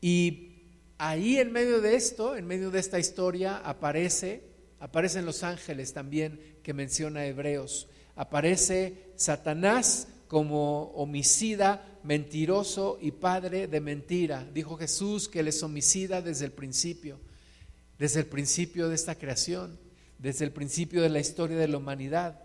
Y 0.02 0.52
ahí 0.98 1.38
en 1.38 1.52
medio 1.52 1.82
de 1.82 1.96
esto, 1.96 2.36
en 2.36 2.46
medio 2.46 2.72
de 2.72 2.80
esta 2.80 3.00
historia, 3.00 3.58
aparece, 3.58 4.44
aparecen 4.80 5.26
los 5.26 5.44
ángeles 5.44 5.94
también 5.94 6.60
que 6.64 6.74
menciona 6.74 7.26
Hebreos. 7.26 7.88
Aparece 8.16 9.12
Satanás 9.16 10.08
como 10.28 10.92
homicida, 10.92 12.00
mentiroso 12.04 12.98
y 13.02 13.12
padre 13.12 13.68
de 13.68 13.82
mentira. 13.82 14.48
Dijo 14.54 14.78
Jesús 14.78 15.28
que 15.28 15.40
él 15.40 15.48
es 15.48 15.62
homicida 15.64 16.22
desde 16.22 16.46
el 16.46 16.52
principio, 16.52 17.20
desde 17.98 18.22
el 18.22 18.26
principio 18.28 18.90
de 18.90 18.96
esta 18.96 19.16
creación, 19.16 19.80
desde 20.20 20.46
el 20.46 20.52
principio 20.52 21.02
de 21.02 21.10
la 21.10 21.20
historia 21.20 21.58
de 21.58 21.68
la 21.68 21.78
humanidad. 21.78 22.45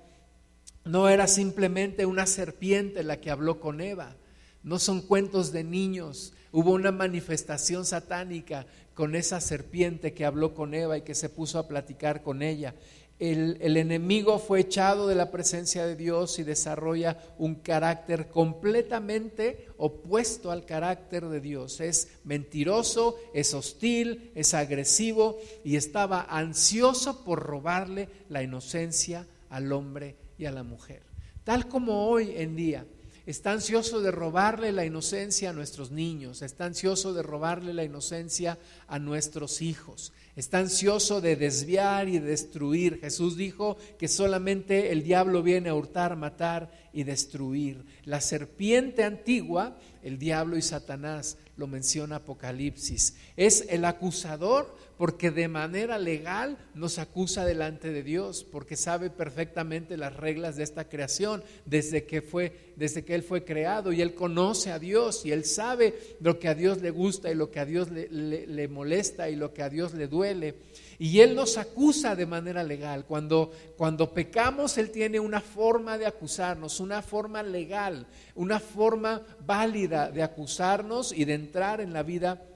No 0.84 1.08
era 1.08 1.26
simplemente 1.26 2.06
una 2.06 2.26
serpiente 2.26 3.02
la 3.02 3.20
que 3.20 3.30
habló 3.30 3.60
con 3.60 3.80
Eva, 3.80 4.16
no 4.62 4.78
son 4.78 5.00
cuentos 5.00 5.52
de 5.52 5.64
niños. 5.64 6.32
Hubo 6.52 6.72
una 6.72 6.92
manifestación 6.92 7.84
satánica 7.84 8.66
con 8.94 9.14
esa 9.14 9.40
serpiente 9.40 10.12
que 10.12 10.24
habló 10.24 10.54
con 10.54 10.74
Eva 10.74 10.98
y 10.98 11.02
que 11.02 11.14
se 11.14 11.28
puso 11.28 11.58
a 11.58 11.68
platicar 11.68 12.22
con 12.22 12.42
ella. 12.42 12.74
El, 13.18 13.76
enemigo 13.76 14.38
fue 14.38 14.60
echado 14.60 15.06
de 15.06 15.14
la 15.14 15.30
presencia 15.30 15.86
de 15.86 15.94
Dios 15.94 16.38
y 16.38 16.42
desarrolla 16.42 17.18
un 17.38 17.56
carácter 17.56 18.28
completamente 18.28 19.68
opuesto 19.76 20.50
al 20.50 20.64
carácter 20.64 21.26
de 21.28 21.40
Dios. 21.40 21.80
Es 21.80 22.08
mentiroso, 22.24 23.16
es 23.34 23.52
hostil, 23.52 24.30
es 24.34 24.54
agresivo 24.54 25.38
y 25.64 25.76
estaba 25.76 26.22
ansioso 26.22 27.22
por 27.22 27.40
robarle 27.40 28.08
la 28.30 28.42
inocencia 28.42 29.26
al 29.50 29.70
hombre 29.72 30.16
y 30.40 30.46
a 30.46 30.50
la 30.50 30.62
mujer. 30.62 31.02
Tal 31.44 31.68
como 31.68 32.08
hoy 32.08 32.32
en 32.36 32.56
día 32.56 32.86
está 33.26 33.52
ansioso 33.52 34.00
de 34.00 34.10
robarle 34.10 34.72
la 34.72 34.86
inocencia 34.86 35.50
a 35.50 35.52
nuestros 35.52 35.90
niños, 35.90 36.40
está 36.40 36.64
ansioso 36.64 37.12
de 37.12 37.22
robarle 37.22 37.74
la 37.74 37.84
inocencia 37.84 38.58
a 38.88 38.98
nuestros 38.98 39.60
hijos, 39.60 40.12
está 40.36 40.58
ansioso 40.58 41.20
de 41.20 41.36
desviar 41.36 42.08
y 42.08 42.18
destruir. 42.18 43.00
Jesús 43.00 43.36
dijo 43.36 43.76
que 43.98 44.08
solamente 44.08 44.92
el 44.92 45.02
diablo 45.02 45.42
viene 45.42 45.68
a 45.68 45.74
hurtar, 45.74 46.16
matar 46.16 46.70
y 46.94 47.04
destruir. 47.04 47.84
La 48.04 48.22
serpiente 48.22 49.04
antigua, 49.04 49.76
el 50.02 50.18
diablo 50.18 50.56
y 50.56 50.62
Satanás, 50.62 51.36
lo 51.56 51.66
menciona 51.66 52.16
Apocalipsis, 52.16 53.16
es 53.36 53.66
el 53.68 53.84
acusador 53.84 54.74
porque 55.00 55.30
de 55.30 55.48
manera 55.48 55.98
legal 55.98 56.58
nos 56.74 56.98
acusa 56.98 57.46
delante 57.46 57.90
de 57.90 58.02
Dios, 58.02 58.44
porque 58.44 58.76
sabe 58.76 59.08
perfectamente 59.08 59.96
las 59.96 60.14
reglas 60.14 60.56
de 60.56 60.62
esta 60.62 60.90
creación 60.90 61.42
desde 61.64 62.04
que 62.04 62.20
fue 62.20 62.74
desde 62.76 63.02
que 63.02 63.14
él 63.14 63.22
fue 63.22 63.42
creado 63.42 63.92
y 63.92 64.02
él 64.02 64.14
conoce 64.14 64.70
a 64.70 64.78
Dios 64.78 65.24
y 65.24 65.32
él 65.32 65.46
sabe 65.46 65.98
lo 66.20 66.38
que 66.38 66.48
a 66.48 66.54
Dios 66.54 66.82
le 66.82 66.90
gusta 66.90 67.30
y 67.30 67.34
lo 67.34 67.50
que 67.50 67.60
a 67.60 67.64
Dios 67.64 67.90
le, 67.90 68.08
le 68.10 68.68
molesta 68.68 69.30
y 69.30 69.36
lo 69.36 69.54
que 69.54 69.62
a 69.62 69.70
Dios 69.70 69.94
le 69.94 70.06
duele. 70.06 70.56
Y 70.98 71.20
Él 71.20 71.34
nos 71.34 71.56
acusa 71.56 72.14
de 72.14 72.26
manera 72.26 72.62
legal. 72.62 73.06
Cuando, 73.06 73.52
cuando 73.78 74.12
pecamos, 74.12 74.76
Él 74.76 74.90
tiene 74.90 75.18
una 75.18 75.40
forma 75.40 75.96
de 75.96 76.04
acusarnos, 76.04 76.78
una 76.78 77.00
forma 77.00 77.42
legal, 77.42 78.06
una 78.34 78.60
forma 78.60 79.22
válida 79.46 80.10
de 80.10 80.22
acusarnos 80.22 81.14
y 81.14 81.24
de 81.24 81.32
entrar 81.32 81.80
en 81.80 81.94
la 81.94 82.02
vida 82.02 82.49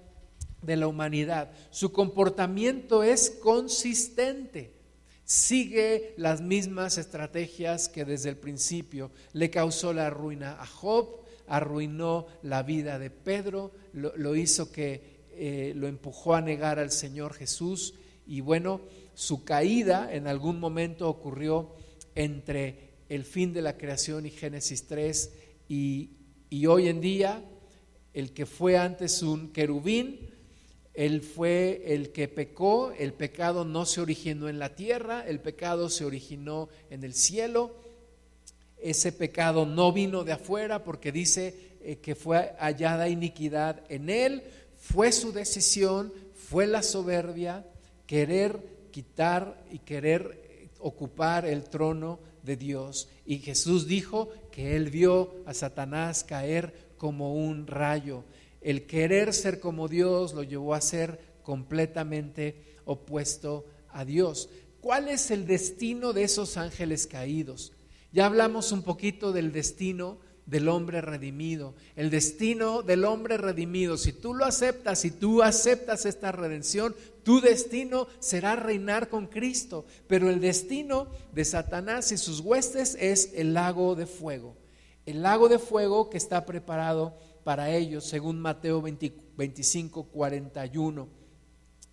de 0.65 0.77
la 0.77 0.87
humanidad. 0.87 1.51
Su 1.71 1.93
comportamiento 1.93 3.03
es 3.03 3.31
consistente. 3.31 4.75
Sigue 5.25 6.15
las 6.17 6.41
mismas 6.43 6.99
estrategias 6.99 7.89
que 7.89 8.05
desde 8.05 8.29
el 8.31 8.37
principio 8.37 9.11
le 9.33 9.51
causó 9.51 9.93
la 9.93 10.11
ruina 10.11 10.61
a 10.61 10.67
Job, 10.67 11.23
arruinó 11.47 12.27
la 12.43 12.63
vida 12.63 12.99
de 12.99 13.11
Pedro, 13.11 13.73
lo, 13.93 14.37
hizo 14.37 14.71
que 14.71 15.25
eh, 15.33 15.73
lo 15.77 15.87
empujó 15.87 16.35
a 16.35 16.43
negar 16.43 16.79
al 16.79 16.91
Señor 16.91 17.33
Jesús 17.35 17.95
y 18.27 18.41
bueno, 18.41 18.83
su 19.15 19.45
caída 19.45 20.13
en 20.13 20.27
algún 20.27 20.61
momento 20.61 21.09
ocurrió 21.09 21.75
entre 22.15 22.95
el 23.09 23.25
fin 23.25 23.53
de 23.53 23.63
la 23.63 23.77
creación 23.77 24.27
y 24.27 24.31
Génesis 24.31 24.87
3 24.87 25.33
y, 25.69 26.11
y 26.51 26.67
hoy 26.67 26.89
en 26.89 27.01
día 27.01 27.43
el 28.13 28.33
que 28.33 28.47
fue 28.47 28.79
antes 28.79 29.23
un 29.23 29.53
querubín, 29.53 30.34
él 30.95 31.23
fue 31.23 31.83
el 31.87 32.13
que 32.13 32.29
pecó, 32.29 32.93
el 32.93 33.13
pecado 33.13 33.65
no 33.65 33.85
se 33.85 34.01
originó 34.01 34.49
en 34.49 34.61
la 34.61 34.77
tierra, 34.77 35.27
el 35.27 35.41
pecado 35.41 35.91
se 35.91 36.05
originó 36.05 36.69
en 36.89 37.03
el 37.03 37.15
cielo. 37.15 37.75
Ese 38.79 39.11
pecado 39.11 39.67
no 39.67 39.93
vino 39.93 40.23
de 40.23 40.33
afuera 40.33 40.85
porque 40.85 41.11
dice 41.11 41.77
eh, 41.83 41.97
que 41.97 42.15
fue 42.15 42.55
hallada 42.61 43.09
iniquidad 43.09 43.83
en 43.89 44.09
él, 44.09 44.45
fue 44.77 45.11
su 45.11 45.33
decisión, 45.33 46.13
fue 46.33 46.69
la 46.69 46.83
soberbia, 46.83 47.67
querer 48.07 48.61
quitar 48.93 49.65
y 49.73 49.81
querer 49.81 50.43
eh, 50.45 50.69
ocupar 50.79 51.45
el 51.45 51.65
trono 51.65 52.21
de 52.45 52.57
Dios. 52.57 53.09
Y 53.27 53.39
Jesús 53.39 53.89
dijo 53.89 54.29
que 54.53 54.77
él 54.77 54.91
vio 54.91 55.43
a 55.45 55.55
Satanás 55.55 56.23
caer 56.23 56.93
como 56.99 57.35
un 57.35 57.67
rayo 57.67 58.23
el 58.65 58.87
querer 58.87 59.33
ser 59.33 59.61
como 59.61 59.87
Dios 59.87 60.33
lo 60.33 60.43
llevó 60.43 60.75
a 60.75 60.81
ser 60.81 61.21
completamente 61.43 62.79
opuesto 62.87 63.67
a 63.91 64.05
Dios. 64.05 64.49
¿Cuál 64.81 65.09
es 65.09 65.31
el 65.31 65.47
destino 65.47 66.13
de 66.13 66.25
esos 66.25 66.57
ángeles 66.57 67.07
caídos? 67.07 67.73
Ya 68.11 68.27
hablamos 68.27 68.73
un 68.73 68.83
poquito 68.83 69.33
del 69.33 69.53
destino 69.53 70.19
del 70.47 70.69
hombre 70.69 71.01
redimido. 71.01 71.75
El 71.95 72.11
destino 72.11 72.83
del 72.83 73.05
hombre 73.05 73.37
redimido, 73.37 73.97
si 73.97 74.13
tú 74.13 74.35
lo 74.35 74.45
aceptas, 74.47 75.01
si 75.01 75.11
tú 75.11 75.43
aceptas 75.43 76.07
esta 76.07 76.33
redención, 76.33 76.95
tu 77.23 77.41
destino 77.41 78.07
será 78.19 78.57
reinar 78.57 79.09
con 79.09 79.27
Cristo. 79.27 79.85
Pero 80.07 80.31
el 80.31 80.41
destino 80.41 81.09
de 81.33 81.45
Satanás 81.45 82.13
y 82.13 82.17
sus 82.17 82.41
huestes 82.41 82.97
es 82.99 83.33
el 83.35 83.53
lago 83.53 83.95
de 83.95 84.07
fuego. 84.07 84.57
El 85.07 85.23
lago 85.23 85.49
de 85.49 85.59
fuego 85.59 86.09
que 86.09 86.17
está 86.17 86.47
preparado 86.47 87.19
para 87.45 87.71
ellos, 87.71 88.05
según 88.05 88.41
Mateo 88.41 88.83
25, 88.83 90.05
41. 90.05 91.09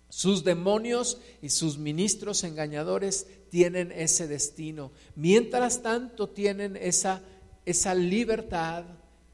Sus 0.08 0.44
demonios 0.44 1.20
y 1.40 1.50
sus 1.50 1.78
ministros 1.78 2.44
engañadores 2.44 3.26
tienen 3.50 3.92
ese 3.92 4.26
destino. 4.26 4.92
Mientras 5.14 5.82
tanto 5.82 6.28
tienen 6.28 6.76
esa, 6.76 7.22
esa 7.64 7.94
libertad 7.94 8.84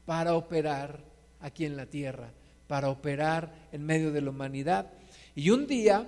para 0.05 0.35
operar 0.35 1.03
aquí 1.39 1.65
en 1.65 1.77
la 1.77 1.85
tierra, 1.85 2.33
para 2.67 2.89
operar 2.89 3.69
en 3.71 3.85
medio 3.85 4.11
de 4.11 4.21
la 4.21 4.29
humanidad. 4.29 4.91
Y 5.35 5.49
un 5.51 5.67
día, 5.67 6.07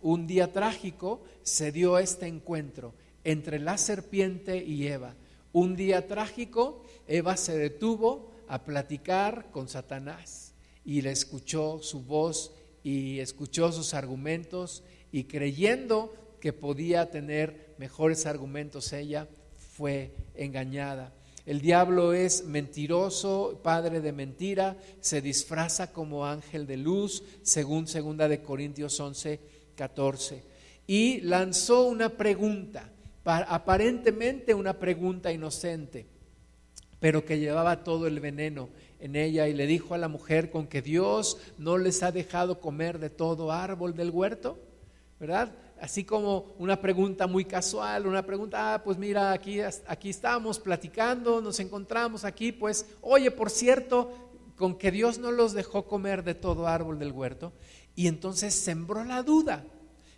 un 0.00 0.26
día 0.26 0.52
trágico, 0.52 1.22
se 1.42 1.72
dio 1.72 1.98
este 1.98 2.26
encuentro 2.26 2.94
entre 3.24 3.58
la 3.58 3.78
serpiente 3.78 4.62
y 4.64 4.86
Eva. 4.86 5.14
Un 5.52 5.76
día 5.76 6.06
trágico, 6.08 6.82
Eva 7.06 7.36
se 7.36 7.56
detuvo, 7.56 8.31
a 8.52 8.64
platicar 8.64 9.50
con 9.50 9.66
Satanás 9.66 10.52
y 10.84 11.00
le 11.00 11.10
escuchó 11.10 11.78
su 11.82 12.02
voz 12.02 12.52
y 12.82 13.18
escuchó 13.18 13.72
sus 13.72 13.94
argumentos 13.94 14.84
y 15.10 15.24
creyendo 15.24 16.36
que 16.38 16.52
podía 16.52 17.10
tener 17.10 17.74
mejores 17.78 18.26
argumentos 18.26 18.92
ella, 18.92 19.26
fue 19.56 20.14
engañada. 20.34 21.14
El 21.46 21.62
diablo 21.62 22.12
es 22.12 22.44
mentiroso, 22.44 23.58
padre 23.62 24.02
de 24.02 24.12
mentira, 24.12 24.76
se 25.00 25.22
disfraza 25.22 25.90
como 25.90 26.26
ángel 26.26 26.66
de 26.66 26.76
luz, 26.76 27.24
según 27.40 27.86
segunda 27.86 28.28
de 28.28 28.42
Corintios 28.42 29.00
11, 29.00 29.40
14. 29.76 30.42
Y 30.86 31.22
lanzó 31.22 31.86
una 31.86 32.10
pregunta, 32.10 32.92
aparentemente 33.24 34.52
una 34.52 34.78
pregunta 34.78 35.32
inocente 35.32 36.11
pero 37.02 37.24
que 37.24 37.40
llevaba 37.40 37.82
todo 37.82 38.06
el 38.06 38.20
veneno 38.20 38.68
en 39.00 39.16
ella 39.16 39.48
y 39.48 39.54
le 39.54 39.66
dijo 39.66 39.92
a 39.92 39.98
la 39.98 40.06
mujer 40.06 40.52
con 40.52 40.68
que 40.68 40.82
Dios 40.82 41.36
no 41.58 41.76
les 41.76 42.04
ha 42.04 42.12
dejado 42.12 42.60
comer 42.60 43.00
de 43.00 43.10
todo 43.10 43.50
árbol 43.50 43.96
del 43.96 44.10
huerto, 44.10 44.56
¿verdad? 45.18 45.50
Así 45.80 46.04
como 46.04 46.54
una 46.60 46.80
pregunta 46.80 47.26
muy 47.26 47.44
casual, 47.44 48.06
una 48.06 48.24
pregunta, 48.24 48.74
ah, 48.74 48.84
pues 48.84 48.98
mira, 48.98 49.32
aquí, 49.32 49.58
aquí 49.60 50.10
estamos 50.10 50.60
platicando, 50.60 51.40
nos 51.40 51.58
encontramos 51.58 52.24
aquí, 52.24 52.52
pues, 52.52 52.86
oye, 53.00 53.32
por 53.32 53.50
cierto, 53.50 54.12
con 54.54 54.78
que 54.78 54.92
Dios 54.92 55.18
no 55.18 55.32
los 55.32 55.54
dejó 55.54 55.86
comer 55.86 56.22
de 56.22 56.36
todo 56.36 56.68
árbol 56.68 57.00
del 57.00 57.10
huerto. 57.10 57.52
Y 57.96 58.06
entonces 58.06 58.54
sembró 58.54 59.02
la 59.02 59.24
duda, 59.24 59.64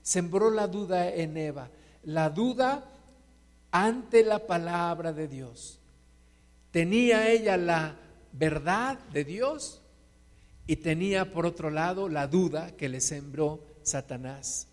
sembró 0.02 0.50
la 0.50 0.66
duda 0.66 1.08
en 1.08 1.38
Eva, 1.38 1.70
la 2.02 2.28
duda 2.28 2.84
ante 3.70 4.22
la 4.22 4.46
palabra 4.46 5.14
de 5.14 5.28
Dios. 5.28 5.80
Tenía 6.74 7.30
ella 7.30 7.56
la 7.56 7.94
verdad 8.32 8.98
de 9.12 9.22
Dios 9.24 9.80
y 10.66 10.74
tenía 10.74 11.30
por 11.30 11.46
otro 11.46 11.70
lado 11.70 12.08
la 12.08 12.26
duda 12.26 12.76
que 12.76 12.88
le 12.88 13.00
sembró 13.00 13.64
Satanás 13.84 14.66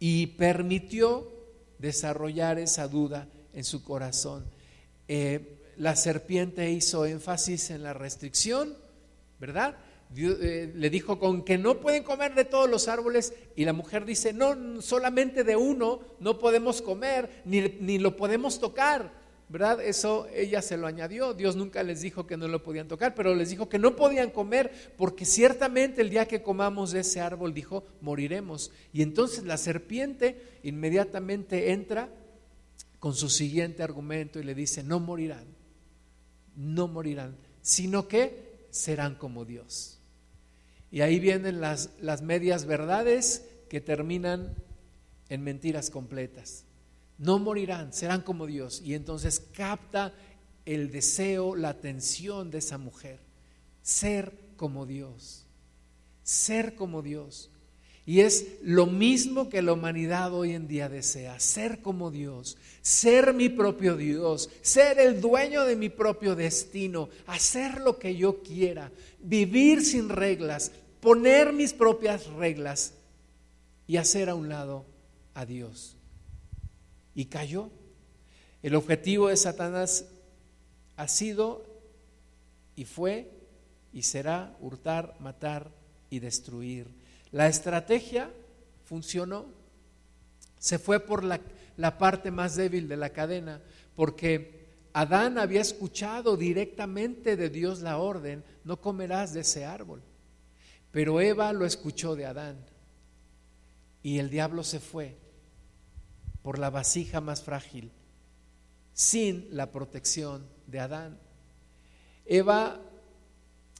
y 0.00 0.26
permitió 0.26 1.30
desarrollar 1.78 2.58
esa 2.58 2.88
duda 2.88 3.28
en 3.52 3.62
su 3.62 3.84
corazón. 3.84 4.44
Eh, 5.06 5.60
la 5.76 5.94
serpiente 5.94 6.72
hizo 6.72 7.06
énfasis 7.06 7.70
en 7.70 7.84
la 7.84 7.94
restricción, 7.94 8.74
¿verdad? 9.38 9.76
Eh, 10.16 10.72
le 10.74 10.90
dijo 10.90 11.20
con 11.20 11.44
que 11.44 11.56
no 11.56 11.78
pueden 11.78 12.02
comer 12.02 12.34
de 12.34 12.46
todos 12.46 12.68
los 12.68 12.88
árboles 12.88 13.32
y 13.54 13.64
la 13.64 13.72
mujer 13.72 14.04
dice, 14.04 14.32
no, 14.32 14.82
solamente 14.82 15.44
de 15.44 15.54
uno 15.54 16.00
no 16.18 16.36
podemos 16.36 16.82
comer, 16.82 17.42
ni, 17.44 17.60
ni 17.78 17.98
lo 18.00 18.16
podemos 18.16 18.58
tocar. 18.58 19.23
¿Verdad? 19.48 19.80
Eso 19.80 20.26
ella 20.34 20.62
se 20.62 20.76
lo 20.76 20.86
añadió. 20.86 21.34
Dios 21.34 21.56
nunca 21.56 21.82
les 21.82 22.00
dijo 22.00 22.26
que 22.26 22.36
no 22.36 22.48
lo 22.48 22.62
podían 22.62 22.88
tocar, 22.88 23.14
pero 23.14 23.34
les 23.34 23.50
dijo 23.50 23.68
que 23.68 23.78
no 23.78 23.96
podían 23.96 24.30
comer 24.30 24.72
porque 24.96 25.24
ciertamente 25.24 26.00
el 26.00 26.10
día 26.10 26.26
que 26.26 26.42
comamos 26.42 26.92
de 26.92 27.00
ese 27.00 27.20
árbol, 27.20 27.54
dijo, 27.54 27.84
moriremos. 28.00 28.70
Y 28.92 29.02
entonces 29.02 29.44
la 29.44 29.56
serpiente 29.56 30.40
inmediatamente 30.62 31.72
entra 31.72 32.08
con 32.98 33.14
su 33.14 33.28
siguiente 33.28 33.82
argumento 33.82 34.40
y 34.40 34.44
le 34.44 34.54
dice, 34.54 34.82
no 34.82 34.98
morirán, 34.98 35.44
no 36.56 36.88
morirán, 36.88 37.36
sino 37.60 38.08
que 38.08 38.66
serán 38.70 39.14
como 39.14 39.44
Dios. 39.44 39.98
Y 40.90 41.02
ahí 41.02 41.18
vienen 41.20 41.60
las, 41.60 41.90
las 42.00 42.22
medias 42.22 42.64
verdades 42.64 43.44
que 43.68 43.80
terminan 43.80 44.54
en 45.28 45.42
mentiras 45.42 45.90
completas. 45.90 46.64
No 47.18 47.38
morirán, 47.38 47.92
serán 47.92 48.22
como 48.22 48.46
Dios. 48.46 48.82
Y 48.84 48.94
entonces 48.94 49.40
capta 49.52 50.12
el 50.64 50.90
deseo, 50.90 51.54
la 51.54 51.70
atención 51.70 52.50
de 52.50 52.58
esa 52.58 52.78
mujer. 52.78 53.20
Ser 53.82 54.32
como 54.56 54.86
Dios. 54.86 55.46
Ser 56.22 56.74
como 56.74 57.02
Dios. 57.02 57.50
Y 58.06 58.20
es 58.20 58.46
lo 58.62 58.86
mismo 58.86 59.48
que 59.48 59.62
la 59.62 59.72
humanidad 59.72 60.34
hoy 60.34 60.52
en 60.52 60.68
día 60.68 60.90
desea, 60.90 61.40
ser 61.40 61.80
como 61.80 62.10
Dios, 62.10 62.58
ser 62.82 63.32
mi 63.32 63.48
propio 63.48 63.96
Dios, 63.96 64.50
ser 64.60 64.98
el 64.98 65.22
dueño 65.22 65.64
de 65.64 65.74
mi 65.74 65.88
propio 65.88 66.36
destino, 66.36 67.08
hacer 67.26 67.80
lo 67.80 67.98
que 67.98 68.14
yo 68.14 68.42
quiera, 68.42 68.92
vivir 69.20 69.82
sin 69.82 70.10
reglas, 70.10 70.70
poner 71.00 71.54
mis 71.54 71.72
propias 71.72 72.26
reglas 72.26 72.92
y 73.86 73.96
hacer 73.96 74.28
a 74.28 74.34
un 74.34 74.50
lado 74.50 74.84
a 75.32 75.46
Dios 75.46 75.93
y 77.14 77.26
cayó. 77.26 77.70
El 78.62 78.74
objetivo 78.74 79.28
de 79.28 79.36
Satanás 79.36 80.06
ha 80.96 81.08
sido 81.08 81.64
y 82.76 82.84
fue 82.84 83.30
y 83.92 84.02
será 84.02 84.56
hurtar, 84.60 85.16
matar 85.20 85.70
y 86.10 86.18
destruir. 86.18 86.88
La 87.30 87.46
estrategia 87.48 88.30
funcionó. 88.84 89.46
Se 90.58 90.78
fue 90.78 91.00
por 91.00 91.24
la, 91.24 91.40
la 91.76 91.98
parte 91.98 92.30
más 92.30 92.56
débil 92.56 92.88
de 92.88 92.96
la 92.96 93.10
cadena, 93.10 93.60
porque 93.94 94.64
Adán 94.92 95.38
había 95.38 95.60
escuchado 95.60 96.36
directamente 96.36 97.36
de 97.36 97.50
Dios 97.50 97.82
la 97.82 97.98
orden, 97.98 98.44
no 98.64 98.80
comerás 98.80 99.34
de 99.34 99.40
ese 99.40 99.64
árbol. 99.64 100.02
Pero 100.90 101.20
Eva 101.20 101.52
lo 101.52 101.66
escuchó 101.66 102.16
de 102.16 102.26
Adán. 102.26 102.56
Y 104.02 104.18
el 104.18 104.30
diablo 104.30 104.64
se 104.64 104.80
fue 104.80 105.16
por 106.44 106.58
la 106.58 106.68
vasija 106.68 107.22
más 107.22 107.42
frágil, 107.42 107.90
sin 108.92 109.48
la 109.50 109.72
protección 109.72 110.46
de 110.66 110.78
Adán. 110.78 111.18
Eva 112.26 112.82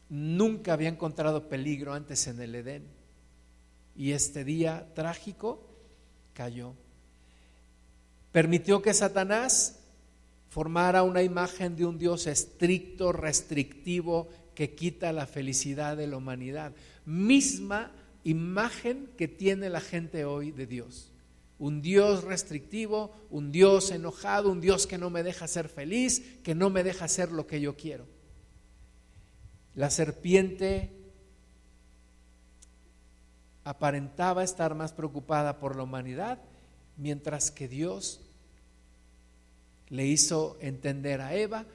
nunca 0.08 0.72
había 0.72 0.88
encontrado 0.88 1.50
peligro 1.50 1.92
antes 1.92 2.26
en 2.26 2.40
el 2.40 2.54
Edén 2.54 2.86
y 3.94 4.12
este 4.12 4.44
día 4.44 4.88
trágico 4.94 5.62
cayó. 6.32 6.72
Permitió 8.32 8.80
que 8.80 8.94
Satanás 8.94 9.80
formara 10.48 11.02
una 11.02 11.22
imagen 11.22 11.76
de 11.76 11.84
un 11.84 11.98
Dios 11.98 12.26
estricto, 12.26 13.12
restrictivo, 13.12 14.30
que 14.54 14.74
quita 14.74 15.12
la 15.12 15.26
felicidad 15.26 15.98
de 15.98 16.06
la 16.06 16.16
humanidad. 16.16 16.72
Misma 17.04 17.92
imagen 18.24 19.10
que 19.18 19.28
tiene 19.28 19.68
la 19.68 19.82
gente 19.82 20.24
hoy 20.24 20.50
de 20.50 20.66
Dios 20.66 21.10
un 21.58 21.82
Dios 21.82 22.24
restrictivo, 22.24 23.12
un 23.30 23.52
Dios 23.52 23.90
enojado, 23.90 24.50
un 24.50 24.60
Dios 24.60 24.86
que 24.86 24.98
no 24.98 25.10
me 25.10 25.22
deja 25.22 25.46
ser 25.46 25.68
feliz, 25.68 26.22
que 26.42 26.54
no 26.54 26.70
me 26.70 26.82
deja 26.82 27.04
hacer 27.04 27.32
lo 27.32 27.46
que 27.46 27.60
yo 27.60 27.76
quiero. 27.76 28.06
La 29.74 29.90
serpiente 29.90 30.90
aparentaba 33.64 34.44
estar 34.44 34.74
más 34.74 34.92
preocupada 34.92 35.58
por 35.58 35.76
la 35.76 35.82
humanidad, 35.82 36.38
mientras 36.96 37.50
que 37.50 37.66
Dios 37.66 38.20
le 39.88 40.06
hizo 40.06 40.56
entender 40.60 41.20
a 41.20 41.34
Eva, 41.34 41.66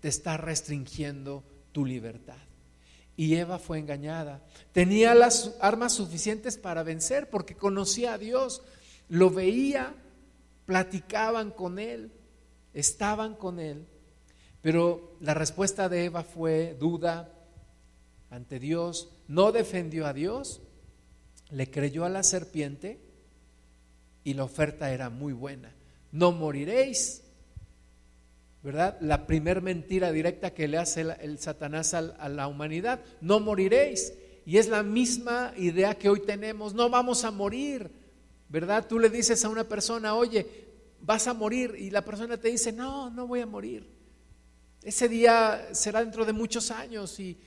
te 0.00 0.08
está 0.08 0.36
restringiendo 0.36 1.42
tu 1.72 1.84
libertad. 1.84 2.36
Y 3.16 3.34
Eva 3.34 3.58
fue 3.58 3.78
engañada. 3.78 4.42
Tenía 4.72 5.14
las 5.14 5.56
armas 5.60 5.92
suficientes 5.92 6.56
para 6.56 6.82
vencer 6.82 7.30
porque 7.30 7.56
conocía 7.56 8.14
a 8.14 8.18
Dios, 8.18 8.62
lo 9.08 9.30
veía, 9.30 9.94
platicaban 10.66 11.50
con 11.50 11.78
él, 11.78 12.12
estaban 12.74 13.34
con 13.34 13.58
él, 13.58 13.86
pero 14.60 15.16
la 15.20 15.34
respuesta 15.34 15.88
de 15.88 16.04
Eva 16.04 16.22
fue 16.22 16.76
duda 16.78 17.32
ante 18.30 18.58
Dios, 18.58 19.10
no 19.26 19.52
defendió 19.52 20.06
a 20.06 20.12
Dios, 20.12 20.60
le 21.50 21.70
creyó 21.70 22.04
a 22.04 22.10
la 22.10 22.22
serpiente 22.22 23.00
y 24.24 24.34
la 24.34 24.44
oferta 24.44 24.92
era 24.92 25.08
muy 25.08 25.32
buena. 25.32 25.74
No 26.12 26.32
moriréis, 26.32 27.22
¿verdad? 28.62 28.98
La 29.00 29.26
primer 29.26 29.62
mentira 29.62 30.12
directa 30.12 30.52
que 30.52 30.68
le 30.68 30.78
hace 30.78 31.00
el, 31.00 31.38
Satanás 31.38 31.94
a 31.94 32.28
la 32.28 32.48
humanidad, 32.48 33.00
no 33.20 33.40
moriréis. 33.40 34.12
Y 34.44 34.58
es 34.58 34.68
la 34.68 34.82
misma 34.82 35.52
idea 35.56 35.94
que 35.94 36.08
hoy 36.08 36.20
tenemos, 36.20 36.74
no 36.74 36.88
vamos 36.90 37.24
a 37.24 37.30
morir. 37.30 37.90
¿Verdad? 38.48 38.86
Tú 38.86 38.98
le 38.98 39.10
dices 39.10 39.44
a 39.44 39.48
una 39.48 39.64
persona, 39.64 40.14
oye, 40.14 40.68
vas 41.00 41.26
a 41.26 41.34
morir 41.34 41.74
y 41.78 41.90
la 41.90 42.04
persona 42.04 42.36
te 42.36 42.48
dice, 42.48 42.72
no, 42.72 43.10
no 43.10 43.26
voy 43.26 43.40
a 43.40 43.46
morir. 43.46 43.88
Ese 44.82 45.08
día 45.08 45.68
será 45.72 46.00
dentro 46.00 46.24
de 46.24 46.32
muchos 46.32 46.70
años 46.70 47.18
y, 47.20 47.38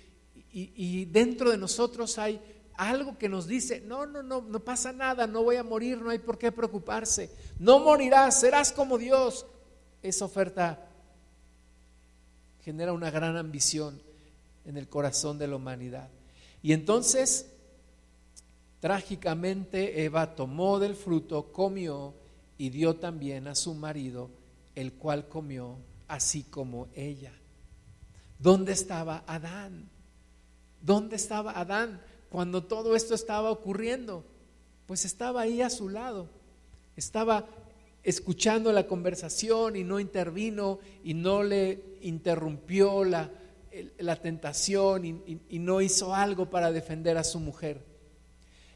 y, 0.51 1.05
dentro 1.05 1.49
de 1.49 1.57
nosotros 1.57 2.17
hay 2.17 2.41
algo 2.75 3.17
que 3.17 3.29
nos 3.29 3.47
dice, 3.47 3.81
no, 3.81 4.05
no, 4.05 4.21
no, 4.21 4.41
no 4.41 4.59
pasa 4.59 4.91
nada, 4.91 5.27
no 5.27 5.43
voy 5.43 5.55
a 5.55 5.63
morir, 5.63 6.01
no 6.01 6.09
hay 6.09 6.19
por 6.19 6.37
qué 6.37 6.51
preocuparse, 6.51 7.29
no 7.57 7.79
morirás, 7.79 8.39
serás 8.39 8.71
como 8.71 8.97
Dios. 8.97 9.45
Esa 10.01 10.25
oferta 10.25 10.87
genera 12.63 12.91
una 12.91 13.11
gran 13.11 13.37
ambición 13.37 14.01
en 14.65 14.77
el 14.77 14.89
corazón 14.89 15.37
de 15.37 15.47
la 15.47 15.55
humanidad. 15.55 16.09
Y 16.61 16.73
entonces 16.73 17.47
Trágicamente 18.81 20.03
Eva 20.03 20.35
tomó 20.35 20.79
del 20.79 20.95
fruto, 20.95 21.51
comió 21.51 22.15
y 22.57 22.71
dio 22.71 22.95
también 22.95 23.47
a 23.47 23.53
su 23.53 23.75
marido, 23.75 24.31
el 24.73 24.93
cual 24.93 25.27
comió 25.27 25.77
así 26.07 26.41
como 26.41 26.87
ella. 26.95 27.31
¿Dónde 28.39 28.71
estaba 28.71 29.23
Adán? 29.27 29.87
¿Dónde 30.81 31.15
estaba 31.15 31.51
Adán 31.51 32.01
cuando 32.31 32.63
todo 32.63 32.95
esto 32.95 33.13
estaba 33.13 33.51
ocurriendo? 33.51 34.25
Pues 34.87 35.05
estaba 35.05 35.41
ahí 35.41 35.61
a 35.61 35.69
su 35.69 35.87
lado. 35.87 36.27
Estaba 36.95 37.45
escuchando 38.01 38.71
la 38.71 38.87
conversación 38.87 39.75
y 39.75 39.83
no 39.83 39.99
intervino 39.99 40.79
y 41.03 41.13
no 41.13 41.43
le 41.43 41.99
interrumpió 42.01 43.03
la, 43.03 43.29
la 43.99 44.15
tentación 44.15 45.05
y, 45.05 45.39
y 45.49 45.59
no 45.59 45.81
hizo 45.81 46.15
algo 46.15 46.49
para 46.49 46.71
defender 46.71 47.15
a 47.17 47.23
su 47.23 47.39
mujer. 47.39 47.90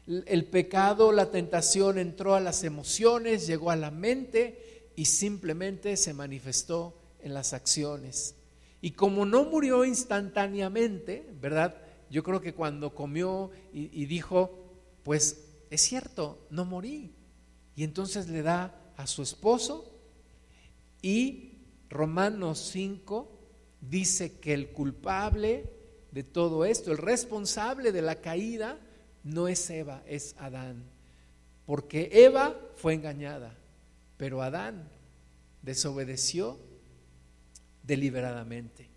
El 0.06 0.44
pecado, 0.46 1.10
la 1.10 1.30
tentación 1.30 1.98
entró 1.98 2.34
a 2.34 2.40
las 2.40 2.62
emociones, 2.62 3.46
llegó 3.46 3.70
a 3.70 3.76
la 3.76 3.90
mente 3.90 4.90
y 4.94 5.06
simplemente 5.06 5.96
se 5.96 6.14
manifestó 6.14 6.96
en 7.20 7.34
las 7.34 7.52
acciones. 7.52 8.36
Y 8.80 8.92
como 8.92 9.26
no 9.26 9.44
murió 9.44 9.84
instantáneamente, 9.84 11.28
¿verdad? 11.40 11.76
Yo 12.08 12.22
creo 12.22 12.40
que 12.40 12.54
cuando 12.54 12.94
comió 12.94 13.50
y, 13.72 14.06
dijo, 14.06 15.00
pues 15.02 15.44
es 15.70 15.80
cierto, 15.80 16.46
no 16.50 16.64
morí. 16.64 17.12
Y 17.74 17.82
entonces 17.82 18.28
le 18.28 18.42
da 18.42 18.92
a 18.96 19.06
su 19.08 19.22
esposo 19.22 19.92
y 21.02 21.58
Romanos 21.90 22.60
5 22.72 23.28
dice 23.80 24.38
que 24.38 24.54
el 24.54 24.70
culpable 24.70 25.70
de 26.12 26.22
todo 26.22 26.64
esto, 26.64 26.92
el 26.92 26.98
responsable 26.98 27.92
de 27.92 28.02
la 28.02 28.20
caída, 28.20 28.78
no 29.26 29.48
es 29.48 29.68
Eva, 29.70 30.02
es 30.06 30.36
Adán. 30.38 30.84
Porque 31.66 32.10
Eva 32.12 32.56
fue 32.76 32.94
engañada, 32.94 33.52
pero 34.16 34.40
Adán 34.40 34.88
desobedeció 35.62 36.58
deliberadamente 37.82 38.88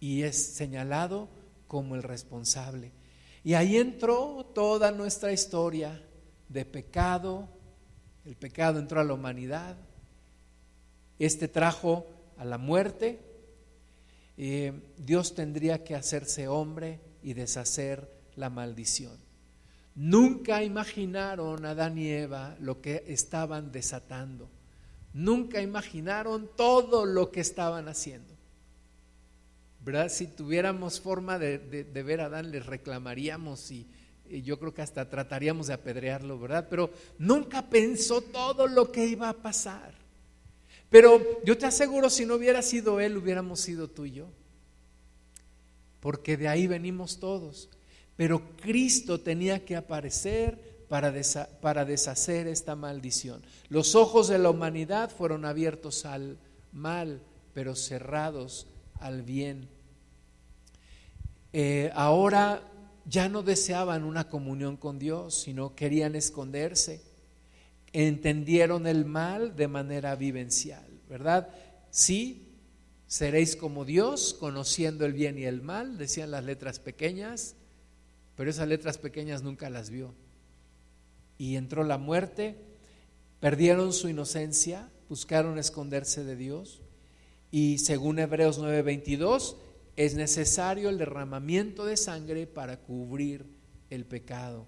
y 0.00 0.22
es 0.22 0.42
señalado 0.42 1.28
como 1.66 1.96
el 1.96 2.02
responsable. 2.02 2.92
Y 3.42 3.52
ahí 3.52 3.76
entró 3.76 4.50
toda 4.54 4.90
nuestra 4.90 5.32
historia 5.32 6.02
de 6.48 6.64
pecado, 6.64 7.46
el 8.24 8.36
pecado 8.36 8.78
entró 8.78 9.00
a 9.00 9.04
la 9.04 9.12
humanidad 9.12 9.76
Este 11.18 11.46
trajo 11.46 12.06
a 12.38 12.44
la 12.46 12.56
muerte. 12.56 13.20
Eh, 14.38 14.72
Dios 14.96 15.34
tendría 15.34 15.84
que 15.84 15.94
hacerse 15.94 16.48
hombre 16.48 17.00
y 17.22 17.34
deshacer 17.34 18.23
la 18.36 18.50
maldición. 18.50 19.18
Nunca 19.94 20.62
imaginaron 20.62 21.64
Adán 21.64 21.98
y 21.98 22.08
Eva 22.10 22.56
lo 22.60 22.80
que 22.80 23.04
estaban 23.06 23.70
desatando. 23.70 24.48
Nunca 25.12 25.62
imaginaron 25.62 26.50
todo 26.56 27.06
lo 27.06 27.30
que 27.30 27.40
estaban 27.40 27.88
haciendo. 27.88 28.34
¿Verdad? 29.84 30.08
Si 30.08 30.26
tuviéramos 30.26 31.00
forma 31.00 31.38
de, 31.38 31.58
ver 31.92 32.20
a 32.20 32.26
Adán, 32.26 32.50
les 32.50 32.66
reclamaríamos 32.66 33.70
y, 33.70 33.86
y 34.28 34.42
yo 34.42 34.58
creo 34.58 34.74
que 34.74 34.82
hasta 34.82 35.08
trataríamos 35.08 35.68
de 35.68 35.74
apedrearlo, 35.74 36.40
¿verdad? 36.40 36.66
Pero 36.68 36.90
nunca 37.18 37.62
pensó 37.68 38.20
todo 38.22 38.66
lo 38.66 38.90
que 38.90 39.06
iba 39.06 39.28
a 39.28 39.34
pasar. 39.34 39.94
Pero 40.90 41.42
yo 41.44 41.58
te 41.58 41.66
aseguro, 41.66 42.08
si 42.08 42.24
no 42.24 42.34
hubiera 42.34 42.62
sido 42.62 42.98
él, 42.98 43.16
hubiéramos 43.16 43.60
sido 43.60 43.88
tú 43.88 44.06
y 44.06 44.12
yo. 44.12 44.26
Porque 46.00 46.36
de 46.36 46.48
ahí 46.48 46.66
venimos 46.66 47.18
todos. 47.18 47.68
Pero 48.16 48.56
Cristo 48.56 49.20
tenía 49.20 49.64
que 49.64 49.76
aparecer 49.76 50.86
para, 50.88 51.12
para 51.60 51.84
deshacer 51.84 52.46
esta 52.46 52.76
maldición. 52.76 53.42
Los 53.68 53.94
ojos 53.94 54.28
de 54.28 54.38
la 54.38 54.50
humanidad 54.50 55.10
fueron 55.10 55.44
abiertos 55.44 56.04
al 56.04 56.38
mal, 56.72 57.20
pero 57.52 57.74
cerrados 57.74 58.66
al 59.00 59.22
bien. 59.22 59.68
Eh, 61.52 61.90
ahora 61.94 62.62
ya 63.06 63.28
no 63.28 63.42
deseaban 63.42 64.04
una 64.04 64.28
comunión 64.28 64.76
con 64.76 64.98
Dios, 64.98 65.34
sino 65.34 65.74
querían 65.74 66.14
esconderse. 66.14 67.02
Entendieron 67.92 68.86
el 68.86 69.04
mal 69.04 69.54
de 69.56 69.68
manera 69.68 70.16
vivencial, 70.16 70.86
¿verdad? 71.08 71.48
Sí, 71.90 72.48
seréis 73.06 73.56
como 73.56 73.84
Dios, 73.84 74.34
conociendo 74.34 75.04
el 75.04 75.12
bien 75.12 75.38
y 75.38 75.44
el 75.44 75.62
mal, 75.62 75.96
decían 75.96 76.32
las 76.32 76.44
letras 76.44 76.80
pequeñas, 76.80 77.54
pero 78.36 78.50
esas 78.50 78.68
letras 78.68 78.98
pequeñas 78.98 79.42
nunca 79.42 79.70
las 79.70 79.90
vio. 79.90 80.14
Y 81.38 81.56
entró 81.56 81.84
la 81.84 81.98
muerte, 81.98 82.56
perdieron 83.40 83.92
su 83.92 84.08
inocencia, 84.08 84.90
buscaron 85.08 85.58
esconderse 85.58 86.24
de 86.24 86.36
Dios, 86.36 86.80
y 87.50 87.78
según 87.78 88.18
Hebreos 88.18 88.58
9:22, 88.58 89.56
es 89.96 90.14
necesario 90.14 90.88
el 90.88 90.98
derramamiento 90.98 91.84
de 91.84 91.96
sangre 91.96 92.46
para 92.46 92.80
cubrir 92.80 93.46
el 93.90 94.04
pecado. 94.04 94.66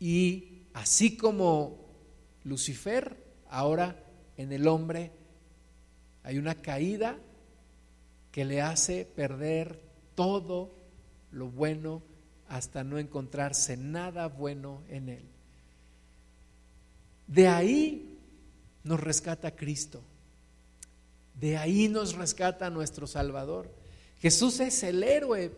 Y 0.00 0.62
así 0.74 1.16
como 1.16 1.86
Lucifer, 2.42 3.16
ahora 3.48 4.04
en 4.36 4.52
el 4.52 4.66
hombre 4.66 5.12
hay 6.22 6.38
una 6.38 6.56
caída 6.56 7.18
que 8.32 8.44
le 8.44 8.60
hace 8.60 9.04
perder 9.04 9.80
todo 10.14 10.74
lo 11.30 11.48
bueno 11.48 12.02
hasta 12.48 12.84
no 12.84 12.98
encontrarse 12.98 13.76
nada 13.76 14.28
bueno 14.28 14.82
en 14.88 15.08
él. 15.08 15.24
De 17.26 17.48
ahí 17.48 18.18
nos 18.84 19.00
rescata 19.00 19.56
Cristo. 19.56 20.02
De 21.40 21.56
ahí 21.56 21.88
nos 21.88 22.14
rescata 22.14 22.70
nuestro 22.70 23.06
Salvador. 23.06 23.70
Jesús 24.20 24.60
es 24.60 24.82
el 24.82 25.02
héroe, 25.02 25.52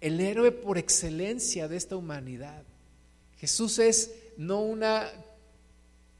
el 0.00 0.20
héroe 0.20 0.52
por 0.52 0.76
excelencia 0.76 1.68
de 1.68 1.76
esta 1.76 1.96
humanidad. 1.96 2.62
Jesús 3.38 3.78
es 3.78 4.12
no 4.36 4.60
una 4.60 5.08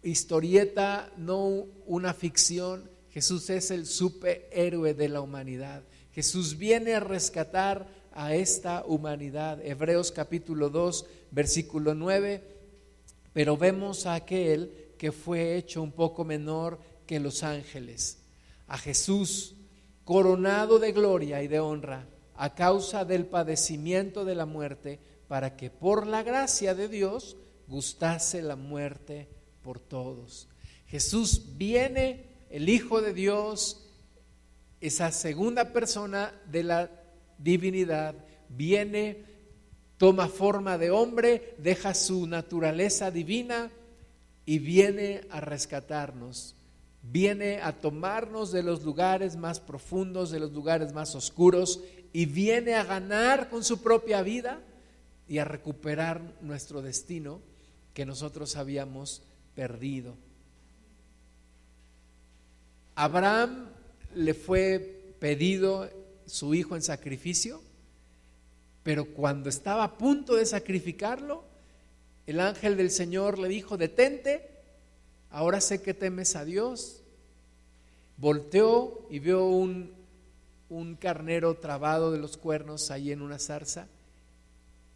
historieta, 0.02 1.10
no 1.16 1.66
una 1.86 2.14
ficción. 2.14 2.88
Jesús 3.10 3.50
es 3.50 3.70
el 3.70 3.86
superhéroe 3.86 4.94
de 4.94 5.08
la 5.08 5.20
humanidad. 5.20 5.82
Jesús 6.14 6.56
viene 6.56 6.94
a 6.94 7.00
rescatar 7.00 7.86
a 8.14 8.34
esta 8.34 8.84
humanidad. 8.86 9.64
Hebreos 9.64 10.12
capítulo 10.12 10.70
2, 10.70 11.06
versículo 11.30 11.94
9. 11.94 12.42
Pero 13.32 13.56
vemos 13.56 14.06
a 14.06 14.14
aquel 14.14 14.92
que 14.98 15.12
fue 15.12 15.56
hecho 15.56 15.82
un 15.82 15.92
poco 15.92 16.24
menor 16.24 16.78
que 17.06 17.18
los 17.20 17.42
ángeles, 17.42 18.18
a 18.68 18.78
Jesús 18.78 19.54
coronado 20.04 20.78
de 20.78 20.92
gloria 20.92 21.42
y 21.42 21.48
de 21.48 21.60
honra 21.60 22.06
a 22.42 22.54
causa 22.54 23.04
del 23.04 23.26
padecimiento 23.26 24.24
de 24.24 24.34
la 24.34 24.46
muerte, 24.46 24.98
para 25.28 25.56
que 25.56 25.70
por 25.70 26.06
la 26.06 26.22
gracia 26.22 26.74
de 26.74 26.88
Dios 26.88 27.36
gustase 27.68 28.42
la 28.42 28.56
muerte 28.56 29.28
por 29.62 29.78
todos. 29.78 30.48
Jesús 30.86 31.56
viene, 31.56 32.26
el 32.50 32.68
Hijo 32.68 33.00
de 33.00 33.14
Dios, 33.14 33.86
esa 34.80 35.12
segunda 35.12 35.72
persona 35.72 36.34
de 36.50 36.64
la 36.64 36.90
divinidad, 37.38 38.14
viene, 38.48 39.24
toma 39.96 40.28
forma 40.28 40.78
de 40.78 40.90
hombre, 40.90 41.54
deja 41.58 41.94
su 41.94 42.26
naturaleza 42.26 43.10
divina 43.10 43.70
y 44.44 44.58
viene 44.58 45.22
a 45.30 45.40
rescatarnos 45.40 46.56
viene 47.02 47.60
a 47.60 47.72
tomarnos 47.72 48.52
de 48.52 48.62
los 48.62 48.84
lugares 48.84 49.36
más 49.36 49.58
profundos, 49.60 50.30
de 50.30 50.38
los 50.40 50.52
lugares 50.52 50.92
más 50.92 51.14
oscuros, 51.14 51.80
y 52.12 52.26
viene 52.26 52.74
a 52.74 52.84
ganar 52.84 53.48
con 53.50 53.64
su 53.64 53.82
propia 53.82 54.22
vida 54.22 54.60
y 55.28 55.38
a 55.38 55.44
recuperar 55.44 56.20
nuestro 56.40 56.82
destino 56.82 57.40
que 57.92 58.06
nosotros 58.06 58.56
habíamos 58.56 59.22
perdido. 59.54 60.14
Abraham 62.94 63.70
le 64.14 64.34
fue 64.34 65.14
pedido 65.18 65.88
su 66.26 66.54
hijo 66.54 66.76
en 66.76 66.82
sacrificio, 66.82 67.60
pero 68.82 69.06
cuando 69.06 69.48
estaba 69.48 69.84
a 69.84 69.98
punto 69.98 70.34
de 70.34 70.46
sacrificarlo, 70.46 71.44
el 72.26 72.40
ángel 72.40 72.76
del 72.76 72.90
Señor 72.90 73.38
le 73.38 73.48
dijo, 73.48 73.76
detente, 73.76 74.48
ahora 75.30 75.60
sé 75.60 75.82
que 75.82 75.94
temes 75.94 76.36
a 76.36 76.44
Dios. 76.44 77.02
Volteó 78.16 79.06
y 79.10 79.18
vio 79.18 79.46
un, 79.46 79.92
un 80.68 80.96
carnero 80.96 81.56
trabado 81.56 82.12
de 82.12 82.18
los 82.18 82.36
cuernos 82.36 82.90
ahí 82.90 83.12
en 83.12 83.22
una 83.22 83.38
zarza 83.38 83.88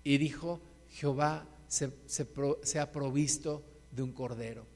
y 0.05 0.19
dijo, 0.19 0.61
Jehová 0.91 1.47
se, 1.69 1.91
se 2.07 2.81
ha 2.81 2.93
provisto 2.93 3.63
de 3.91 4.03
un 4.03 4.13
cordero. 4.13 4.67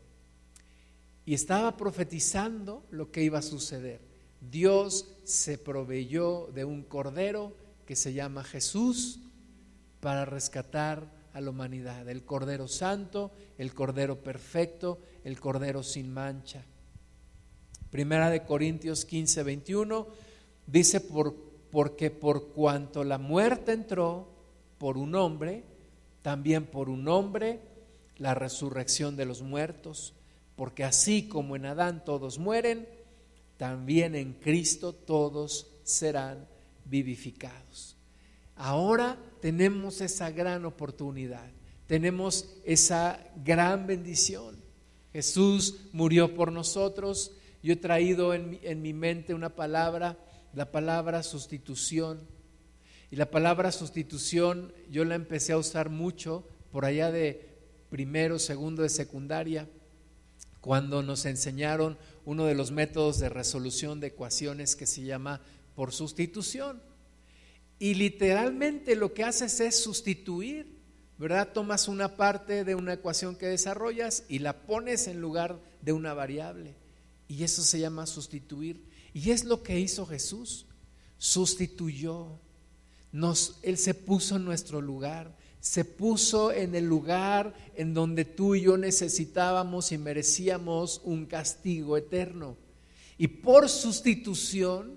Y 1.24 1.34
estaba 1.34 1.76
profetizando 1.76 2.84
lo 2.90 3.12
que 3.12 3.22
iba 3.22 3.38
a 3.38 3.42
suceder. 3.42 4.09
Dios 4.40 5.06
se 5.24 5.58
proveyó 5.58 6.48
de 6.54 6.64
un 6.64 6.82
cordero 6.82 7.54
que 7.86 7.96
se 7.96 8.12
llama 8.12 8.44
Jesús 8.44 9.20
para 10.00 10.24
rescatar 10.24 11.10
a 11.32 11.40
la 11.40 11.50
humanidad, 11.50 12.08
el 12.08 12.24
Cordero 12.24 12.66
Santo, 12.66 13.30
el 13.58 13.74
Cordero 13.74 14.22
Perfecto, 14.22 14.98
el 15.24 15.38
Cordero 15.38 15.82
sin 15.82 16.12
mancha. 16.12 16.64
Primera 17.90 18.30
de 18.30 18.44
Corintios 18.44 19.04
15, 19.04 19.42
21 19.42 20.06
dice, 20.66 21.00
por, 21.00 21.34
porque 21.70 22.10
por 22.10 22.48
cuanto 22.48 23.04
la 23.04 23.18
muerte 23.18 23.72
entró 23.72 24.28
por 24.78 24.96
un 24.96 25.14
hombre, 25.14 25.64
también 26.22 26.66
por 26.66 26.88
un 26.88 27.06
hombre 27.08 27.60
la 28.16 28.34
resurrección 28.34 29.16
de 29.16 29.26
los 29.26 29.42
muertos, 29.42 30.14
porque 30.56 30.84
así 30.84 31.28
como 31.28 31.56
en 31.56 31.66
Adán 31.66 32.04
todos 32.04 32.38
mueren, 32.38 32.86
también 33.60 34.14
en 34.14 34.32
Cristo 34.32 34.94
todos 34.94 35.66
serán 35.82 36.48
vivificados. 36.86 37.94
Ahora 38.56 39.18
tenemos 39.42 40.00
esa 40.00 40.30
gran 40.30 40.64
oportunidad, 40.64 41.46
tenemos 41.86 42.56
esa 42.64 43.22
gran 43.44 43.86
bendición. 43.86 44.56
Jesús 45.12 45.88
murió 45.92 46.34
por 46.34 46.50
nosotros. 46.50 47.32
Yo 47.62 47.74
he 47.74 47.76
traído 47.76 48.32
en 48.32 48.48
mi, 48.48 48.60
en 48.62 48.80
mi 48.80 48.94
mente 48.94 49.34
una 49.34 49.54
palabra, 49.54 50.16
la 50.54 50.72
palabra 50.72 51.22
sustitución. 51.22 52.26
Y 53.10 53.16
la 53.16 53.30
palabra 53.30 53.72
sustitución 53.72 54.72
yo 54.88 55.04
la 55.04 55.16
empecé 55.16 55.52
a 55.52 55.58
usar 55.58 55.90
mucho 55.90 56.48
por 56.72 56.86
allá 56.86 57.12
de 57.12 57.58
primero, 57.90 58.38
segundo 58.38 58.80
de 58.82 58.88
secundaria, 58.88 59.68
cuando 60.62 61.02
nos 61.02 61.26
enseñaron 61.26 61.98
uno 62.24 62.44
de 62.46 62.54
los 62.54 62.70
métodos 62.70 63.18
de 63.18 63.28
resolución 63.28 64.00
de 64.00 64.08
ecuaciones 64.08 64.76
que 64.76 64.86
se 64.86 65.02
llama 65.02 65.40
por 65.74 65.92
sustitución. 65.92 66.82
Y 67.78 67.94
literalmente 67.94 68.94
lo 68.94 69.14
que 69.14 69.24
haces 69.24 69.60
es 69.60 69.82
sustituir, 69.82 70.78
¿verdad? 71.18 71.52
Tomas 71.52 71.88
una 71.88 72.16
parte 72.16 72.64
de 72.64 72.74
una 72.74 72.92
ecuación 72.92 73.36
que 73.36 73.46
desarrollas 73.46 74.24
y 74.28 74.40
la 74.40 74.66
pones 74.66 75.06
en 75.06 75.20
lugar 75.20 75.58
de 75.80 75.92
una 75.92 76.12
variable. 76.12 76.76
Y 77.26 77.44
eso 77.44 77.62
se 77.62 77.78
llama 77.78 78.06
sustituir. 78.06 78.84
Y 79.14 79.30
es 79.30 79.44
lo 79.44 79.62
que 79.62 79.80
hizo 79.80 80.04
Jesús. 80.04 80.66
Sustituyó. 81.16 82.38
Nos, 83.12 83.58
él 83.62 83.78
se 83.78 83.94
puso 83.94 84.36
en 84.36 84.44
nuestro 84.44 84.80
lugar. 84.80 85.36
Se 85.60 85.84
puso 85.84 86.52
en 86.52 86.74
el 86.74 86.86
lugar 86.86 87.54
en 87.74 87.92
donde 87.92 88.24
tú 88.24 88.54
y 88.54 88.62
yo 88.62 88.78
necesitábamos 88.78 89.92
y 89.92 89.98
merecíamos 89.98 91.02
un 91.04 91.26
castigo 91.26 91.96
eterno. 91.96 92.56
Y 93.18 93.28
por 93.28 93.68
sustitución, 93.68 94.96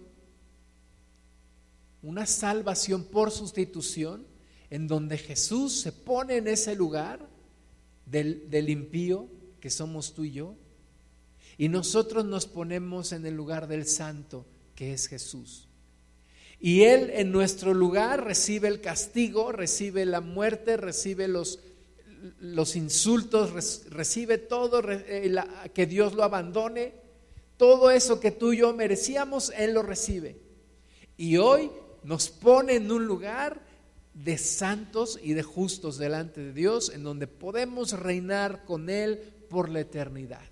una 2.01 2.25
salvación 2.25 3.03
por 3.03 3.31
sustitución, 3.31 4.25
en 4.69 4.87
donde 4.87 5.17
Jesús 5.17 5.81
se 5.81 5.91
pone 5.91 6.37
en 6.37 6.47
ese 6.47 6.75
lugar 6.75 7.29
del, 8.05 8.49
del 8.49 8.69
impío 8.69 9.27
que 9.59 9.69
somos 9.69 10.13
tú 10.13 10.23
y 10.23 10.31
yo, 10.31 10.55
y 11.57 11.69
nosotros 11.69 12.25
nos 12.25 12.45
ponemos 12.45 13.11
en 13.11 13.25
el 13.25 13.35
lugar 13.35 13.67
del 13.67 13.85
santo 13.85 14.45
que 14.75 14.93
es 14.93 15.07
Jesús. 15.07 15.67
Y 16.63 16.83
Él 16.83 17.11
en 17.13 17.33
nuestro 17.33 17.73
lugar 17.73 18.23
recibe 18.23 18.69
el 18.69 18.79
castigo, 18.79 19.51
recibe 19.51 20.05
la 20.05 20.21
muerte, 20.21 20.77
recibe 20.77 21.27
los, 21.27 21.59
los 22.39 22.77
insultos, 22.77 23.51
recibe 23.89 24.37
todo, 24.37 24.81
eh, 24.89 25.35
que 25.73 25.85
Dios 25.85 26.13
lo 26.13 26.23
abandone. 26.23 26.93
Todo 27.57 27.91
eso 27.91 28.21
que 28.21 28.31
tú 28.31 28.53
y 28.53 28.59
yo 28.59 28.71
merecíamos, 28.71 29.51
Él 29.57 29.73
lo 29.73 29.83
recibe. 29.83 30.37
Y 31.17 31.35
hoy 31.35 31.69
nos 32.01 32.29
pone 32.29 32.75
en 32.75 32.89
un 32.89 33.07
lugar 33.07 33.61
de 34.13 34.37
santos 34.37 35.19
y 35.21 35.33
de 35.33 35.43
justos 35.43 35.97
delante 35.97 36.39
de 36.39 36.53
Dios, 36.53 36.93
en 36.95 37.03
donde 37.03 37.27
podemos 37.27 37.91
reinar 37.91 38.63
con 38.63 38.89
Él 38.89 39.19
por 39.49 39.67
la 39.67 39.81
eternidad. 39.81 40.47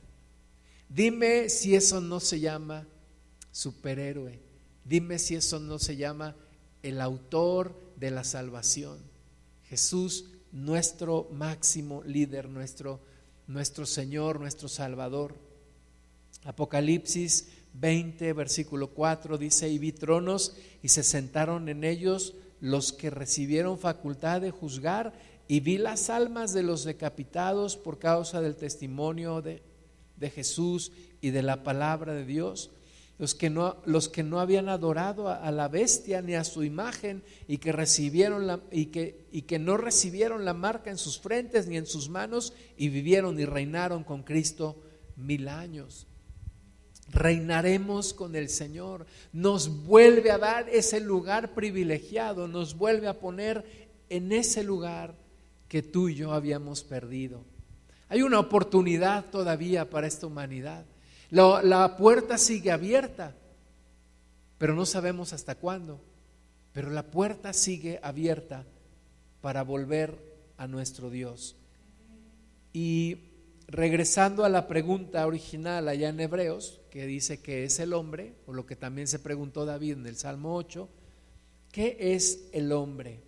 Dime 0.90 1.48
si 1.48 1.74
eso 1.74 2.02
no 2.02 2.20
se 2.20 2.42
llama 2.42 2.86
superhéroe. 3.54 4.51
Dime 4.92 5.20
si 5.20 5.36
eso 5.36 5.58
no 5.58 5.80
se 5.80 5.96
llama 5.96 6.36
el 6.84 7.00
autor 7.00 7.74
de 7.96 8.12
la 8.12 8.26
salvación. 8.26 9.00
Jesús, 9.64 10.26
nuestro 10.52 11.30
máximo 11.32 12.04
líder, 12.04 12.50
nuestro, 12.50 13.00
nuestro 13.48 13.86
Señor, 13.86 14.42
nuestro 14.42 14.68
Salvador. 14.68 15.38
Apocalipsis 16.44 17.54
20, 17.74 18.34
versículo 18.34 18.90
4 18.90 19.38
dice, 19.38 19.70
y 19.70 19.80
vi 19.80 19.94
tronos 19.94 20.58
y 20.84 20.90
se 20.90 21.04
sentaron 21.04 21.70
en 21.70 21.86
ellos 21.86 22.34
los 22.60 22.92
que 22.92 23.10
recibieron 23.10 23.80
facultad 23.80 24.42
de 24.42 24.52
juzgar, 24.52 25.14
y 25.48 25.62
vi 25.62 25.78
las 25.78 26.10
almas 26.10 26.52
de 26.52 26.64
los 26.64 26.84
decapitados 26.84 27.78
por 27.78 27.98
causa 27.98 28.42
del 28.42 28.58
testimonio 28.58 29.42
de, 29.42 29.64
de 30.18 30.30
Jesús 30.30 30.92
y 31.22 31.30
de 31.30 31.44
la 31.44 31.64
palabra 31.64 32.14
de 32.14 32.26
Dios 32.26 32.72
los 33.22 33.36
que 33.36 33.52
no, 33.52 33.78
los 33.86 34.10
que 34.10 34.24
no 34.24 34.40
habían 34.40 34.68
adorado 34.68 35.30
a, 35.30 35.52
la 35.52 35.68
bestia 35.68 36.24
ni 36.24 36.34
a 36.34 36.44
su 36.44 36.64
imagen 36.64 37.22
y 37.48 37.60
que, 37.60 37.72
recibieron 37.72 38.48
la, 38.48 38.62
y, 38.72 38.88
que, 38.88 39.28
y 39.32 39.44
que 39.44 39.60
no 39.60 39.78
recibieron 39.78 40.44
la 40.44 40.56
marca 40.56 40.90
en 40.90 40.98
sus 40.98 41.20
frentes 41.20 41.68
ni 41.68 41.78
en 41.78 41.86
sus 41.86 42.10
manos 42.10 42.52
y 42.78 42.90
vivieron 42.90 43.40
y 43.40 43.46
reinaron 43.46 44.04
con 44.04 44.24
Cristo 44.24 44.82
mil 45.18 45.50
años. 45.50 46.08
Reinaremos 47.10 48.16
con 48.16 48.36
el 48.36 48.50
Señor, 48.50 49.06
nos 49.34 49.86
vuelve 49.86 50.32
a 50.32 50.40
dar 50.40 50.68
ese 50.70 51.00
lugar 51.00 51.54
privilegiado, 51.54 52.48
nos 52.48 52.76
vuelve 52.76 53.08
a 53.08 53.20
poner 53.20 53.92
en 54.10 54.32
ese 54.32 54.64
lugar 54.64 55.14
que 55.68 55.84
tú 55.84 56.10
y 56.10 56.16
yo 56.16 56.34
habíamos 56.34 56.84
perdido. 56.84 57.46
Hay 58.10 58.24
una 58.24 58.40
oportunidad 58.40 59.26
todavía 59.30 59.92
para 59.92 60.08
esta 60.08 60.26
humanidad. 60.26 60.86
La, 61.32 61.96
puerta 61.96 62.38
sigue 62.38 62.72
abierta, 62.72 63.34
pero 64.58 64.76
no 64.76 64.86
sabemos 64.86 65.32
hasta 65.32 65.56
cuándo. 65.56 66.02
Pero 66.74 66.90
la 66.90 67.10
puerta 67.10 67.54
sigue 67.54 68.00
abierta 68.04 68.66
para 69.40 69.64
volver 69.64 70.18
a 70.58 70.68
nuestro 70.68 71.10
Dios. 71.10 71.56
Y 72.74 73.18
regresando 73.68 74.44
a 74.44 74.50
la 74.50 74.68
pregunta 74.68 75.26
original 75.26 75.88
allá 75.88 76.10
en 76.10 76.20
Hebreos, 76.20 76.82
que 76.90 77.06
dice 77.06 77.42
que 77.42 77.64
es 77.64 77.80
el 77.80 77.94
hombre, 77.94 78.36
o 78.46 78.54
lo 78.54 78.66
que 78.66 78.76
también 78.76 79.08
se 79.08 79.20
preguntó 79.20 79.66
David 79.66 79.94
en 79.94 80.08
el 80.08 80.18
Salmo 80.18 80.54
8, 80.56 80.90
¿qué 81.72 81.98
es 81.98 82.50
el 82.52 82.74
hombre? 82.74 83.22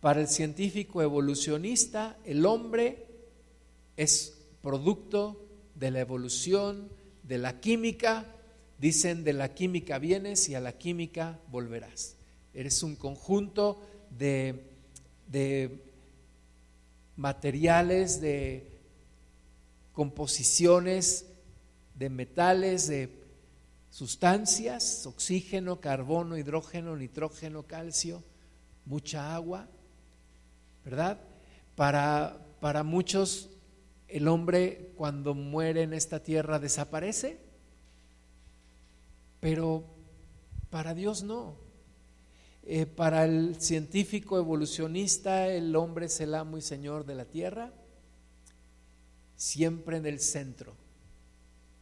Para 0.00 0.20
el 0.20 0.28
científico 0.28 1.00
evolucionista, 1.00 2.18
el 2.26 2.44
hombre 2.44 3.06
es 3.96 4.38
producto 4.60 5.43
de 5.74 5.90
la 5.90 6.00
evolución, 6.00 6.88
de 7.22 7.38
la 7.38 7.60
química. 7.60 8.26
Dicen, 8.78 9.24
de 9.24 9.32
la 9.32 9.54
química 9.54 9.98
vienes 9.98 10.48
y 10.48 10.54
a 10.54 10.60
la 10.60 10.72
química 10.72 11.38
volverás. 11.50 12.16
Eres 12.52 12.82
un 12.82 12.96
conjunto 12.96 13.80
de, 14.10 14.64
de 15.28 15.82
materiales, 17.16 18.20
de 18.20 18.68
composiciones, 19.92 21.26
de 21.94 22.10
metales, 22.10 22.88
de 22.88 23.08
sustancias, 23.90 25.06
oxígeno, 25.06 25.80
carbono, 25.80 26.36
hidrógeno, 26.36 26.96
nitrógeno, 26.96 27.62
calcio, 27.62 28.22
mucha 28.84 29.34
agua, 29.34 29.68
¿verdad? 30.84 31.20
Para, 31.76 32.44
para 32.60 32.82
muchos 32.82 33.50
el 34.14 34.28
hombre 34.28 34.92
cuando 34.96 35.34
muere 35.34 35.82
en 35.82 35.92
esta 35.92 36.22
tierra 36.22 36.60
desaparece, 36.60 37.36
pero 39.40 39.82
para 40.70 40.94
Dios 40.94 41.24
no. 41.24 41.56
Eh, 42.62 42.86
para 42.86 43.24
el 43.24 43.60
científico 43.60 44.38
evolucionista, 44.38 45.48
el 45.48 45.74
hombre 45.74 46.06
es 46.06 46.20
el 46.20 46.36
amo 46.36 46.56
y 46.56 46.62
señor 46.62 47.04
de 47.06 47.16
la 47.16 47.24
tierra, 47.24 47.72
siempre 49.34 49.96
en 49.96 50.06
el 50.06 50.20
centro, 50.20 50.74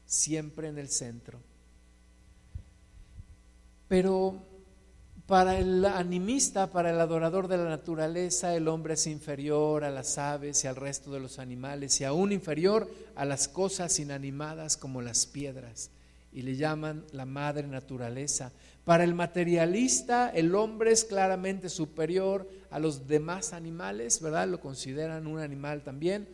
siempre 0.07 0.69
en 0.69 0.79
el 0.79 0.89
centro. 0.89 1.39
Pero 3.89 4.43
para 5.27 5.57
el 5.57 5.85
animista, 5.85 6.71
para 6.71 6.91
el 6.91 7.01
adorador 7.01 7.47
de 7.47 7.57
la 7.57 7.69
naturaleza, 7.69 8.55
el 8.55 8.67
hombre 8.69 8.95
es 8.95 9.07
inferior 9.07 9.85
a 9.85 9.91
las 9.91 10.19
aves 10.19 10.65
y 10.65 10.67
al 10.67 10.77
resto 10.77 11.13
de 11.13 11.21
los 11.21 11.39
animales 11.39 12.01
y 12.01 12.05
aún 12.05 12.33
inferior 12.33 12.91
a 13.15 13.25
las 13.25 13.47
cosas 13.47 13.99
inanimadas 14.01 14.77
como 14.77 15.01
las 15.01 15.27
piedras 15.27 15.91
y 16.33 16.43
le 16.43 16.57
llaman 16.57 17.05
la 17.13 17.25
madre 17.25 17.67
naturaleza. 17.69 18.53
Para 18.85 19.05
el 19.05 19.15
materialista, 19.15 20.29
el 20.31 20.55
hombre 20.57 20.91
es 20.91 21.05
claramente 21.05 21.69
superior 21.69 22.49
a 22.71 22.81
los 22.81 23.07
demás 23.07 23.53
animales, 23.53 24.21
¿verdad? 24.21 24.49
Lo 24.49 24.61
consideran 24.61 25.29
un 25.29 25.39
animal 25.39 25.83
también, 25.83 26.27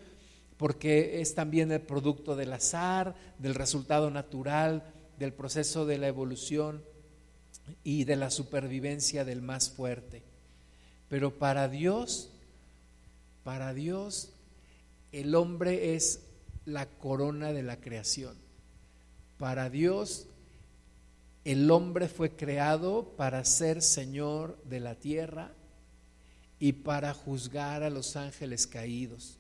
porque 0.57 1.21
es 1.21 1.35
también 1.35 1.71
el 1.73 1.83
producto 1.83 2.37
del 2.37 2.55
azar, 2.55 3.15
del 3.39 3.55
resultado 3.55 4.11
natural, 4.11 4.83
del 5.19 5.35
proceso 5.35 5.85
de 5.85 5.99
la 5.99 6.09
evolución 6.09 6.83
y 7.85 8.05
de 8.05 8.17
la 8.17 8.31
supervivencia 8.31 9.25
del 9.25 9.43
más 9.43 9.71
fuerte. 9.71 10.23
Pero 11.09 11.39
para 11.39 11.69
Dios, 11.69 12.31
para 13.45 13.73
Dios, 13.75 14.31
el 15.13 15.35
hombre 15.35 15.95
es 15.95 16.21
la 16.65 16.87
corona 16.87 17.53
de 17.53 17.63
la 17.63 17.81
creación. 17.81 18.37
Para 19.39 19.71
Dios, 19.71 20.27
el 21.45 21.71
hombre 21.71 22.09
fue 22.09 22.33
creado 22.33 23.15
para 23.17 23.45
ser 23.45 23.81
Señor 23.81 24.63
de 24.65 24.81
la 24.81 24.97
tierra 24.97 25.53
y 26.59 26.73
para 26.73 27.15
juzgar 27.15 27.83
a 27.83 27.91
los 27.91 28.17
ángeles 28.17 28.67
caídos. 28.67 29.39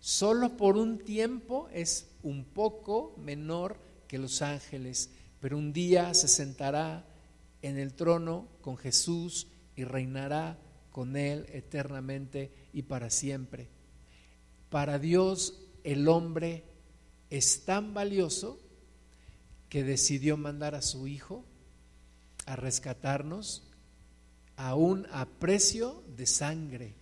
Solo 0.00 0.56
por 0.56 0.76
un 0.76 0.98
tiempo 0.98 1.68
es 1.72 2.06
un 2.22 2.44
poco 2.44 3.14
menor 3.18 3.76
que 4.08 4.18
los 4.18 4.42
ángeles, 4.42 5.10
pero 5.40 5.56
un 5.56 5.72
día 5.72 6.12
se 6.14 6.28
sentará 6.28 7.04
en 7.62 7.78
el 7.78 7.94
trono 7.94 8.48
con 8.60 8.76
Jesús 8.76 9.48
y 9.76 9.84
reinará 9.84 10.58
con 10.90 11.16
Él 11.16 11.46
eternamente 11.52 12.52
y 12.72 12.82
para 12.82 13.10
siempre. 13.10 13.68
Para 14.68 14.98
Dios 14.98 15.60
el 15.84 16.08
hombre 16.08 16.64
es 17.30 17.64
tan 17.64 17.94
valioso 17.94 18.58
que 19.68 19.84
decidió 19.84 20.36
mandar 20.36 20.74
a 20.74 20.82
su 20.82 21.06
Hijo 21.06 21.44
a 22.46 22.56
rescatarnos 22.56 23.62
aún 24.56 25.06
a 25.12 25.26
precio 25.26 26.02
de 26.16 26.26
sangre, 26.26 26.94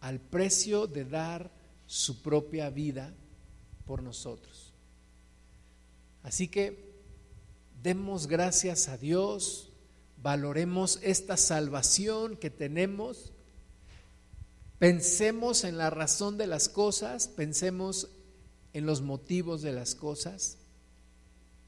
al 0.00 0.20
precio 0.20 0.86
de 0.86 1.04
dar 1.04 1.50
su 1.86 2.22
propia 2.22 2.70
vida 2.70 3.12
por 3.84 4.02
nosotros. 4.02 4.72
Así 6.22 6.48
que 6.48 6.94
demos 7.82 8.26
gracias 8.26 8.88
a 8.88 8.96
Dios 8.96 9.69
valoremos 10.22 10.98
esta 11.02 11.36
salvación 11.36 12.36
que 12.36 12.50
tenemos, 12.50 13.32
pensemos 14.78 15.64
en 15.64 15.78
la 15.78 15.90
razón 15.90 16.36
de 16.36 16.46
las 16.46 16.68
cosas, 16.68 17.28
pensemos 17.28 18.08
en 18.72 18.86
los 18.86 19.02
motivos 19.02 19.62
de 19.62 19.72
las 19.72 19.94
cosas 19.94 20.58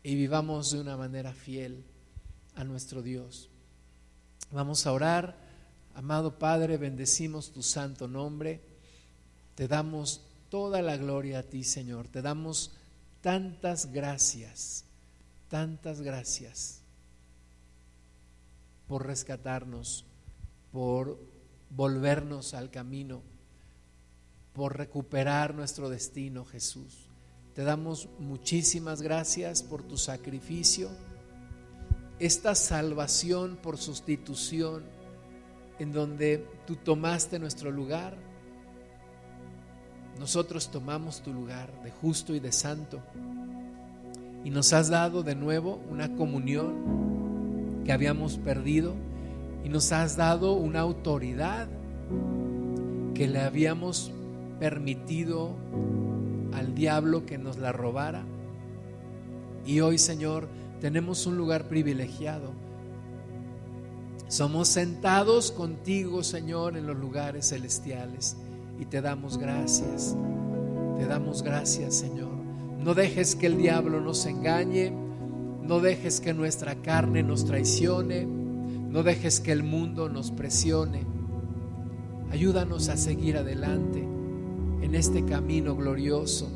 y 0.03 0.15
vivamos 0.15 0.71
de 0.73 0.81
una 0.81 0.97
manera 0.97 1.33
fiel 1.33 1.85
a 2.55 2.65
nuestro 2.65 3.03
Dios. 3.03 3.49
Vamos 4.51 4.87
a 4.87 4.93
orar, 4.93 5.37
amado 5.95 6.39
Padre, 6.39 6.77
bendecimos 6.77 7.53
tu 7.53 7.63
santo 7.63 8.07
nombre, 8.07 8.61
te 9.55 9.67
damos 9.67 10.23
toda 10.51 10.83
la 10.83 10.99
gloria 10.99 11.39
a 11.39 11.43
ti, 11.43 11.65
Señor, 11.65 12.09
te 12.09 12.21
damos 12.21 12.73
tantas 13.23 13.93
gracias, 13.93 14.85
tantas 15.49 16.03
gracias 16.03 16.82
por 18.87 19.07
rescatarnos, 19.07 20.07
por 20.71 21.19
volvernos 21.71 22.55
al 22.55 22.71
camino, 22.71 23.23
por 24.53 24.77
recuperar 24.77 25.55
nuestro 25.55 25.89
destino, 25.89 26.45
Jesús. 26.45 27.09
Te 27.55 27.65
damos 27.65 28.09
muchísimas 28.19 29.03
gracias 29.03 29.63
por 29.63 29.83
tu 29.83 29.97
sacrificio, 29.97 30.91
esta 32.19 32.55
salvación 32.55 33.59
por 33.63 33.79
sustitución, 33.79 34.85
en 35.79 35.93
donde 35.93 36.47
tú 36.67 36.77
tomaste 36.77 37.39
nuestro 37.39 37.71
lugar, 37.71 38.17
nosotros 40.19 40.71
tomamos 40.71 41.23
tu 41.23 41.33
lugar 41.33 41.83
de 41.83 41.91
justo 41.91 42.35
y 42.35 42.41
de 42.41 42.53
santo, 42.53 43.03
y 44.45 44.51
nos 44.51 44.73
has 44.73 44.89
dado 44.89 45.23
de 45.23 45.35
nuevo 45.35 45.83
una 45.91 46.15
comunión 46.15 47.12
que 47.85 47.93
habíamos 47.93 48.39
perdido, 48.39 48.95
y 49.65 49.69
nos 49.69 49.93
has 49.93 50.17
dado 50.17 50.55
una 50.55 50.81
autoridad 50.81 51.69
que 53.15 53.29
le 53.29 53.41
habíamos 53.41 54.13
permitido 54.59 55.51
al 56.53 56.75
diablo 56.75 57.27
que 57.27 57.39
nos 57.39 57.59
la 57.59 57.73
robara. 57.73 58.25
Y 59.65 59.81
hoy, 59.81 59.99
Señor, 59.99 60.49
tenemos 60.81 61.27
un 61.27 61.37
lugar 61.37 61.69
privilegiado. 61.69 62.53
Somos 64.29 64.69
sentados 64.69 65.53
contigo, 65.53 66.25
Señor, 66.25 66.77
en 66.77 66.87
los 66.87 66.97
lugares 66.97 67.51
celestiales 67.51 68.37
y 68.81 68.87
te 68.87 69.01
damos 69.01 69.39
gracias. 69.39 70.17
Te 70.99 71.07
damos 71.07 71.43
gracias, 71.43 71.95
Señor. 71.95 72.33
No 72.79 72.95
dejes 72.95 73.37
que 73.37 73.47
el 73.47 73.59
diablo 73.59 74.01
nos 74.01 74.27
engañe. 74.27 74.93
No 75.67 75.81
dejes 75.81 76.21
que 76.21 76.35
nuestra 76.35 76.75
carne 76.77 77.23
nos 77.23 77.45
traicione. 77.45 78.27
No 78.27 79.03
dejes 79.03 79.41
que 79.41 79.53
el 79.53 79.63
mundo 79.63 80.09
nos 80.09 80.31
presione. 80.31 81.07
Ayúdanos 82.31 82.89
a 82.89 82.97
seguir 82.97 83.37
adelante 83.37 84.01
en 84.83 84.95
este 84.95 85.25
camino 85.25 85.77
glorioso. 85.77 86.51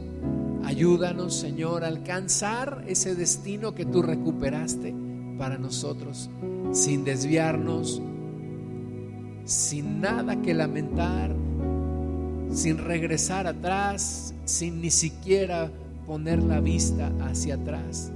Ayúdanos, 0.65 1.35
Señor, 1.35 1.85
a 1.85 1.89
alcanzar 1.89 2.85
ese 2.89 3.15
destino 3.15 3.75
que 3.75 3.87
tú 3.87 4.03
recuperaste 4.03 4.95
para 5.39 5.59
nosotros, 5.59 6.29
sin 6.73 7.05
desviarnos, 7.05 8.03
sin 9.45 10.01
nada 10.01 10.43
que 10.43 10.55
lamentar, 10.55 11.35
sin 12.51 12.79
regresar 12.79 13.47
atrás, 13.47 14.35
sin 14.45 14.81
ni 14.81 14.91
siquiera 14.91 15.71
poner 16.07 16.43
la 16.43 16.61
vista 16.61 17.13
hacia 17.21 17.55
atrás, 17.55 18.13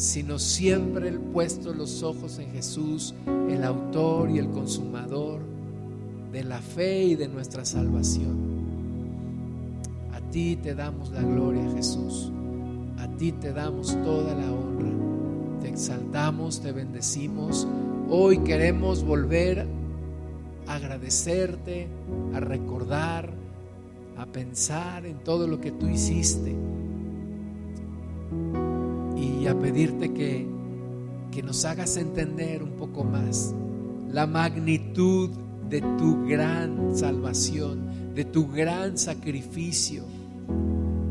sino 0.00 0.38
siempre 0.38 1.12
puesto 1.12 1.72
los 1.72 2.02
ojos 2.02 2.38
en 2.38 2.50
Jesús, 2.52 3.14
el 3.48 3.64
autor 3.64 4.30
y 4.30 4.38
el 4.38 4.50
consumador 4.50 5.40
de 6.32 6.44
la 6.44 6.60
fe 6.60 7.04
y 7.04 7.14
de 7.16 7.28
nuestra 7.28 7.64
salvación 7.64 8.50
ti 10.30 10.56
te 10.56 10.74
damos 10.74 11.10
la 11.10 11.22
gloria, 11.22 11.68
Jesús. 11.74 12.30
A 12.98 13.08
ti 13.16 13.32
te 13.32 13.52
damos 13.52 13.96
toda 14.04 14.34
la 14.34 14.52
honra. 14.52 14.90
Te 15.60 15.68
exaltamos, 15.68 16.60
te 16.60 16.72
bendecimos. 16.72 17.66
Hoy 18.08 18.38
queremos 18.38 19.04
volver 19.04 19.66
a 20.66 20.74
agradecerte, 20.74 21.88
a 22.34 22.40
recordar, 22.40 23.32
a 24.16 24.26
pensar 24.26 25.06
en 25.06 25.18
todo 25.18 25.46
lo 25.46 25.60
que 25.60 25.72
tú 25.72 25.88
hiciste 25.88 26.54
y 29.40 29.46
a 29.46 29.58
pedirte 29.58 30.12
que, 30.12 30.46
que 31.30 31.42
nos 31.42 31.64
hagas 31.64 31.96
entender 31.96 32.62
un 32.62 32.72
poco 32.72 33.04
más 33.04 33.54
la 34.12 34.26
magnitud 34.26 35.30
de 35.68 35.80
tu 35.80 36.26
gran 36.26 36.96
salvación, 36.96 38.14
de 38.14 38.24
tu 38.24 38.48
gran 38.48 38.98
sacrificio 38.98 40.04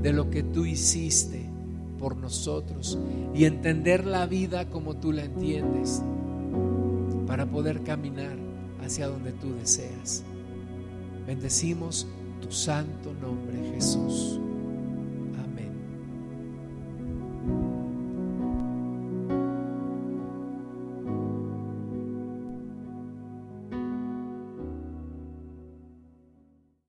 de 0.03 0.13
lo 0.13 0.29
que 0.29 0.43
tú 0.43 0.65
hiciste 0.65 1.49
por 1.97 2.17
nosotros 2.17 2.99
y 3.33 3.45
entender 3.45 4.05
la 4.05 4.27
vida 4.27 4.69
como 4.69 4.95
tú 4.95 5.11
la 5.11 5.23
entiendes 5.23 6.03
para 7.25 7.45
poder 7.45 7.81
caminar 7.83 8.37
hacia 8.83 9.07
donde 9.07 9.31
tú 9.31 9.53
deseas. 9.55 10.23
Bendecimos 11.25 12.07
tu 12.41 12.51
santo 12.51 13.13
nombre, 13.21 13.71
Jesús. 13.73 14.39